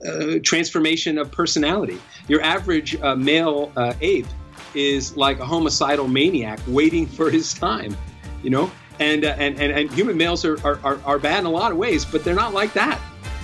uh, 0.08 0.38
transformation 0.43 1.18
of 1.18 1.32
personality. 1.32 1.98
Your 2.28 2.39
average 2.43 2.95
male 3.18 3.72
ape 4.00 4.28
is 4.76 5.18
like 5.18 5.39
a 5.39 5.45
homicidal 5.45 6.08
maniac 6.08 6.60
waiting 6.68 7.08
for 7.08 7.32
his 7.32 7.52
time, 7.52 7.98
you 8.43 8.52
know. 8.52 8.70
And 9.00 9.24
and, 9.24 9.60
and 9.60 9.72
and 9.72 9.91
human 9.91 10.18
males 10.18 10.43
are, 10.43 10.58
are 10.66 11.00
are 11.06 11.20
bad 11.20 11.39
in 11.39 11.45
a 11.45 11.52
lot 11.52 11.72
of 11.72 11.78
ways, 11.78 12.04
but 12.04 12.24
they're 12.24 12.34
not 12.34 12.54
like 12.54 12.74
that. 12.74 13.00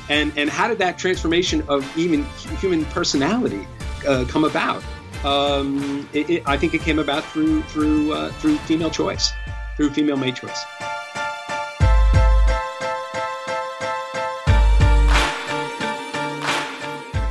And 0.10 0.34
and 0.38 0.50
how 0.50 0.68
did 0.68 0.80
that 0.80 0.98
transformation 0.98 1.64
of 1.68 1.86
even 1.98 2.24
human 2.60 2.86
personality 2.86 3.68
uh, 4.08 4.26
come 4.28 4.44
about? 4.46 4.84
Um, 5.24 6.10
it, 6.12 6.30
it, 6.30 6.44
I 6.46 6.58
think 6.58 6.74
it 6.74 6.82
came 6.82 7.00
about 7.00 7.24
through 7.26 7.62
through 7.64 8.14
uh, 8.14 8.32
through 8.34 8.58
female 8.58 8.90
choice, 8.90 9.32
through 9.78 9.92
female 9.92 10.18
mate 10.18 10.36
choice. 10.36 10.66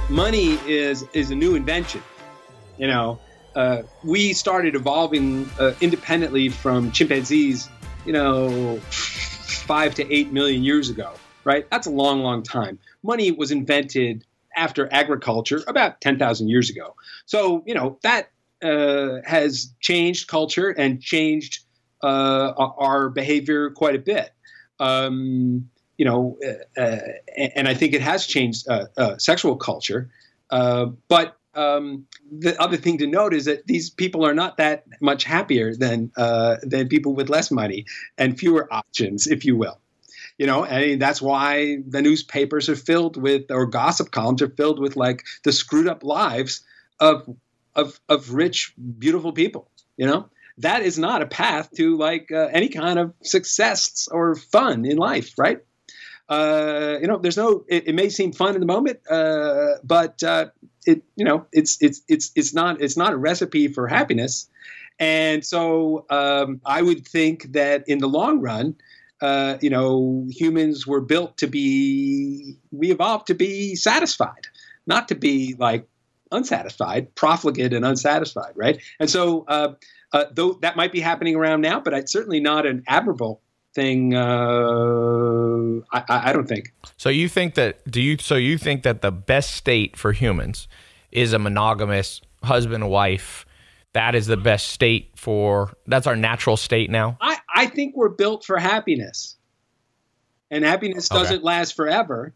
Money 0.08 0.58
is 0.66 1.04
is 1.12 1.30
a 1.30 1.34
new 1.34 1.54
invention. 1.54 2.02
You 2.78 2.86
know, 2.86 3.20
uh, 3.54 3.82
we 4.04 4.32
started 4.32 4.74
evolving 4.74 5.50
uh, 5.58 5.74
independently 5.80 6.48
from 6.48 6.92
chimpanzees. 6.92 7.68
You 8.04 8.12
know, 8.12 8.78
five 8.80 9.94
to 9.96 10.12
eight 10.12 10.32
million 10.32 10.62
years 10.62 10.90
ago. 10.90 11.12
Right? 11.44 11.68
That's 11.70 11.86
a 11.86 11.90
long, 11.90 12.22
long 12.22 12.42
time. 12.42 12.78
Money 13.02 13.32
was 13.32 13.50
invented 13.50 14.24
after 14.56 14.88
agriculture 14.92 15.62
about 15.66 16.00
10,000 16.00 16.48
years 16.48 16.70
ago. 16.70 16.94
So, 17.26 17.64
you 17.66 17.74
know, 17.74 17.98
that 18.02 18.30
uh, 18.62 19.16
has 19.24 19.72
changed 19.80 20.28
culture 20.28 20.70
and 20.70 21.00
changed 21.00 21.64
uh, 22.02 22.52
our 22.56 23.08
behavior 23.08 23.70
quite 23.70 23.96
a 23.96 23.98
bit. 23.98 24.30
Um, 24.78 25.68
you 25.96 26.04
know, 26.04 26.38
uh, 26.44 26.80
uh 26.80 26.98
and 27.56 27.68
I 27.68 27.74
think 27.74 27.92
it 27.94 28.00
has 28.00 28.26
changed 28.26 28.68
uh, 28.68 28.86
uh, 28.96 29.18
sexual 29.18 29.56
culture. 29.56 30.10
but 30.50 31.36
um, 31.54 32.06
the 32.30 32.60
other 32.60 32.76
thing 32.76 32.98
to 32.98 33.06
note 33.06 33.34
is 33.34 33.44
that 33.44 33.66
these 33.66 33.90
people 33.90 34.24
are 34.26 34.34
not 34.34 34.56
that 34.56 34.84
much 35.00 35.24
happier 35.24 35.74
than 35.74 36.10
than 36.16 36.88
people 36.88 37.14
with 37.14 37.28
less 37.28 37.50
money 37.50 37.86
and 38.18 38.38
fewer 38.38 38.72
options, 38.72 39.26
if 39.26 39.44
you 39.44 39.56
will. 39.56 39.78
You 40.38 40.46
know 40.46 40.64
and 40.64 41.00
that's 41.00 41.22
why 41.22 41.78
the 41.86 42.02
newspapers 42.02 42.68
are 42.68 42.76
filled 42.76 43.20
with 43.20 43.50
or 43.50 43.66
gossip 43.66 44.10
columns 44.10 44.42
are 44.42 44.48
filled 44.48 44.80
with 44.80 44.96
like 44.96 45.24
the 45.44 45.52
screwed 45.52 45.86
up 45.86 46.02
lives 46.02 46.64
of 46.98 47.28
of 47.76 48.00
of 48.08 48.32
rich 48.32 48.74
beautiful 48.98 49.32
people 49.32 49.70
you 49.96 50.06
know? 50.06 50.28
That 50.58 50.82
is 50.82 50.98
not 50.98 51.22
a 51.22 51.26
path 51.26 51.70
to 51.76 51.96
like 51.96 52.30
uh, 52.30 52.48
any 52.52 52.68
kind 52.68 52.98
of 52.98 53.14
success 53.22 54.08
or 54.12 54.34
fun 54.34 54.84
in 54.84 54.98
life 54.98 55.32
right 55.38 55.60
uh, 56.32 56.98
you 57.00 57.06
know 57.06 57.18
there's 57.18 57.36
no 57.36 57.64
it, 57.68 57.88
it, 57.88 57.94
may 57.94 58.08
seem 58.08 58.32
fun 58.32 58.54
in 58.54 58.60
the 58.60 58.66
moment 58.66 58.98
uh, 59.10 59.74
but 59.84 60.22
uh, 60.22 60.46
it 60.86 61.02
you 61.16 61.24
know 61.24 61.46
it's 61.52 61.76
it's 61.80 62.02
it's 62.08 62.30
it's 62.34 62.54
not 62.54 62.80
it's 62.80 62.96
not 62.96 63.12
a 63.12 63.16
recipe 63.16 63.68
for 63.68 63.86
happiness 63.86 64.48
and 64.98 65.44
so 65.44 66.04
um, 66.10 66.60
i 66.64 66.80
would 66.80 67.06
think 67.06 67.52
that 67.52 67.84
in 67.88 67.98
the 67.98 68.08
long 68.08 68.40
run 68.40 68.74
uh, 69.22 69.56
you 69.60 69.70
know, 69.70 70.26
humans 70.30 70.84
were 70.84 71.00
built 71.00 71.36
to 71.36 71.46
be, 71.46 72.58
we 72.72 72.90
evolved 72.90 73.28
to 73.28 73.34
be 73.34 73.76
satisfied, 73.76 74.48
not 74.84 75.06
to 75.06 75.14
be 75.14 75.54
like 75.60 75.86
unsatisfied, 76.32 77.14
profligate 77.14 77.72
and 77.72 77.84
unsatisfied, 77.84 78.52
right? 78.56 78.82
And 78.98 79.08
so, 79.08 79.44
uh, 79.46 79.74
uh, 80.12 80.24
though 80.32 80.54
that 80.54 80.76
might 80.76 80.90
be 80.90 81.00
happening 81.00 81.36
around 81.36 81.60
now, 81.60 81.78
but 81.78 81.94
it's 81.94 82.12
certainly 82.12 82.40
not 82.40 82.66
an 82.66 82.82
admirable 82.88 83.40
thing. 83.74 84.14
Uh, 84.14 85.80
I, 85.92 86.30
I 86.30 86.32
don't 86.32 86.46
think. 86.48 86.72
So 86.96 87.08
you 87.08 87.28
think 87.28 87.54
that? 87.54 87.88
Do 87.90 88.00
you? 88.00 88.18
So 88.18 88.36
you 88.36 88.58
think 88.58 88.82
that 88.82 89.02
the 89.02 89.12
best 89.12 89.54
state 89.54 89.96
for 89.96 90.12
humans 90.12 90.68
is 91.10 91.32
a 91.32 91.38
monogamous 91.38 92.20
husband 92.42 92.88
wife? 92.88 93.46
That 93.92 94.14
is 94.14 94.26
the 94.26 94.36
best 94.36 94.68
state 94.68 95.10
for. 95.16 95.76
That's 95.86 96.06
our 96.06 96.16
natural 96.16 96.56
state 96.56 96.90
now. 96.90 97.18
I, 97.20 97.38
I 97.54 97.66
think 97.66 97.94
we're 97.96 98.08
built 98.08 98.44
for 98.44 98.58
happiness. 98.58 99.36
And 100.50 100.64
happiness 100.64 101.08
doesn't 101.08 101.36
okay. 101.36 101.44
last 101.44 101.74
forever, 101.74 102.34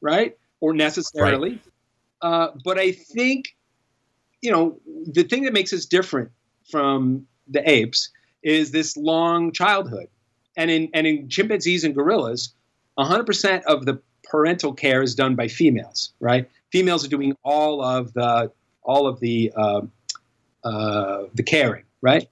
right? 0.00 0.36
Or 0.60 0.74
necessarily. 0.74 1.50
Right. 1.50 1.60
Uh, 2.20 2.48
but 2.64 2.78
I 2.78 2.92
think, 2.92 3.56
you 4.40 4.50
know, 4.50 4.80
the 5.06 5.22
thing 5.24 5.44
that 5.44 5.52
makes 5.52 5.72
us 5.72 5.86
different 5.86 6.30
from 6.70 7.26
the 7.48 7.68
apes 7.68 8.10
is 8.42 8.70
this 8.70 8.96
long 8.96 9.52
childhood. 9.52 10.08
And 10.56 10.70
in, 10.70 10.90
and 10.92 11.06
in 11.06 11.28
chimpanzees 11.28 11.84
and 11.84 11.94
gorillas, 11.94 12.54
100% 12.98 13.62
of 13.64 13.86
the 13.86 14.00
parental 14.24 14.72
care 14.72 15.02
is 15.02 15.14
done 15.14 15.34
by 15.34 15.48
females, 15.48 16.12
right? 16.20 16.50
Females 16.70 17.04
are 17.04 17.08
doing 17.08 17.36
all 17.42 17.82
of 17.82 18.12
the 18.12 18.50
all 18.82 19.06
of 19.06 19.20
the 19.20 19.52
uh, 19.54 19.82
uh, 20.64 21.24
the 21.34 21.42
caring, 21.42 21.84
right? 22.00 22.28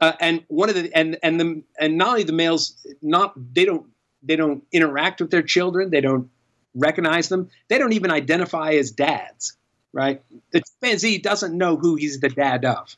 Uh, 0.00 0.12
and 0.20 0.44
one 0.48 0.68
of 0.68 0.74
the 0.76 0.90
and 0.94 1.18
and 1.22 1.40
the 1.40 1.62
and 1.80 1.96
not 1.96 2.08
only 2.10 2.22
the 2.22 2.32
males 2.32 2.76
not 3.02 3.32
they 3.54 3.64
don't 3.64 3.86
they 4.22 4.36
don't 4.36 4.64
interact 4.72 5.20
with 5.20 5.30
their 5.30 5.42
children 5.42 5.90
they 5.90 6.00
don't 6.00 6.30
recognize 6.74 7.28
them 7.28 7.48
they 7.66 7.78
don't 7.78 7.92
even 7.92 8.10
identify 8.10 8.72
as 8.72 8.92
dads 8.92 9.56
right 9.92 10.22
the 10.52 10.60
chimpanzee 10.60 11.18
doesn't 11.18 11.56
know 11.56 11.76
who 11.76 11.96
he's 11.96 12.20
the 12.20 12.28
dad 12.28 12.64
of 12.64 12.96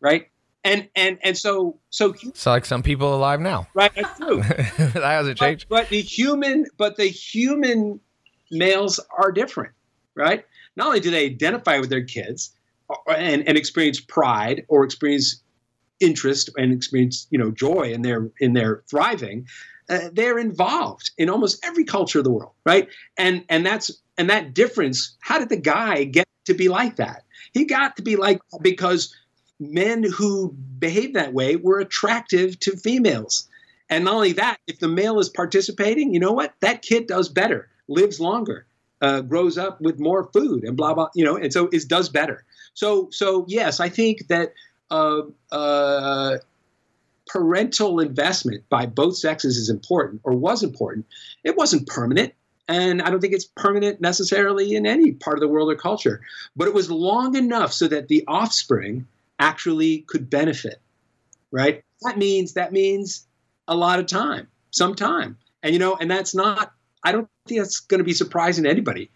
right 0.00 0.28
and 0.64 0.88
and 0.96 1.18
and 1.22 1.36
so 1.36 1.78
so 1.90 2.14
so 2.34 2.50
like 2.50 2.64
some 2.64 2.82
people 2.82 3.14
alive 3.14 3.40
now. 3.40 3.66
Right 3.74 3.92
that's 3.94 4.18
true. 4.18 4.42
That 4.42 5.02
hasn't 5.02 5.38
changed. 5.38 5.68
but, 5.68 5.82
but 5.82 5.88
the 5.88 6.00
human 6.00 6.66
but 6.76 6.96
the 6.96 7.06
human 7.06 8.00
males 8.50 9.00
are 9.18 9.32
different 9.32 9.72
right? 10.18 10.44
Not 10.76 10.88
only 10.88 11.00
do 11.00 11.10
they 11.10 11.24
identify 11.24 11.78
with 11.78 11.88
their 11.88 12.04
kids 12.04 12.52
uh, 12.90 13.12
and, 13.12 13.48
and 13.48 13.56
experience 13.56 14.00
pride 14.00 14.66
or 14.68 14.84
experience 14.84 15.42
interest 16.00 16.50
and 16.58 16.72
experience 16.72 17.26
you 17.30 17.38
know 17.38 17.50
joy 17.50 17.92
in 17.92 18.02
their 18.02 18.30
in 18.40 18.52
their 18.52 18.82
thriving 18.88 19.46
uh, 19.88 20.10
they're 20.12 20.38
involved 20.38 21.10
in 21.18 21.28
almost 21.28 21.64
every 21.64 21.84
culture 21.84 22.18
of 22.18 22.24
the 22.24 22.30
world 22.30 22.52
right? 22.66 22.88
And 23.16 23.44
and 23.48 23.64
that's 23.64 23.90
and 24.18 24.28
that 24.28 24.52
difference 24.54 25.16
how 25.20 25.38
did 25.38 25.48
the 25.48 25.56
guy 25.56 26.04
get 26.04 26.26
to 26.44 26.54
be 26.54 26.68
like 26.68 26.96
that? 26.96 27.24
He 27.52 27.64
got 27.64 27.96
to 27.96 28.02
be 28.02 28.16
like 28.16 28.40
because 28.60 29.14
men 29.60 30.02
who 30.02 30.50
behave 30.78 31.14
that 31.14 31.32
way 31.32 31.56
were 31.56 31.80
attractive 31.80 32.58
to 32.60 32.76
females 32.76 33.48
and 33.90 34.04
not 34.04 34.14
only 34.14 34.32
that 34.32 34.58
if 34.66 34.78
the 34.78 34.88
male 34.88 35.18
is 35.18 35.28
participating 35.28 36.14
you 36.14 36.20
know 36.20 36.32
what 36.32 36.54
that 36.60 36.82
kid 36.82 37.06
does 37.06 37.28
better 37.28 37.68
lives 37.88 38.20
longer 38.20 38.66
uh, 39.00 39.20
grows 39.20 39.56
up 39.58 39.80
with 39.80 39.98
more 39.98 40.24
food 40.32 40.64
and 40.64 40.76
blah 40.76 40.94
blah 40.94 41.08
you 41.14 41.24
know 41.24 41.36
and 41.36 41.52
so 41.52 41.68
it 41.72 41.88
does 41.88 42.08
better 42.08 42.44
so 42.74 43.08
so 43.10 43.44
yes 43.48 43.80
i 43.80 43.88
think 43.88 44.26
that 44.28 44.52
uh, 44.90 45.22
uh, 45.52 46.38
parental 47.28 48.00
investment 48.00 48.64
by 48.68 48.86
both 48.86 49.16
sexes 49.16 49.56
is 49.56 49.68
important 49.68 50.20
or 50.24 50.32
was 50.32 50.62
important. 50.62 51.06
It 51.44 51.56
wasn't 51.56 51.86
permanent. 51.86 52.32
And 52.66 53.00
I 53.00 53.10
don't 53.10 53.20
think 53.20 53.32
it's 53.32 53.48
permanent 53.56 54.00
necessarily 54.00 54.74
in 54.74 54.86
any 54.86 55.12
part 55.12 55.36
of 55.36 55.40
the 55.40 55.48
world 55.48 55.70
or 55.70 55.76
culture, 55.76 56.20
but 56.54 56.68
it 56.68 56.74
was 56.74 56.90
long 56.90 57.34
enough 57.34 57.72
so 57.72 57.88
that 57.88 58.08
the 58.08 58.24
offspring 58.28 59.06
actually 59.38 60.00
could 60.08 60.28
benefit, 60.30 60.80
right? 61.50 61.84
That 62.02 62.18
means 62.18 62.54
that 62.54 62.72
means 62.72 63.26
a 63.66 63.74
lot 63.74 63.98
of 63.98 64.06
time, 64.06 64.48
some 64.70 64.94
time, 64.94 65.36
and 65.62 65.72
you 65.72 65.78
know, 65.78 65.96
and 65.96 66.10
that's 66.10 66.34
not. 66.34 66.72
I 67.04 67.12
don't 67.12 67.28
think 67.46 67.60
that's 67.60 67.80
going 67.80 67.98
to 67.98 68.04
be 68.04 68.12
surprising 68.12 68.64
to 68.64 68.70
anybody 68.70 69.10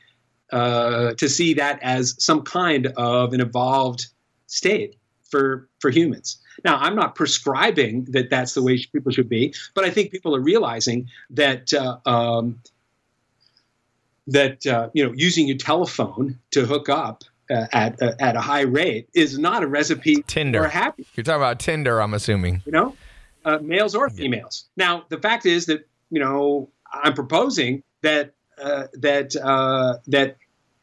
uh, 0.53 1.15
to 1.15 1.29
see 1.29 1.55
that 1.55 1.83
as 1.83 2.15
some 2.19 2.43
kind 2.43 2.87
of 2.97 3.33
an 3.33 3.41
evolved 3.41 4.07
state 4.47 4.97
for 5.31 5.69
for 5.81 5.91
humans. 5.91 6.39
Now, 6.65 6.77
I'm 6.77 6.95
not 6.95 7.15
prescribing 7.15 8.05
that 8.11 8.31
that's 8.31 8.55
the 8.55 8.63
way 8.63 8.79
people 8.93 9.11
should 9.11 9.29
be, 9.29 9.55
but 9.75 9.85
I 9.85 9.91
think 9.91 10.13
people 10.13 10.37
are 10.37 10.41
realizing 10.41 11.09
that 11.31 11.73
uh, 11.73 11.99
um, 12.07 12.61
that 14.27 14.67
uh, 14.67 14.91
you 14.93 15.05
know 15.05 15.13
using 15.17 15.49
your 15.49 15.57
telephone 15.57 16.39
to 16.53 16.67
hook 16.67 16.89
up 16.89 17.25
uh, 17.53 17.67
at 17.73 18.03
uh, 18.03 18.13
at 18.19 18.37
a 18.37 18.41
high 18.41 18.63
rate 18.63 19.09
is 19.15 19.39
not 19.39 19.63
a 19.63 19.67
recipe 19.67 20.23
Tinder. 20.27 20.63
for 20.63 20.69
happy. 20.69 21.07
You're 21.15 21.25
talking 21.25 21.41
about 21.41 21.61
Tinder, 21.61 22.01
I'm 22.01 22.15
assuming. 22.15 22.63
You 22.65 22.73
know, 22.73 22.97
uh, 23.45 23.59
males 23.63 23.95
or 23.95 24.09
females. 24.11 24.67
Now, 24.77 25.05
the 25.09 25.19
fact 25.19 25.47
is 25.47 25.67
that 25.67 25.87
you 26.11 26.21
know 26.21 26.71
I'm 26.93 27.15
proposing 27.15 27.83
that 28.03 28.35
uh, 28.61 28.87
that 28.95 29.37
uh, 29.37 29.99
that 30.09 30.37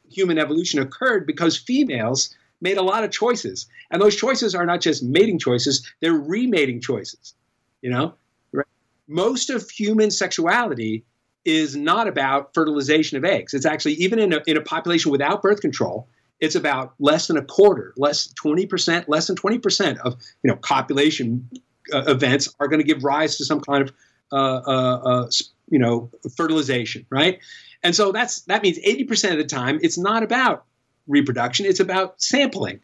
human 0.10 0.38
evolution 0.38 0.80
occurred 0.80 1.26
because 1.26 1.58
females 1.58 2.36
made 2.62 2.78
a 2.78 2.82
lot 2.82 3.04
of 3.04 3.12
choices, 3.12 3.68
and 3.92 4.02
those 4.02 4.16
choices 4.16 4.56
are 4.56 4.66
not 4.66 4.82
just 4.82 5.04
mating 5.04 5.40
choices; 5.40 5.92
they're 6.02 6.14
remating 6.14 6.82
choices. 6.82 7.34
You 7.82 7.92
know, 7.92 8.14
right? 8.52 8.68
most 9.08 9.50
of 9.50 9.70
human 9.70 10.12
sexuality 10.12 11.04
is 11.46 11.76
not 11.76 12.08
about 12.08 12.54
fertilization 12.54 13.18
of 13.18 13.26
eggs. 13.26 13.54
It's 13.54 13.66
actually 13.66 13.94
even 13.94 14.20
in 14.20 14.34
a, 14.34 14.42
in 14.46 14.58
a 14.58 14.62
population 14.62 15.12
without 15.12 15.42
birth 15.42 15.62
control, 15.62 16.08
it's 16.40 16.56
about 16.56 16.94
less 17.00 17.28
than 17.28 17.38
a 17.38 17.44
quarter, 17.44 17.94
less 17.98 18.32
20%, 18.34 19.06
less 19.08 19.28
than 19.28 19.36
20% 19.36 19.98
of 20.00 20.16
you 20.44 20.50
know 20.50 20.56
copulation 20.56 21.50
uh, 21.94 22.04
events 22.08 22.54
are 22.60 22.68
going 22.68 22.80
to 22.80 22.86
give 22.86 23.04
rise 23.04 23.38
to 23.38 23.46
some 23.46 23.62
kind 23.62 23.84
of 23.84 23.96
uh, 24.32 24.36
uh, 24.36 25.00
uh 25.06 25.30
you 25.70 25.80
know 25.80 26.10
fertilization, 26.36 27.06
right? 27.10 27.40
And 27.84 27.96
so 27.96 28.12
that's 28.12 28.42
that 28.42 28.64
means 28.64 28.80
80% 28.80 29.32
of 29.32 29.38
the 29.38 29.46
time 29.46 29.80
it's 29.82 29.98
not 29.98 30.24
about 30.24 30.66
reproduction, 31.08 31.66
it's 31.66 31.80
about 31.80 32.22
sampling. 32.22 32.82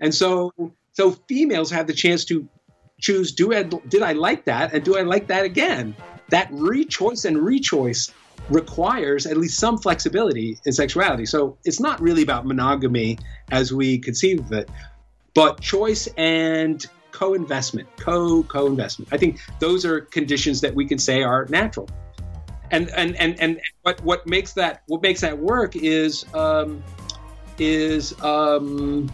And 0.00 0.14
so 0.14 0.52
so 0.92 1.12
females 1.28 1.70
have 1.70 1.86
the 1.86 1.92
chance 1.92 2.24
to 2.26 2.48
choose 3.00 3.32
do 3.32 3.52
I 3.52 3.62
did 3.62 4.02
I 4.02 4.12
like 4.12 4.44
that 4.44 4.72
and 4.72 4.84
do 4.84 4.96
I 4.96 5.02
like 5.02 5.26
that 5.28 5.44
again? 5.44 5.96
That 6.30 6.50
rechoice 6.50 7.24
and 7.24 7.36
rechoice 7.36 8.10
requires 8.48 9.26
at 9.26 9.36
least 9.36 9.58
some 9.58 9.78
flexibility 9.78 10.58
in 10.64 10.72
sexuality. 10.72 11.26
So 11.26 11.58
it's 11.64 11.80
not 11.80 12.00
really 12.00 12.22
about 12.22 12.46
monogamy 12.46 13.18
as 13.50 13.72
we 13.72 13.98
conceive 13.98 14.40
of 14.40 14.52
it, 14.52 14.70
but 15.34 15.60
choice 15.60 16.08
and 16.16 16.84
co-investment, 17.12 17.88
co 17.96 18.42
co-investment. 18.44 19.12
I 19.12 19.16
think 19.16 19.40
those 19.58 19.84
are 19.84 20.00
conditions 20.00 20.60
that 20.60 20.74
we 20.74 20.86
can 20.86 20.98
say 20.98 21.22
are 21.22 21.46
natural. 21.48 21.88
And 22.70 22.90
and 22.90 23.16
and 23.16 23.40
and 23.40 23.60
what 23.82 24.02
what 24.02 24.26
makes 24.26 24.52
that 24.54 24.82
what 24.86 25.02
makes 25.02 25.20
that 25.20 25.38
work 25.38 25.76
is 25.76 26.26
um, 26.34 26.82
is 27.58 28.20
um, 28.22 29.10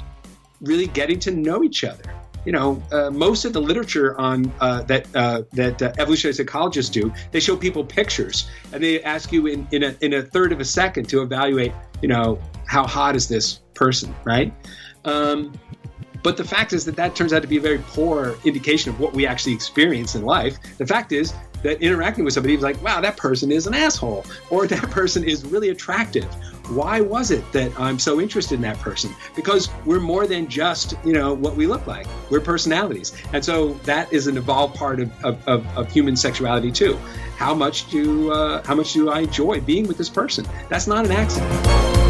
really 0.60 0.86
getting 0.86 1.18
to 1.20 1.30
know 1.30 1.62
each 1.62 1.84
other 1.84 2.21
you 2.44 2.52
know, 2.52 2.82
uh, 2.90 3.10
most 3.10 3.44
of 3.44 3.52
the 3.52 3.60
literature 3.60 4.18
on 4.18 4.52
uh, 4.60 4.82
that 4.82 5.06
uh, 5.14 5.42
that 5.52 5.80
uh, 5.80 5.92
evolutionary 5.98 6.34
psychologists 6.34 6.90
do, 6.90 7.12
they 7.30 7.40
show 7.40 7.56
people 7.56 7.84
pictures 7.84 8.50
and 8.72 8.82
they 8.82 9.02
ask 9.02 9.32
you 9.32 9.46
in, 9.46 9.66
in 9.70 9.82
a 9.84 9.96
in 10.00 10.14
a 10.14 10.22
third 10.22 10.52
of 10.52 10.60
a 10.60 10.64
second 10.64 11.08
to 11.08 11.22
evaluate, 11.22 11.72
you 12.00 12.08
know, 12.08 12.40
how 12.66 12.86
hot 12.86 13.14
is 13.16 13.28
this 13.28 13.60
person, 13.74 14.14
right? 14.24 14.52
Um, 15.04 15.52
but 16.22 16.36
the 16.36 16.44
fact 16.44 16.72
is 16.72 16.84
that 16.84 16.96
that 16.96 17.16
turns 17.16 17.32
out 17.32 17.42
to 17.42 17.48
be 17.48 17.56
a 17.56 17.60
very 17.60 17.78
poor 17.78 18.36
indication 18.44 18.92
of 18.92 19.00
what 19.00 19.12
we 19.12 19.26
actually 19.26 19.54
experience 19.54 20.14
in 20.14 20.22
life. 20.22 20.56
The 20.78 20.86
fact 20.86 21.12
is 21.12 21.34
that 21.62 21.82
interacting 21.82 22.24
with 22.24 22.34
somebody 22.34 22.54
is 22.54 22.62
like, 22.62 22.80
wow, 22.82 23.00
that 23.00 23.16
person 23.16 23.50
is 23.50 23.66
an 23.66 23.74
asshole, 23.74 24.24
or 24.50 24.66
that 24.68 24.82
person 24.90 25.24
is 25.24 25.44
really 25.44 25.70
attractive, 25.70 26.28
why 26.74 27.00
was 27.00 27.30
it 27.30 27.50
that 27.52 27.78
I'm 27.78 27.98
so 27.98 28.20
interested 28.20 28.54
in 28.54 28.60
that 28.62 28.78
person? 28.78 29.14
Because 29.34 29.70
we're 29.84 30.00
more 30.00 30.26
than 30.26 30.48
just, 30.48 30.94
you 31.04 31.12
know, 31.12 31.32
what 31.34 31.56
we 31.56 31.66
look 31.66 31.86
like. 31.86 32.06
We're 32.30 32.40
personalities. 32.40 33.12
And 33.32 33.44
so 33.44 33.74
that 33.84 34.12
is 34.12 34.26
an 34.26 34.36
evolved 34.36 34.74
part 34.76 35.00
of, 35.00 35.24
of, 35.24 35.48
of, 35.48 35.78
of 35.78 35.90
human 35.90 36.16
sexuality 36.16 36.72
too. 36.72 36.98
How 37.36 37.54
much 37.54 37.90
do 37.90 38.32
uh, 38.32 38.62
how 38.64 38.74
much 38.74 38.92
do 38.92 39.10
I 39.10 39.20
enjoy 39.20 39.60
being 39.60 39.88
with 39.88 39.98
this 39.98 40.08
person? 40.08 40.46
That's 40.68 40.86
not 40.86 41.04
an 41.04 41.12
accident. 41.12 42.01